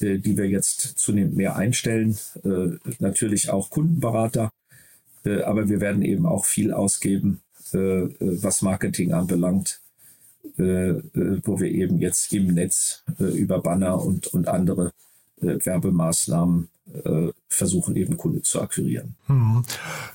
äh, 0.00 0.18
die 0.18 0.38
wir 0.38 0.48
jetzt 0.48 0.98
zunehmend 0.98 1.36
mehr 1.36 1.56
einstellen. 1.56 2.16
Äh, 2.42 2.78
natürlich 2.98 3.50
auch 3.50 3.68
Kundenberater. 3.68 4.52
aber 5.44 5.68
wir 5.68 5.80
werden 5.82 6.02
eben 6.02 6.24
auch 6.24 6.46
viel 6.46 6.72
ausgeben, 6.72 7.42
was 7.72 8.62
Marketing 8.62 9.12
anbelangt, 9.12 9.82
wo 10.56 11.60
wir 11.60 11.70
eben 11.70 11.98
jetzt 11.98 12.32
im 12.32 12.54
Netz 12.54 13.04
über 13.18 13.60
Banner 13.60 14.02
und, 14.02 14.28
und 14.28 14.48
andere 14.48 14.92
Werbemaßnahmen 15.40 16.68
äh, 17.04 17.28
versuchen, 17.48 17.96
eben 17.96 18.16
Kunden 18.16 18.42
zu 18.42 18.60
akquirieren. 18.60 19.16
Hm. 19.26 19.64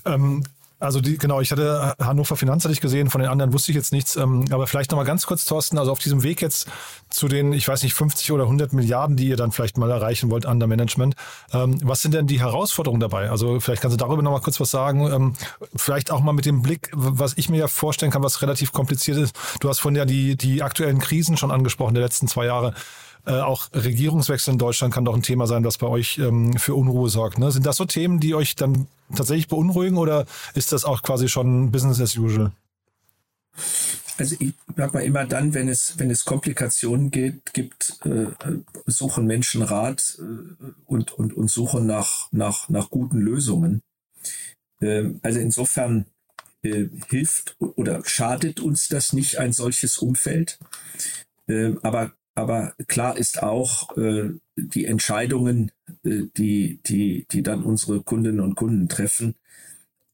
Ähm, 0.05 0.43
also 0.77 0.99
die, 0.99 1.17
genau, 1.17 1.39
ich 1.39 1.51
hatte 1.51 1.95
Hannover 1.99 2.35
Finanz 2.35 2.65
hatte 2.65 2.73
ich 2.73 2.81
gesehen, 2.81 3.09
von 3.09 3.21
den 3.21 3.29
anderen 3.29 3.53
wusste 3.53 3.71
ich 3.71 3.75
jetzt 3.77 3.93
nichts. 3.93 4.17
Ähm, 4.17 4.45
aber 4.51 4.67
vielleicht 4.67 4.91
nochmal 4.91 5.05
ganz 5.05 5.25
kurz, 5.25 5.45
Thorsten, 5.45 5.77
also 5.77 5.91
auf 5.91 5.99
diesem 5.99 6.21
Weg 6.21 6.41
jetzt 6.41 6.67
zu 7.09 7.29
den, 7.29 7.53
ich 7.53 7.65
weiß 7.65 7.83
nicht, 7.83 7.93
50 7.93 8.31
oder 8.33 8.43
100 8.43 8.73
Milliarden, 8.73 9.15
die 9.15 9.27
ihr 9.29 9.37
dann 9.37 9.53
vielleicht 9.53 9.77
mal 9.77 9.89
erreichen 9.89 10.29
wollt 10.29 10.45
under 10.45 10.67
Management. 10.67 11.15
Ähm, 11.53 11.79
was 11.81 12.01
sind 12.01 12.13
denn 12.13 12.27
die 12.27 12.41
Herausforderungen 12.41 12.99
dabei? 12.99 13.29
Also 13.29 13.59
vielleicht 13.61 13.81
kannst 13.81 13.95
du 13.95 13.97
darüber 14.03 14.21
nochmal 14.21 14.41
kurz 14.41 14.59
was 14.59 14.69
sagen. 14.69 15.11
Ähm, 15.11 15.33
vielleicht 15.75 16.11
auch 16.11 16.19
mal 16.19 16.33
mit 16.33 16.45
dem 16.45 16.61
Blick, 16.61 16.91
was 16.93 17.37
ich 17.37 17.49
mir 17.49 17.57
ja 17.57 17.67
vorstellen 17.67 18.11
kann, 18.11 18.23
was 18.23 18.41
relativ 18.41 18.73
kompliziert 18.73 19.17
ist. 19.17 19.35
Du 19.61 19.69
hast 19.69 19.79
von 19.79 19.95
ja 19.95 20.03
die, 20.03 20.35
die 20.35 20.61
aktuellen 20.61 20.99
Krisen 20.99 21.37
schon 21.37 21.51
angesprochen, 21.51 21.93
der 21.93 22.03
letzten 22.03 22.27
zwei 22.27 22.45
Jahre. 22.45 22.73
Äh, 23.25 23.41
auch 23.41 23.69
Regierungswechsel 23.73 24.53
in 24.53 24.59
Deutschland 24.59 24.93
kann 24.93 25.05
doch 25.05 25.15
ein 25.15 25.23
Thema 25.23 25.47
sein, 25.47 25.63
was 25.63 25.77
bei 25.77 25.87
euch 25.87 26.19
ähm, 26.19 26.53
für 26.57 26.75
Unruhe 26.75 27.09
sorgt. 27.09 27.39
Ne? 27.39 27.51
Sind 27.51 27.65
das 27.65 27.77
so 27.77 27.85
Themen, 27.85 28.19
die 28.19 28.35
euch 28.35 28.55
dann 28.55 28.87
tatsächlich 29.15 29.47
beunruhigen 29.47 29.97
oder 29.97 30.25
ist 30.53 30.71
das 30.71 30.85
auch 30.85 31.01
quasi 31.01 31.27
schon 31.27 31.71
Business 31.71 31.99
as 31.99 32.17
usual? 32.17 32.51
Also 34.17 34.35
ich 34.39 34.53
sag 34.77 34.93
mal 34.93 35.03
immer 35.03 35.25
dann, 35.25 35.53
wenn 35.53 35.67
es, 35.67 35.97
wenn 35.97 36.09
es 36.09 36.23
Komplikationen 36.23 37.11
geht, 37.11 37.53
gibt, 37.53 37.99
äh, 38.05 38.27
suchen 38.85 39.25
Menschen 39.25 39.61
Rat 39.61 40.17
äh, 40.19 40.71
und, 40.85 41.11
und, 41.13 41.33
und 41.33 41.49
suchen 41.49 41.85
nach, 41.85 42.27
nach, 42.31 42.69
nach 42.69 42.89
guten 42.89 43.19
Lösungen. 43.19 43.81
Äh, 44.81 45.11
also 45.21 45.39
insofern 45.39 46.05
äh, 46.63 46.89
hilft 47.09 47.57
oder 47.59 48.05
schadet 48.05 48.59
uns 48.59 48.87
das 48.87 49.13
nicht 49.13 49.37
ein 49.37 49.51
solches 49.51 49.97
Umfeld. 49.97 50.59
Äh, 51.47 51.73
aber 51.81 52.13
aber 52.35 52.73
klar 52.87 53.17
ist 53.17 53.41
auch, 53.41 53.95
äh, 53.97 54.31
die 54.57 54.85
Entscheidungen, 54.85 55.71
äh, 56.03 56.23
die, 56.37 56.79
die, 56.85 57.25
die 57.31 57.43
dann 57.43 57.63
unsere 57.63 58.01
Kundinnen 58.01 58.41
und 58.41 58.55
Kunden 58.55 58.89
treffen, 58.89 59.35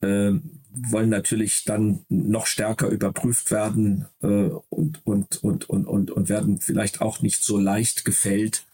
äh, 0.02 0.34
wollen 0.74 1.10
natürlich 1.10 1.64
dann 1.66 2.06
noch 2.10 2.46
stärker 2.46 2.90
überprüft 2.90 3.52
werden 3.52 4.06
äh, 4.22 4.50
und, 4.70 5.06
und, 5.06 5.44
und, 5.44 5.70
und, 5.70 5.86
und, 5.86 6.12
und 6.12 6.30
werden 6.30 6.60
vielleicht 6.62 7.02
auch 7.02 7.22
nicht 7.22 7.44
so 7.44 7.58
leicht 7.58 8.06
gefällt, 8.06 8.66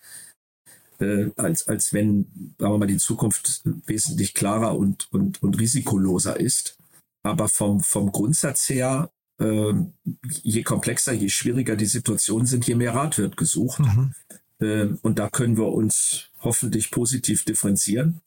äh, 0.99 1.29
als, 1.37 1.67
als 1.67 1.93
wenn, 1.93 2.53
sagen 2.59 2.73
wir 2.73 2.77
mal, 2.77 2.87
die 2.87 2.97
Zukunft 2.97 3.61
wesentlich 3.85 4.33
klarer 4.33 4.77
und, 4.77 5.11
und, 5.11 5.41
und 5.41 5.59
risikoloser 5.59 6.39
ist. 6.39 6.77
Aber 7.23 7.47
vom, 7.47 7.79
vom 7.79 8.11
Grundsatz 8.11 8.69
her 8.69 9.09
je 9.39 10.63
komplexer, 10.63 11.13
je 11.13 11.29
schwieriger 11.29 11.75
die 11.75 11.85
Situationen 11.85 12.47
sind, 12.47 12.65
je 12.65 12.75
mehr 12.75 12.95
Rat 12.95 13.17
wird 13.17 13.37
gesucht. 13.37 13.79
Mhm. 13.79 14.15
Ähm, 14.59 14.99
und 15.01 15.19
da 15.19 15.29
können 15.29 15.57
wir 15.57 15.67
uns 15.67 16.29
hoffentlich 16.39 16.91
positiv 16.91 17.45
differenzieren, 17.45 18.21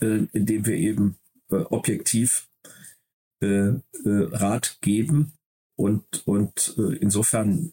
äh, 0.00 0.26
indem 0.32 0.66
wir 0.66 0.76
eben 0.76 1.16
äh, 1.50 1.56
objektiv 1.56 2.48
äh, 3.40 3.72
Rat 4.04 4.78
geben. 4.80 5.32
Und, 5.76 6.26
und 6.26 6.76
insofern 7.00 7.72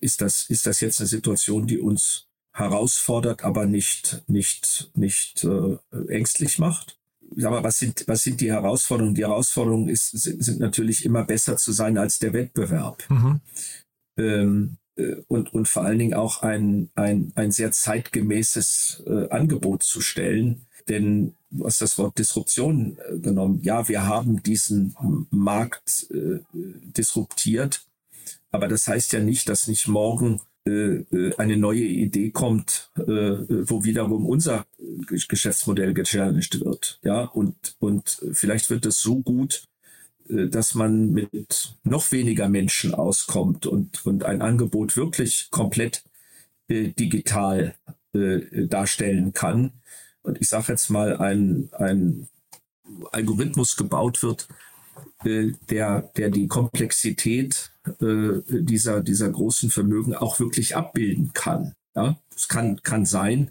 ist 0.00 0.22
das, 0.22 0.48
ist 0.48 0.66
das 0.66 0.80
jetzt 0.80 0.98
eine 1.00 1.08
Situation, 1.08 1.66
die 1.66 1.78
uns 1.78 2.26
herausfordert, 2.52 3.44
aber 3.44 3.66
nicht, 3.66 4.22
nicht, 4.28 4.90
nicht 4.94 5.46
ängstlich 6.08 6.58
macht 6.58 6.96
sag 7.36 7.50
mal, 7.50 7.64
was 7.64 7.78
sind, 7.78 8.04
was 8.06 8.22
sind 8.22 8.40
die 8.40 8.52
Herausforderungen? 8.52 9.14
Die 9.14 9.24
Herausforderungen 9.24 9.88
ist, 9.88 10.10
sind, 10.10 10.42
sind 10.42 10.60
natürlich 10.60 11.04
immer 11.04 11.24
besser 11.24 11.56
zu 11.56 11.72
sein 11.72 11.98
als 11.98 12.18
der 12.18 12.32
Wettbewerb. 12.32 13.02
Mhm. 13.08 13.40
Ähm, 14.18 14.76
äh, 14.96 15.16
und, 15.28 15.52
und 15.54 15.68
vor 15.68 15.84
allen 15.84 15.98
Dingen 15.98 16.14
auch 16.14 16.42
ein, 16.42 16.90
ein, 16.94 17.32
ein 17.34 17.50
sehr 17.50 17.72
zeitgemäßes 17.72 19.04
äh, 19.06 19.28
Angebot 19.30 19.82
zu 19.82 20.00
stellen. 20.00 20.66
Denn 20.88 21.34
du 21.50 21.64
hast 21.64 21.80
das 21.80 21.98
Wort 21.98 22.18
Disruption 22.18 22.98
äh, 23.08 23.18
genommen. 23.18 23.60
Ja, 23.62 23.88
wir 23.88 24.06
haben 24.06 24.42
diesen 24.42 24.96
Markt 25.30 26.08
äh, 26.10 26.40
disruptiert, 26.52 27.86
aber 28.50 28.68
das 28.68 28.86
heißt 28.86 29.12
ja 29.12 29.20
nicht, 29.20 29.48
dass 29.48 29.68
nicht 29.68 29.88
morgen 29.88 30.40
eine 30.64 31.56
neue 31.56 31.82
Idee 31.82 32.30
kommt, 32.30 32.90
äh, 32.96 33.02
wo 33.02 33.84
wiederum 33.84 34.26
unser 34.26 34.66
Geschäftsmodell 35.08 35.92
gechallenged 35.92 36.60
wird. 36.60 37.00
Ja, 37.02 37.24
und, 37.24 37.76
und 37.80 38.20
vielleicht 38.32 38.70
wird 38.70 38.86
es 38.86 39.00
so 39.00 39.20
gut, 39.20 39.64
dass 40.28 40.74
man 40.74 41.10
mit 41.10 41.74
noch 41.82 42.12
weniger 42.12 42.48
Menschen 42.48 42.94
auskommt 42.94 43.66
und, 43.66 44.06
und 44.06 44.24
ein 44.24 44.40
Angebot 44.40 44.96
wirklich 44.96 45.48
komplett 45.50 46.04
digital 46.68 47.74
darstellen 48.12 49.32
kann. 49.32 49.72
und 50.22 50.40
ich 50.40 50.48
sage 50.48 50.72
jetzt 50.72 50.90
mal 50.90 51.16
ein, 51.16 51.70
ein 51.72 52.28
Algorithmus 53.10 53.76
gebaut 53.76 54.22
wird, 54.22 54.48
äh, 54.48 54.71
der, 55.24 56.02
der 56.16 56.30
die 56.30 56.48
Komplexität 56.48 57.72
äh, 58.00 58.40
dieser, 58.48 59.02
dieser 59.02 59.30
großen 59.30 59.70
Vermögen 59.70 60.14
auch 60.14 60.40
wirklich 60.40 60.76
abbilden 60.76 61.32
kann. 61.32 61.74
Ja, 61.94 62.18
es 62.34 62.48
kann, 62.48 62.82
kann 62.82 63.06
sein, 63.06 63.50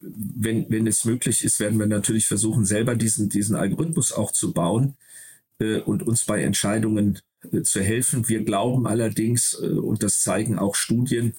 wenn, 0.00 0.68
wenn 0.70 0.86
es 0.86 1.04
möglich 1.04 1.44
ist, 1.44 1.60
werden 1.60 1.78
wir 1.78 1.86
natürlich 1.86 2.26
versuchen, 2.26 2.64
selber 2.64 2.96
diesen, 2.96 3.28
diesen 3.28 3.56
Algorithmus 3.56 4.12
auch 4.12 4.32
zu 4.32 4.52
bauen 4.52 4.96
äh, 5.60 5.78
und 5.80 6.02
uns 6.02 6.24
bei 6.24 6.42
Entscheidungen 6.42 7.20
äh, 7.52 7.62
zu 7.62 7.80
helfen. 7.80 8.28
Wir 8.28 8.44
glauben 8.44 8.86
allerdings, 8.86 9.58
äh, 9.62 9.68
und 9.68 10.02
das 10.02 10.20
zeigen 10.22 10.58
auch 10.58 10.74
Studien, 10.74 11.34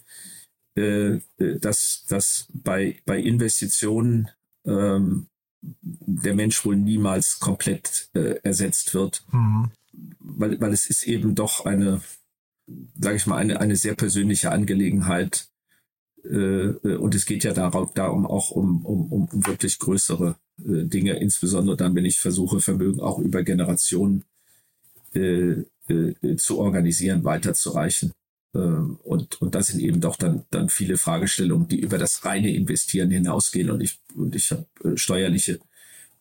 äh, 0.78 1.16
äh, 1.16 1.60
dass, 1.60 2.06
dass 2.08 2.48
bei, 2.54 3.00
bei 3.06 3.20
Investitionen 3.20 4.30
ähm, 4.66 5.28
der 5.62 6.36
Mensch 6.36 6.66
wohl 6.66 6.76
niemals 6.76 7.40
komplett 7.40 8.10
äh, 8.14 8.40
ersetzt 8.44 8.94
wird. 8.94 9.24
Mhm. 9.32 9.72
Weil, 10.20 10.60
weil 10.60 10.74
es 10.74 10.90
ist 10.90 11.04
eben 11.04 11.36
doch 11.36 11.66
eine, 11.66 12.02
sage 13.00 13.18
ich 13.18 13.28
mal, 13.28 13.38
eine, 13.38 13.60
eine 13.60 13.76
sehr 13.76 13.96
persönliche 13.96 14.52
Angelegenheit. 14.52 15.48
Äh, 16.24 16.28
äh, 16.36 16.96
und 16.96 17.16
es 17.16 17.26
geht 17.26 17.44
ja 17.44 17.54
darauf, 17.54 17.94
darum 17.94 18.26
auch 18.26 18.52
um, 18.52 18.86
um, 18.86 19.12
um 19.12 19.48
wirklich 19.48 19.80
größere 19.80 20.36
äh, 20.60 20.86
Dinge, 20.86 21.14
insbesondere 21.14 21.78
dann, 21.78 21.96
wenn 21.96 22.06
ich 22.06 22.20
versuche, 22.20 22.60
Vermögen 22.60 23.00
auch 23.00 23.20
über 23.20 23.44
Generationen 23.44 24.24
äh, 25.14 25.64
äh, 25.88 26.36
zu 26.38 26.60
organisieren, 26.60 27.24
weiterzureichen. 27.24 28.14
Ähm, 28.54 29.00
und, 29.04 29.42
und 29.42 29.56
das 29.56 29.68
sind 29.68 29.80
eben 29.82 30.02
doch 30.02 30.16
dann, 30.16 30.46
dann 30.50 30.70
viele 30.70 30.98
Fragestellungen, 30.98 31.68
die 31.68 31.80
über 31.80 31.98
das 31.98 32.26
reine 32.26 32.54
Investieren 32.54 33.10
hinausgehen. 33.10 33.70
Und 33.70 33.82
ich, 33.82 34.00
und 34.16 34.36
ich 34.36 34.52
habe 34.52 34.66
äh, 34.84 34.98
steuerliche 34.98 35.60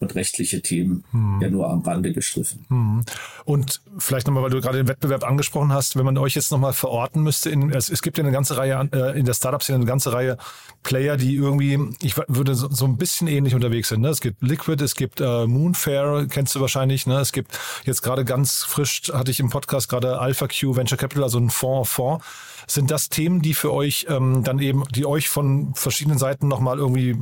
und 0.01 0.15
rechtliche 0.15 0.63
Themen 0.63 1.05
hm. 1.11 1.41
ja 1.43 1.51
nur 1.51 1.69
am 1.69 1.83
Rande 1.83 2.13
gestriffen. 2.13 2.65
Hm. 2.69 3.05
Und 3.45 3.83
vielleicht 3.99 4.27
nochmal, 4.27 4.43
weil 4.43 4.51
du 4.51 4.61
gerade 4.61 4.79
den 4.79 4.89
Wettbewerb 4.89 5.25
angesprochen 5.25 5.73
hast, 5.73 5.97
wenn 5.97 6.07
man 6.07 6.17
euch 6.17 6.35
jetzt 6.35 6.51
nochmal 6.51 6.73
verorten 6.73 7.23
müsste, 7.23 7.51
in, 7.51 7.71
es, 7.71 7.91
es 7.91 8.01
gibt 8.01 8.17
ja 8.17 8.25
eine 8.25 8.33
ganze 8.33 8.57
Reihe, 8.57 8.89
äh, 8.93 9.19
in 9.19 9.27
der 9.27 9.35
Startup-Szene 9.35 9.77
eine 9.77 9.85
ganze 9.85 10.13
Reihe 10.13 10.39
Player, 10.83 11.19
die 11.19 11.35
irgendwie, 11.35 11.79
ich 12.01 12.17
würde 12.29 12.55
so, 12.55 12.71
so 12.71 12.87
ein 12.87 12.97
bisschen 12.97 13.29
ähnlich 13.29 13.55
unterwegs 13.55 13.91
sind. 13.91 14.01
Ne? 14.01 14.09
Es 14.09 14.23
gibt 14.23 14.43
Liquid, 14.43 14.83
es 14.83 14.95
gibt 14.95 15.21
äh, 15.21 15.47
Moonfair, 15.47 16.27
kennst 16.31 16.55
du 16.55 16.61
wahrscheinlich. 16.61 17.07
Ne? 17.07 17.19
Es 17.21 17.33
gibt 17.33 17.59
jetzt 17.85 18.01
gerade 18.03 18.25
ganz 18.25 18.65
frisch, 18.65 19.03
hatte 19.13 19.31
ich 19.31 19.39
im 19.39 19.51
Podcast 19.51 19.91
gerade 19.91 20.19
Alpha 20.19 20.49
Q 20.49 20.77
Venture 20.77 20.97
Capital, 20.97 21.25
also 21.25 21.39
ein 21.39 21.51
Fonds, 21.51 21.91
Fonds. 21.91 22.25
Sind 22.71 22.93
das 22.93 23.09
Themen, 23.09 23.43
die 23.43 23.55
für 23.55 23.73
euch 23.73 24.07
ähm, 24.09 24.45
dann 24.45 24.61
eben, 24.61 24.85
die 24.95 25.05
euch 25.05 25.29
von 25.29 25.75
verschiedenen 25.75 26.19
Seiten 26.19 26.47
nochmal 26.47 26.79
irgendwie 26.79 27.17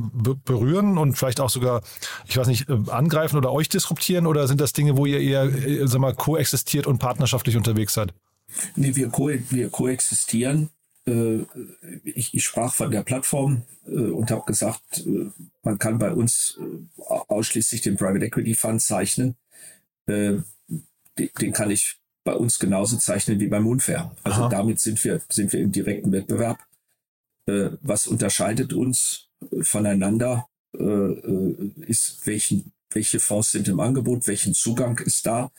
berühren 0.45 0.99
und 0.99 1.17
vielleicht 1.17 1.39
auch 1.39 1.49
sogar, 1.49 1.81
ich 2.27 2.37
weiß 2.37 2.45
nicht, 2.45 2.69
äh, 2.69 2.77
angreifen 2.91 3.35
oder 3.35 3.51
euch 3.51 3.67
disruptieren? 3.67 4.27
Oder 4.27 4.47
sind 4.47 4.61
das 4.61 4.73
Dinge, 4.73 4.95
wo 4.95 5.07
ihr 5.07 5.19
eher, 5.19 5.45
äh, 5.45 5.87
sag 5.87 6.01
mal, 6.01 6.13
koexistiert 6.13 6.85
und 6.85 6.99
partnerschaftlich 6.99 7.57
unterwegs 7.57 7.95
seid? 7.95 8.13
Nee, 8.75 8.95
wir, 8.95 9.09
ko 9.09 9.31
wir 9.49 9.71
koexistieren. 9.71 10.69
Äh, 11.07 11.39
ich, 12.03 12.35
ich, 12.35 12.43
sprach 12.43 12.75
von 12.75 12.91
der 12.91 13.01
Plattform 13.01 13.63
und 13.85 14.29
habe 14.29 14.45
gesagt, 14.45 15.03
man 15.63 15.79
kann 15.79 15.97
bei 15.97 16.13
uns 16.13 16.59
ausschließlich 17.27 17.81
den 17.81 17.97
Private 17.97 18.23
Equity 18.23 18.53
Fund 18.53 18.83
zeichnen. 18.83 19.35
Den 20.05 20.43
kann 21.53 21.71
ich 21.71 21.99
bei 22.23 22.33
uns 22.33 22.59
genauso 22.59 22.97
zeichnen 22.97 23.39
wie 23.39 23.47
bei 23.47 23.59
Moonfair. 23.59 24.15
Also 24.23 24.43
Aha. 24.43 24.49
damit 24.49 24.79
sind 24.79 25.03
wir, 25.03 25.21
sind 25.29 25.53
wir 25.53 25.61
im 25.61 25.71
direkten 25.71 26.11
Wettbewerb. 26.11 26.59
Äh, 27.47 27.71
was 27.81 28.07
unterscheidet 28.07 28.73
uns 28.73 29.29
voneinander, 29.61 30.47
äh, 30.77 30.83
äh, 30.83 31.71
ist, 31.87 32.21
welchen, 32.25 32.71
welche 32.91 33.19
Fonds 33.19 33.51
sind 33.51 33.67
im 33.67 33.79
Angebot, 33.79 34.27
welchen 34.27 34.53
Zugang 34.53 34.99
ist 34.99 35.25
da, 35.25 35.51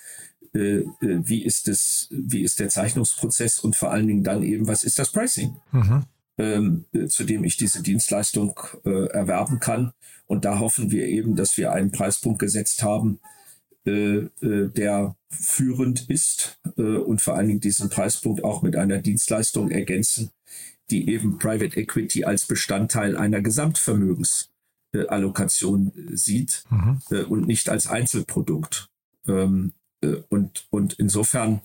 äh, 0.54 0.78
äh, 0.78 0.86
wie 1.00 1.44
ist 1.44 1.68
es, 1.68 2.08
wie 2.10 2.42
ist 2.42 2.60
der 2.60 2.68
Zeichnungsprozess 2.68 3.58
und 3.58 3.76
vor 3.76 3.90
allen 3.90 4.06
Dingen 4.06 4.24
dann 4.24 4.42
eben, 4.42 4.68
was 4.68 4.84
ist 4.84 4.98
das 4.98 5.10
Pricing? 5.10 5.56
Mhm. 5.72 6.04
Ähm, 6.38 6.84
äh, 6.92 7.06
zu 7.06 7.24
dem 7.24 7.44
ich 7.44 7.56
diese 7.56 7.82
Dienstleistung 7.82 8.58
erwerben 8.84 9.60
kann. 9.60 9.92
Und 10.26 10.44
da 10.44 10.58
hoffen 10.58 10.90
wir 10.90 11.06
eben, 11.06 11.36
dass 11.36 11.56
wir 11.56 11.72
einen 11.72 11.90
Preispunkt 11.90 12.38
gesetzt 12.38 12.82
haben, 12.82 13.20
äh, 13.86 14.26
äh, 14.42 14.68
der 14.68 15.16
führend 15.30 16.10
ist 16.10 16.60
äh, 16.76 16.82
und 16.82 17.22
vor 17.22 17.36
allen 17.36 17.48
Dingen 17.48 17.60
diesen 17.60 17.88
Preispunkt 17.88 18.44
auch 18.44 18.60
mit 18.62 18.76
einer 18.76 18.98
Dienstleistung 18.98 19.70
ergänzen, 19.70 20.28
die 20.90 21.08
eben 21.08 21.38
Private 21.38 21.78
Equity 21.78 22.24
als 22.24 22.44
Bestandteil 22.46 23.16
einer 23.16 23.40
Gesamtvermögensallokation 23.40 25.92
sieht 26.12 26.64
mhm. 26.68 27.00
und 27.28 27.46
nicht 27.46 27.70
als 27.70 27.86
Einzelprodukt. 27.86 28.90
Ähm, 29.26 29.72
und, 30.30 30.66
und 30.70 30.94
insofern 30.94 31.60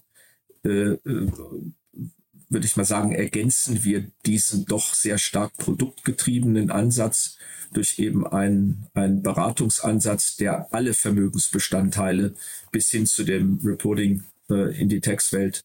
würde 2.50 2.66
ich 2.66 2.78
mal 2.78 2.86
sagen, 2.86 3.12
ergänzen 3.12 3.84
wir 3.84 4.06
diesen 4.26 4.66
doch 4.66 4.94
sehr 4.94 5.18
stark 5.18 5.56
produktgetriebenen 5.58 6.72
Ansatz 6.72 7.38
durch 7.74 8.00
eben 8.00 8.26
einen, 8.26 8.88
einen 8.94 9.22
Beratungsansatz, 9.22 10.38
der 10.38 10.74
alle 10.74 10.94
Vermögensbestandteile 10.94 12.34
bis 12.72 12.90
hin 12.90 13.06
zu 13.06 13.24
dem 13.24 13.60
Reporting 13.64 14.24
äh, 14.50 14.80
in 14.80 14.90
die 14.90 15.02
Textwelt 15.02 15.64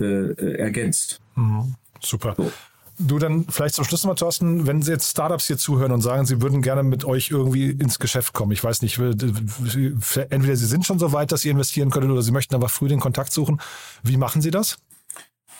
äh, 0.00 0.04
äh, 0.04 0.58
ergänzt. 0.58 1.20
Mhm. 1.34 1.74
Super. 2.00 2.34
So. 2.36 2.52
Du 2.98 3.18
dann 3.18 3.44
vielleicht 3.48 3.74
zum 3.74 3.84
Schluss 3.84 4.04
mal, 4.04 4.14
Thorsten, 4.14 4.66
wenn 4.66 4.80
Sie 4.80 4.90
jetzt 4.90 5.10
Startups 5.10 5.46
hier 5.46 5.58
zuhören 5.58 5.92
und 5.92 6.00
sagen, 6.00 6.24
Sie 6.24 6.40
würden 6.40 6.62
gerne 6.62 6.82
mit 6.82 7.04
euch 7.04 7.30
irgendwie 7.30 7.70
ins 7.70 7.98
Geschäft 7.98 8.32
kommen. 8.32 8.52
Ich 8.52 8.64
weiß 8.64 8.80
nicht, 8.80 8.98
entweder 8.98 10.56
Sie 10.56 10.66
sind 10.66 10.86
schon 10.86 10.98
so 10.98 11.12
weit, 11.12 11.30
dass 11.30 11.42
Sie 11.42 11.50
investieren 11.50 11.90
können 11.90 12.10
oder 12.10 12.22
Sie 12.22 12.30
möchten 12.30 12.54
aber 12.54 12.70
früh 12.70 12.88
den 12.88 13.00
Kontakt 13.00 13.32
suchen. 13.32 13.60
Wie 14.02 14.16
machen 14.16 14.40
Sie 14.40 14.50
das? 14.50 14.78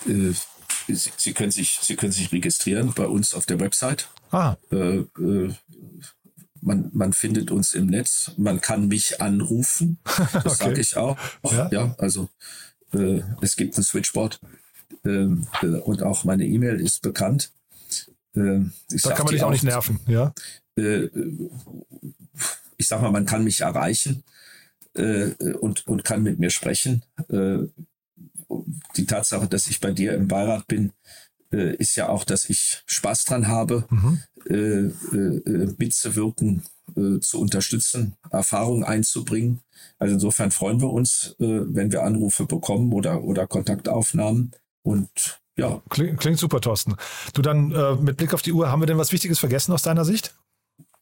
Äh, 0.08 0.34
Sie, 0.88 1.10
Sie, 1.16 1.32
können 1.32 1.50
sich, 1.50 1.78
Sie 1.82 1.96
können 1.96 2.12
sich 2.12 2.30
registrieren 2.30 2.92
bei 2.94 3.06
uns 3.06 3.34
auf 3.34 3.46
der 3.46 3.58
Website. 3.58 4.08
Ah. 4.30 4.56
Äh, 4.70 4.98
äh, 5.18 5.52
man, 6.60 6.90
man 6.92 7.12
findet 7.12 7.50
uns 7.50 7.74
im 7.74 7.86
Netz. 7.86 8.32
Man 8.36 8.60
kann 8.60 8.88
mich 8.88 9.20
anrufen. 9.20 9.98
Das 10.32 10.46
okay. 10.46 10.64
sage 10.64 10.80
ich 10.80 10.96
auch. 10.96 11.18
Ja, 11.44 11.68
ja 11.72 11.94
also 11.98 12.28
äh, 12.92 13.20
es 13.40 13.56
gibt 13.56 13.76
ein 13.76 13.82
Switchboard 13.82 14.40
ähm, 15.04 15.46
äh, 15.62 15.66
und 15.66 16.02
auch 16.02 16.24
meine 16.24 16.46
E-Mail 16.46 16.80
ist 16.80 17.02
bekannt. 17.02 17.50
Ähm, 18.34 18.72
da 18.88 19.12
kann 19.12 19.24
man 19.24 19.34
dich 19.34 19.42
auch 19.42 19.50
nicht 19.50 19.64
nerven, 19.64 20.00
ja? 20.06 20.34
Äh, 20.76 21.08
ich 22.76 22.86
sag 22.86 23.00
mal, 23.00 23.10
man 23.10 23.26
kann 23.26 23.44
mich 23.44 23.62
erreichen 23.62 24.22
äh, 24.94 25.30
und, 25.54 25.86
und 25.86 26.04
kann 26.04 26.22
mit 26.22 26.38
mir 26.38 26.50
sprechen 26.50 27.02
die 28.96 29.06
Tatsache, 29.06 29.46
dass 29.46 29.68
ich 29.68 29.80
bei 29.80 29.92
dir 29.92 30.14
im 30.14 30.28
Beirat 30.28 30.66
bin, 30.66 30.92
äh, 31.52 31.76
ist 31.76 31.96
ja 31.96 32.08
auch, 32.08 32.24
dass 32.24 32.48
ich 32.48 32.82
Spaß 32.86 33.24
dran 33.24 33.48
habe, 33.48 33.84
mhm. 33.90 34.20
äh, 34.48 34.56
äh, 34.56 35.74
mitzuwirken, 35.78 36.62
zu 37.20 37.40
unterstützen, 37.40 38.14
Erfahrungen 38.30 38.84
einzubringen. 38.84 39.60
Also 39.98 40.14
insofern 40.14 40.52
freuen 40.52 40.80
wir 40.80 40.88
uns, 40.90 41.34
wenn 41.38 41.90
wir 41.90 42.04
Anrufe 42.04 42.46
bekommen 42.46 42.92
oder, 42.92 43.24
oder 43.24 43.48
Kontaktaufnahmen. 43.48 44.52
Und 44.82 45.40
ja. 45.56 45.82
Klingt, 45.90 46.20
klingt 46.20 46.38
super, 46.38 46.60
Thorsten. 46.60 46.94
Du 47.34 47.42
dann 47.42 47.72
äh, 47.72 47.96
mit 47.96 48.18
Blick 48.18 48.32
auf 48.32 48.42
die 48.42 48.52
Uhr, 48.52 48.70
haben 48.70 48.80
wir 48.80 48.86
denn 48.86 48.98
was 48.98 49.12
Wichtiges 49.12 49.40
vergessen 49.40 49.72
aus 49.72 49.82
deiner 49.82 50.04
Sicht? 50.04 50.36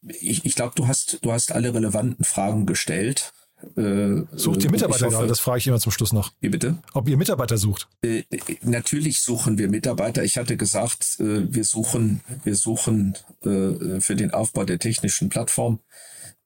Ich, 0.07 0.43
ich 0.43 0.55
glaube, 0.55 0.73
du 0.75 0.87
hast, 0.87 1.19
du 1.21 1.31
hast 1.31 1.51
alle 1.51 1.71
relevanten 1.71 2.25
Fragen 2.25 2.65
gestellt. 2.65 3.33
Äh, 3.75 4.23
sucht 4.35 4.63
ihr 4.63 4.71
Mitarbeiter 4.71 5.05
hoffe, 5.05 5.15
gerade? 5.15 5.27
Das 5.27 5.39
frage 5.39 5.59
ich 5.59 5.67
immer 5.67 5.79
zum 5.79 5.91
Schluss 5.91 6.13
noch. 6.13 6.33
Wie 6.39 6.49
bitte? 6.49 6.77
Ob 6.93 7.07
ihr 7.07 7.17
Mitarbeiter 7.17 7.57
sucht? 7.57 7.87
Äh, 8.01 8.23
natürlich 8.61 9.21
suchen 9.21 9.57
wir 9.57 9.69
Mitarbeiter. 9.69 10.23
Ich 10.23 10.37
hatte 10.37 10.57
gesagt, 10.57 11.19
äh, 11.19 11.53
wir 11.53 11.63
suchen, 11.63 12.21
wir 12.43 12.55
suchen 12.55 13.17
äh, 13.43 13.99
für 14.01 14.15
den 14.15 14.31
Aufbau 14.31 14.65
der 14.65 14.79
technischen 14.79 15.29
Plattform 15.29 15.79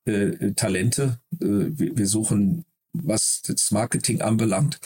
äh, 0.06 0.52
Talente. 0.54 1.20
Äh, 1.34 1.46
wir, 1.46 1.98
wir, 1.98 2.08
suchen, 2.08 2.66
was 2.94 3.42
das 3.42 3.72
Marketing 3.72 4.22
anbelangt, 4.22 4.80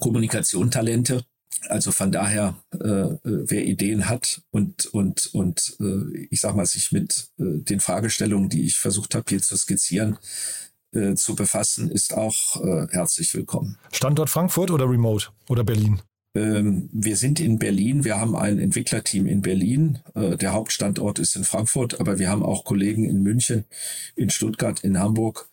Kommunikation-Talente. 0.00 1.24
Also 1.68 1.90
von 1.90 2.12
daher, 2.12 2.54
wer 2.70 3.64
Ideen 3.64 4.08
hat 4.08 4.42
und 4.50 4.86
und 4.86 5.30
und 5.32 5.76
ich 6.30 6.40
sag 6.40 6.54
mal 6.54 6.66
sich 6.66 6.92
mit 6.92 7.30
den 7.38 7.80
Fragestellungen, 7.80 8.50
die 8.50 8.66
ich 8.66 8.76
versucht 8.76 9.16
habe 9.16 9.24
hier 9.28 9.42
zu 9.42 9.56
skizzieren, 9.56 10.18
äh, 10.96 11.14
zu 11.14 11.34
befassen, 11.34 11.90
ist 11.90 12.14
auch 12.14 12.62
äh, 12.64 12.86
herzlich 12.90 13.34
willkommen. 13.34 13.76
Standort 13.92 14.30
Frankfurt 14.30 14.70
oder 14.70 14.88
Remote 14.88 15.26
oder 15.48 15.62
Berlin? 15.62 16.00
Ähm, 16.34 16.88
wir 16.92 17.16
sind 17.16 17.40
in 17.40 17.58
Berlin, 17.58 18.04
wir 18.04 18.18
haben 18.18 18.36
ein 18.36 18.58
Entwicklerteam 18.58 19.26
in 19.26 19.42
Berlin. 19.42 20.00
Äh, 20.14 20.36
der 20.36 20.52
Hauptstandort 20.52 21.18
ist 21.18 21.36
in 21.36 21.44
Frankfurt, 21.44 22.00
aber 22.00 22.18
wir 22.18 22.28
haben 22.28 22.42
auch 22.42 22.64
Kollegen 22.64 23.04
in 23.04 23.22
München, 23.22 23.64
in 24.16 24.30
Stuttgart, 24.30 24.80
in 24.80 24.98
Hamburg. 24.98 25.48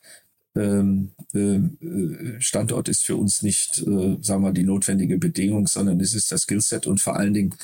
Ähm, 0.56 1.12
ähm, 1.34 1.78
äh, 1.82 2.42
Standort 2.42 2.88
ist 2.88 3.04
für 3.04 3.16
uns 3.16 3.42
nicht, 3.42 3.80
äh, 3.80 4.18
sagen 4.22 4.44
wir, 4.44 4.52
die 4.52 4.64
notwendige 4.64 5.18
Bedingung, 5.18 5.68
sondern 5.68 6.00
es 6.00 6.14
ist 6.14 6.32
das 6.32 6.44
Skillset 6.44 6.86
und 6.86 7.02
vor 7.02 7.16
allen 7.16 7.34
Dingen, 7.34 7.56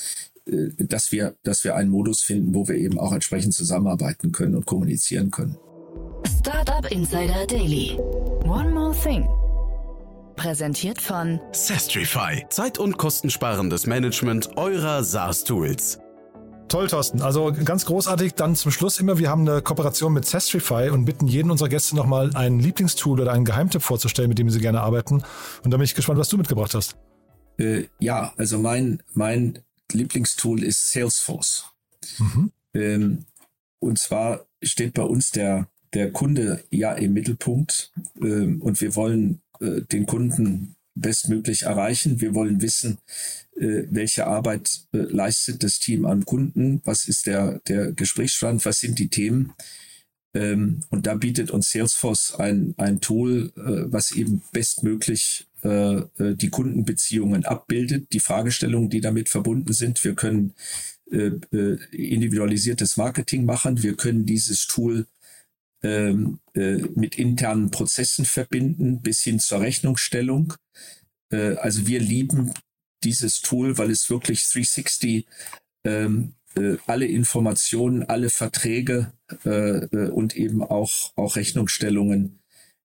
äh, 0.45 0.69
dass 0.77 1.11
wir, 1.11 1.35
dass 1.43 1.63
wir 1.63 1.75
einen 1.75 1.91
Modus 1.91 2.21
finden, 2.21 2.53
wo 2.53 2.67
wir 2.67 2.75
eben 2.75 2.97
auch 2.97 3.13
entsprechend 3.13 3.53
zusammenarbeiten 3.53 4.31
können 4.31 4.55
und 4.55 4.65
kommunizieren 4.65 5.29
können. 5.29 5.57
Startup 6.27 6.85
Insider 6.91 7.45
Daily. 7.47 7.97
One 8.43 8.71
more 8.71 8.93
thing. 8.93 9.27
Präsentiert 10.35 11.01
von 11.01 11.39
Sestrify. 11.51 12.45
Zeit- 12.49 12.77
und 12.77 12.97
kostensparendes 12.97 13.87
Management 13.87 14.57
eurer 14.57 15.03
SaaS-Tools. 15.03 15.99
Toll, 16.69 16.87
Thorsten. 16.87 17.21
Also 17.21 17.51
ganz 17.65 17.85
großartig. 17.85 18.35
Dann 18.35 18.55
zum 18.55 18.71
Schluss 18.71 18.99
immer, 18.99 19.17
wir 19.17 19.29
haben 19.29 19.47
eine 19.47 19.61
Kooperation 19.61 20.13
mit 20.13 20.25
Sestrify 20.25 20.89
und 20.89 21.05
bitten 21.05 21.27
jeden 21.27 21.51
unserer 21.51 21.67
Gäste 21.67 21.95
nochmal 21.95 22.35
ein 22.35 22.59
Lieblingstool 22.59 23.19
oder 23.19 23.33
einen 23.33 23.43
Geheimtipp 23.43 23.81
vorzustellen, 23.81 24.29
mit 24.29 24.37
dem 24.37 24.49
sie 24.49 24.59
gerne 24.59 24.81
arbeiten. 24.81 25.23
Und 25.63 25.71
da 25.71 25.77
bin 25.77 25.83
ich 25.83 25.95
gespannt, 25.95 26.19
was 26.19 26.29
du 26.29 26.37
mitgebracht 26.37 26.73
hast. 26.75 26.95
Äh, 27.57 27.85
ja, 27.99 28.33
also 28.37 28.59
mein, 28.59 29.01
mein 29.13 29.59
Lieblingstool 29.91 30.63
ist 30.63 30.91
Salesforce. 30.91 31.65
Mhm. 32.19 32.51
Ähm, 32.73 33.25
und 33.79 33.97
zwar 33.97 34.45
steht 34.61 34.93
bei 34.93 35.03
uns 35.03 35.31
der, 35.31 35.67
der 35.93 36.11
Kunde 36.11 36.63
ja 36.69 36.93
im 36.93 37.13
Mittelpunkt 37.13 37.91
ähm, 38.21 38.61
und 38.61 38.81
wir 38.81 38.95
wollen 38.95 39.41
äh, 39.59 39.81
den 39.81 40.05
Kunden 40.05 40.75
bestmöglich 40.95 41.63
erreichen. 41.63 42.21
Wir 42.21 42.35
wollen 42.35 42.61
wissen, 42.61 42.97
äh, 43.55 43.83
welche 43.89 44.27
Arbeit 44.27 44.81
äh, 44.93 44.97
leistet 44.97 45.63
das 45.63 45.79
Team 45.79 46.05
am 46.05 46.25
Kunden, 46.25 46.81
was 46.83 47.07
ist 47.07 47.25
der, 47.25 47.59
der 47.67 47.91
Gesprächsstand, 47.91 48.65
was 48.65 48.79
sind 48.79 48.99
die 48.99 49.09
Themen. 49.09 49.53
Ähm, 50.33 50.81
und 50.89 51.07
da 51.07 51.15
bietet 51.15 51.51
uns 51.51 51.71
Salesforce 51.71 52.35
ein, 52.35 52.75
ein 52.77 53.01
Tool, 53.01 53.51
äh, 53.55 53.91
was 53.91 54.11
eben 54.11 54.41
bestmöglich 54.51 55.47
äh, 55.63 55.95
äh, 55.97 56.35
die 56.35 56.49
Kundenbeziehungen 56.49 57.45
abbildet, 57.45 58.13
die 58.13 58.19
Fragestellungen, 58.19 58.89
die 58.89 59.01
damit 59.01 59.27
verbunden 59.27 59.73
sind. 59.73 60.03
Wir 60.03 60.13
können 60.13 60.53
äh, 61.11 61.31
individualisiertes 61.91 62.95
Marketing 62.97 63.45
machen. 63.45 63.81
Wir 63.81 63.95
können 63.95 64.25
dieses 64.25 64.67
Tool 64.67 65.07
ähm, 65.81 66.39
mit 66.53 67.17
internen 67.17 67.71
Prozessen 67.71 68.25
verbinden 68.25 69.01
bis 69.01 69.21
hin 69.21 69.39
zur 69.39 69.61
Rechnungsstellung. 69.61 70.53
also 71.31 71.87
wir 71.87 71.99
lieben 71.99 72.53
dieses 73.03 73.41
Tool, 73.41 73.77
weil 73.77 73.91
es 73.91 74.09
wirklich 74.09 74.43
360 74.43 75.25
ähm, 75.85 76.33
äh, 76.55 76.77
alle 76.87 77.05
Informationen, 77.05 78.03
alle 78.03 78.29
Verträge 78.29 79.13
äh, 79.45 79.85
äh, 79.85 80.09
und 80.09 80.35
eben 80.35 80.63
auch, 80.63 81.13
auch 81.15 81.35
Rechnungsstellungen 81.35 82.39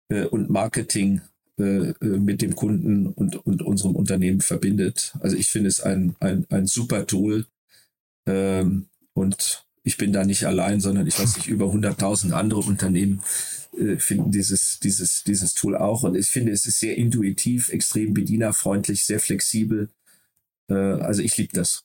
äh, 0.08 0.24
und 0.24 0.50
Marketing 0.50 1.20
äh, 1.58 1.90
äh, 1.90 1.94
mit 2.00 2.42
dem 2.42 2.56
Kunden 2.56 3.06
und, 3.06 3.36
und 3.46 3.62
unserem 3.62 3.96
Unternehmen 3.96 4.40
verbindet. 4.40 5.14
Also 5.20 5.36
ich 5.36 5.48
finde 5.48 5.68
es 5.68 5.80
ein, 5.80 6.16
ein, 6.20 6.46
ein 6.50 6.66
super 6.66 7.06
Tool 7.06 7.46
ähm, 8.26 8.88
und 9.12 9.63
ich 9.84 9.98
bin 9.98 10.12
da 10.12 10.24
nicht 10.24 10.46
allein, 10.46 10.80
sondern 10.80 11.06
ich 11.06 11.18
weiß 11.18 11.36
nicht, 11.36 11.46
über 11.46 11.66
100.000 11.66 12.32
andere 12.32 12.60
Unternehmen 12.60 13.22
äh, 13.78 13.98
finden 13.98 14.30
dieses, 14.30 14.80
dieses, 14.80 15.22
dieses 15.24 15.54
Tool 15.54 15.76
auch. 15.76 16.02
Und 16.02 16.16
ich 16.16 16.28
finde, 16.28 16.52
es 16.52 16.66
ist 16.66 16.80
sehr 16.80 16.96
intuitiv, 16.96 17.68
extrem 17.68 18.14
bedienerfreundlich, 18.14 19.04
sehr 19.04 19.20
flexibel. 19.20 19.90
Äh, 20.68 20.74
also 20.74 21.22
ich 21.22 21.36
liebe 21.36 21.52
das. 21.52 21.84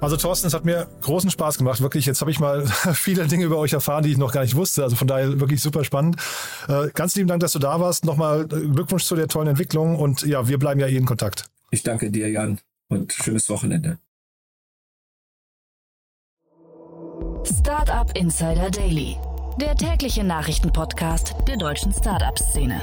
Also 0.00 0.16
Thorsten, 0.16 0.46
es 0.46 0.54
hat 0.54 0.64
mir 0.64 0.88
großen 1.02 1.30
Spaß 1.30 1.58
gemacht. 1.58 1.82
Wirklich, 1.82 2.06
jetzt 2.06 2.20
habe 2.22 2.30
ich 2.30 2.40
mal 2.40 2.66
viele 2.94 3.26
Dinge 3.26 3.44
über 3.44 3.58
euch 3.58 3.74
erfahren, 3.74 4.02
die 4.02 4.10
ich 4.10 4.18
noch 4.18 4.32
gar 4.32 4.42
nicht 4.42 4.56
wusste. 4.56 4.82
Also 4.82 4.96
von 4.96 5.06
daher 5.06 5.40
wirklich 5.40 5.60
super 5.60 5.84
spannend. 5.84 6.16
Äh, 6.68 6.88
ganz 6.94 7.14
lieben 7.16 7.28
Dank, 7.28 7.40
dass 7.40 7.52
du 7.52 7.58
da 7.58 7.80
warst. 7.80 8.04
Nochmal 8.04 8.42
äh, 8.44 8.46
Glückwunsch 8.46 9.04
zu 9.04 9.14
der 9.14 9.28
tollen 9.28 9.48
Entwicklung 9.48 9.96
und 9.96 10.22
ja, 10.22 10.48
wir 10.48 10.58
bleiben 10.58 10.80
ja 10.80 10.86
eh 10.86 10.96
in 10.96 11.04
Kontakt. 11.04 11.44
Ich 11.70 11.82
danke 11.82 12.10
dir, 12.10 12.30
Jan, 12.30 12.58
und 12.88 13.12
schönes 13.12 13.48
Wochenende. 13.50 13.98
Startup 17.44 18.10
Insider 18.16 18.70
Daily, 18.70 19.16
der 19.60 19.76
tägliche 19.76 20.24
Nachrichtenpodcast 20.24 21.34
der 21.46 21.56
deutschen 21.56 21.92
Startup-Szene. 21.92 22.80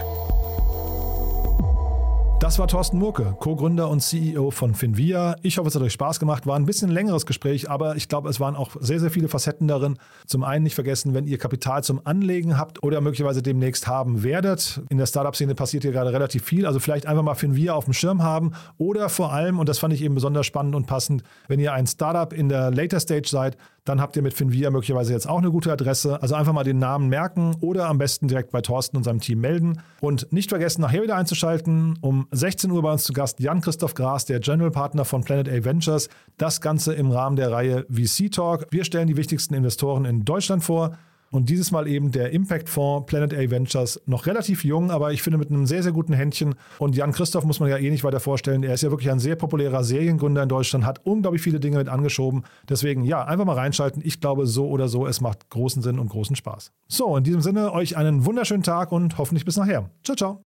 Das 2.40 2.60
war 2.60 2.68
Thorsten 2.68 3.00
Murke, 3.00 3.36
Co-Gründer 3.40 3.90
und 3.90 4.00
CEO 4.00 4.52
von 4.52 4.76
Finvia. 4.76 5.36
Ich 5.42 5.58
hoffe, 5.58 5.70
es 5.70 5.76
hat 5.76 5.82
euch 5.82 5.94
Spaß 5.94 6.20
gemacht. 6.20 6.46
War 6.46 6.56
ein 6.56 6.68
bisschen 6.68 6.92
längeres 6.92 7.26
Gespräch, 7.26 7.68
aber 7.68 7.96
ich 7.96 8.10
glaube, 8.10 8.30
es 8.30 8.40
waren 8.40 8.56
auch 8.56 8.76
sehr, 8.80 9.00
sehr 9.00 9.10
viele 9.10 9.28
Facetten 9.28 9.68
darin. 9.68 9.98
Zum 10.28 10.44
einen 10.44 10.64
nicht 10.64 10.76
vergessen, 10.76 11.16
wenn 11.16 11.26
ihr 11.26 11.40
Kapital 11.40 11.84
zum 11.84 12.00
Anlegen 12.06 12.56
habt 12.60 12.84
oder 12.84 13.02
möglicherweise 13.02 13.42
demnächst 13.42 13.88
haben 13.88 14.22
werdet. 14.22 14.82
In 14.90 15.00
der 15.00 15.08
Startup-Szene 15.08 15.56
passiert 15.56 15.82
hier 15.82 15.92
gerade 15.92 16.14
relativ 16.14 16.44
viel. 16.44 16.68
Also 16.68 16.80
vielleicht 16.80 17.08
einfach 17.08 17.24
mal 17.24 17.34
Finvia 17.34 17.74
auf 17.74 17.86
dem 17.86 17.94
Schirm 17.94 18.22
haben 18.22 18.52
oder 18.78 19.10
vor 19.10 19.34
allem, 19.34 19.58
und 19.58 19.68
das 19.68 19.80
fand 19.80 19.96
ich 19.96 20.04
eben 20.04 20.14
besonders 20.14 20.46
spannend 20.46 20.76
und 20.76 20.86
passend, 20.86 21.24
wenn 21.48 21.60
ihr 21.60 21.74
ein 21.74 21.88
Startup 21.88 22.32
in 22.32 22.50
der 22.50 22.70
Later 22.70 23.00
Stage 23.00 23.30
seid, 23.30 23.58
dann 23.88 24.02
habt 24.02 24.16
ihr 24.16 24.22
mit 24.22 24.34
Finvia 24.34 24.70
möglicherweise 24.70 25.14
jetzt 25.14 25.30
auch 25.30 25.38
eine 25.38 25.52
gute 25.52 25.72
Adresse. 25.72 26.22
Also 26.22 26.36
einfach 26.36 26.54
mal 26.54 26.64
den 26.64 26.80
Namen 26.80 27.08
merken 27.10 27.56
oder 27.62 27.88
am 27.88 27.98
besten 27.98 28.28
direkt 28.28 28.52
bei 28.52 28.62
Thorsten 28.62 28.98
und 28.98 29.04
seinem 29.04 29.22
Team 29.22 29.40
melden. 29.40 29.82
Und 30.02 30.32
nicht 30.32 30.50
vergessen, 30.50 30.82
nachher 30.82 31.04
wieder 31.04 31.16
einzuschalten. 31.16 31.98
Um 32.02 32.28
16 32.32 32.70
Uhr 32.72 32.82
bei 32.82 32.92
uns 32.92 33.04
zu 33.04 33.14
Gast 33.14 33.40
Jan-Christoph 33.40 33.94
Gras, 33.94 34.26
der 34.26 34.40
General 34.40 34.72
Partner 34.72 35.06
von 35.06 35.24
Planet 35.24 35.50
A 35.50 35.64
Ventures. 35.64 36.10
Das 36.38 36.62
Ganze 36.62 36.94
im 36.94 37.12
Rahmen 37.12 37.36
der 37.36 37.52
Reihe 37.52 37.86
VC 37.90 38.32
Talk. 38.32 38.68
Wir 38.72 38.84
stellen 38.84 39.08
die 39.08 39.18
wichtigsten 39.18 39.54
Investoren 39.54 40.06
in 40.06 40.26
Deutschland 40.26 40.64
vor. 40.64 40.98
Und 41.32 41.50
dieses 41.50 41.72
Mal 41.72 41.88
eben 41.88 42.12
der 42.12 42.32
Impact 42.32 42.70
Fonds 42.70 43.06
Planet 43.08 43.34
A 43.34 43.50
Ventures, 43.52 44.02
noch 44.06 44.26
relativ 44.26 44.64
jung, 44.64 44.92
aber 44.92 45.12
ich 45.12 45.22
finde 45.22 45.38
mit 45.38 45.50
einem 45.50 45.66
sehr, 45.66 45.84
sehr 45.84 45.92
guten 45.92 46.14
Händchen. 46.14 46.56
Und 46.80 46.96
Jan 46.96 47.12
Christoph 47.12 47.44
muss 47.44 47.60
man 47.60 47.70
ja 47.70 47.78
eh 47.78 47.90
nicht 47.90 48.04
weiter 48.04 48.20
vorstellen. 48.20 48.64
Er 48.64 48.74
ist 48.74 48.84
ja 48.84 48.92
wirklich 48.92 49.12
ein 49.12 49.20
sehr 49.20 49.36
populärer 49.36 49.84
Seriengründer 49.84 50.44
in 50.44 50.50
Deutschland, 50.50 50.86
hat 50.86 51.06
unglaublich 51.06 51.42
viele 51.42 51.60
Dinge 51.60 51.78
mit 51.78 51.90
angeschoben. 51.90 52.44
Deswegen, 52.70 53.04
ja, 53.04 53.26
einfach 53.26 53.46
mal 53.46 53.54
reinschalten. 53.54 54.02
Ich 54.06 54.22
glaube, 54.22 54.48
so 54.48 54.68
oder 54.68 54.88
so, 54.88 55.06
es 55.06 55.22
macht 55.22 55.50
großen 55.50 55.82
Sinn 55.82 56.00
und 56.00 56.10
großen 56.10 56.36
Spaß. 56.36 56.72
So, 56.88 57.18
in 57.18 57.24
diesem 57.24 57.42
Sinne, 57.42 57.74
euch 57.74 57.98
einen 57.98 58.26
wunderschönen 58.26 58.64
Tag 58.64 58.92
und 58.92 59.18
hoffentlich 59.18 59.46
bis 59.46 59.58
nachher. 59.58 59.90
Ciao, 60.04 60.16
ciao. 60.16 60.47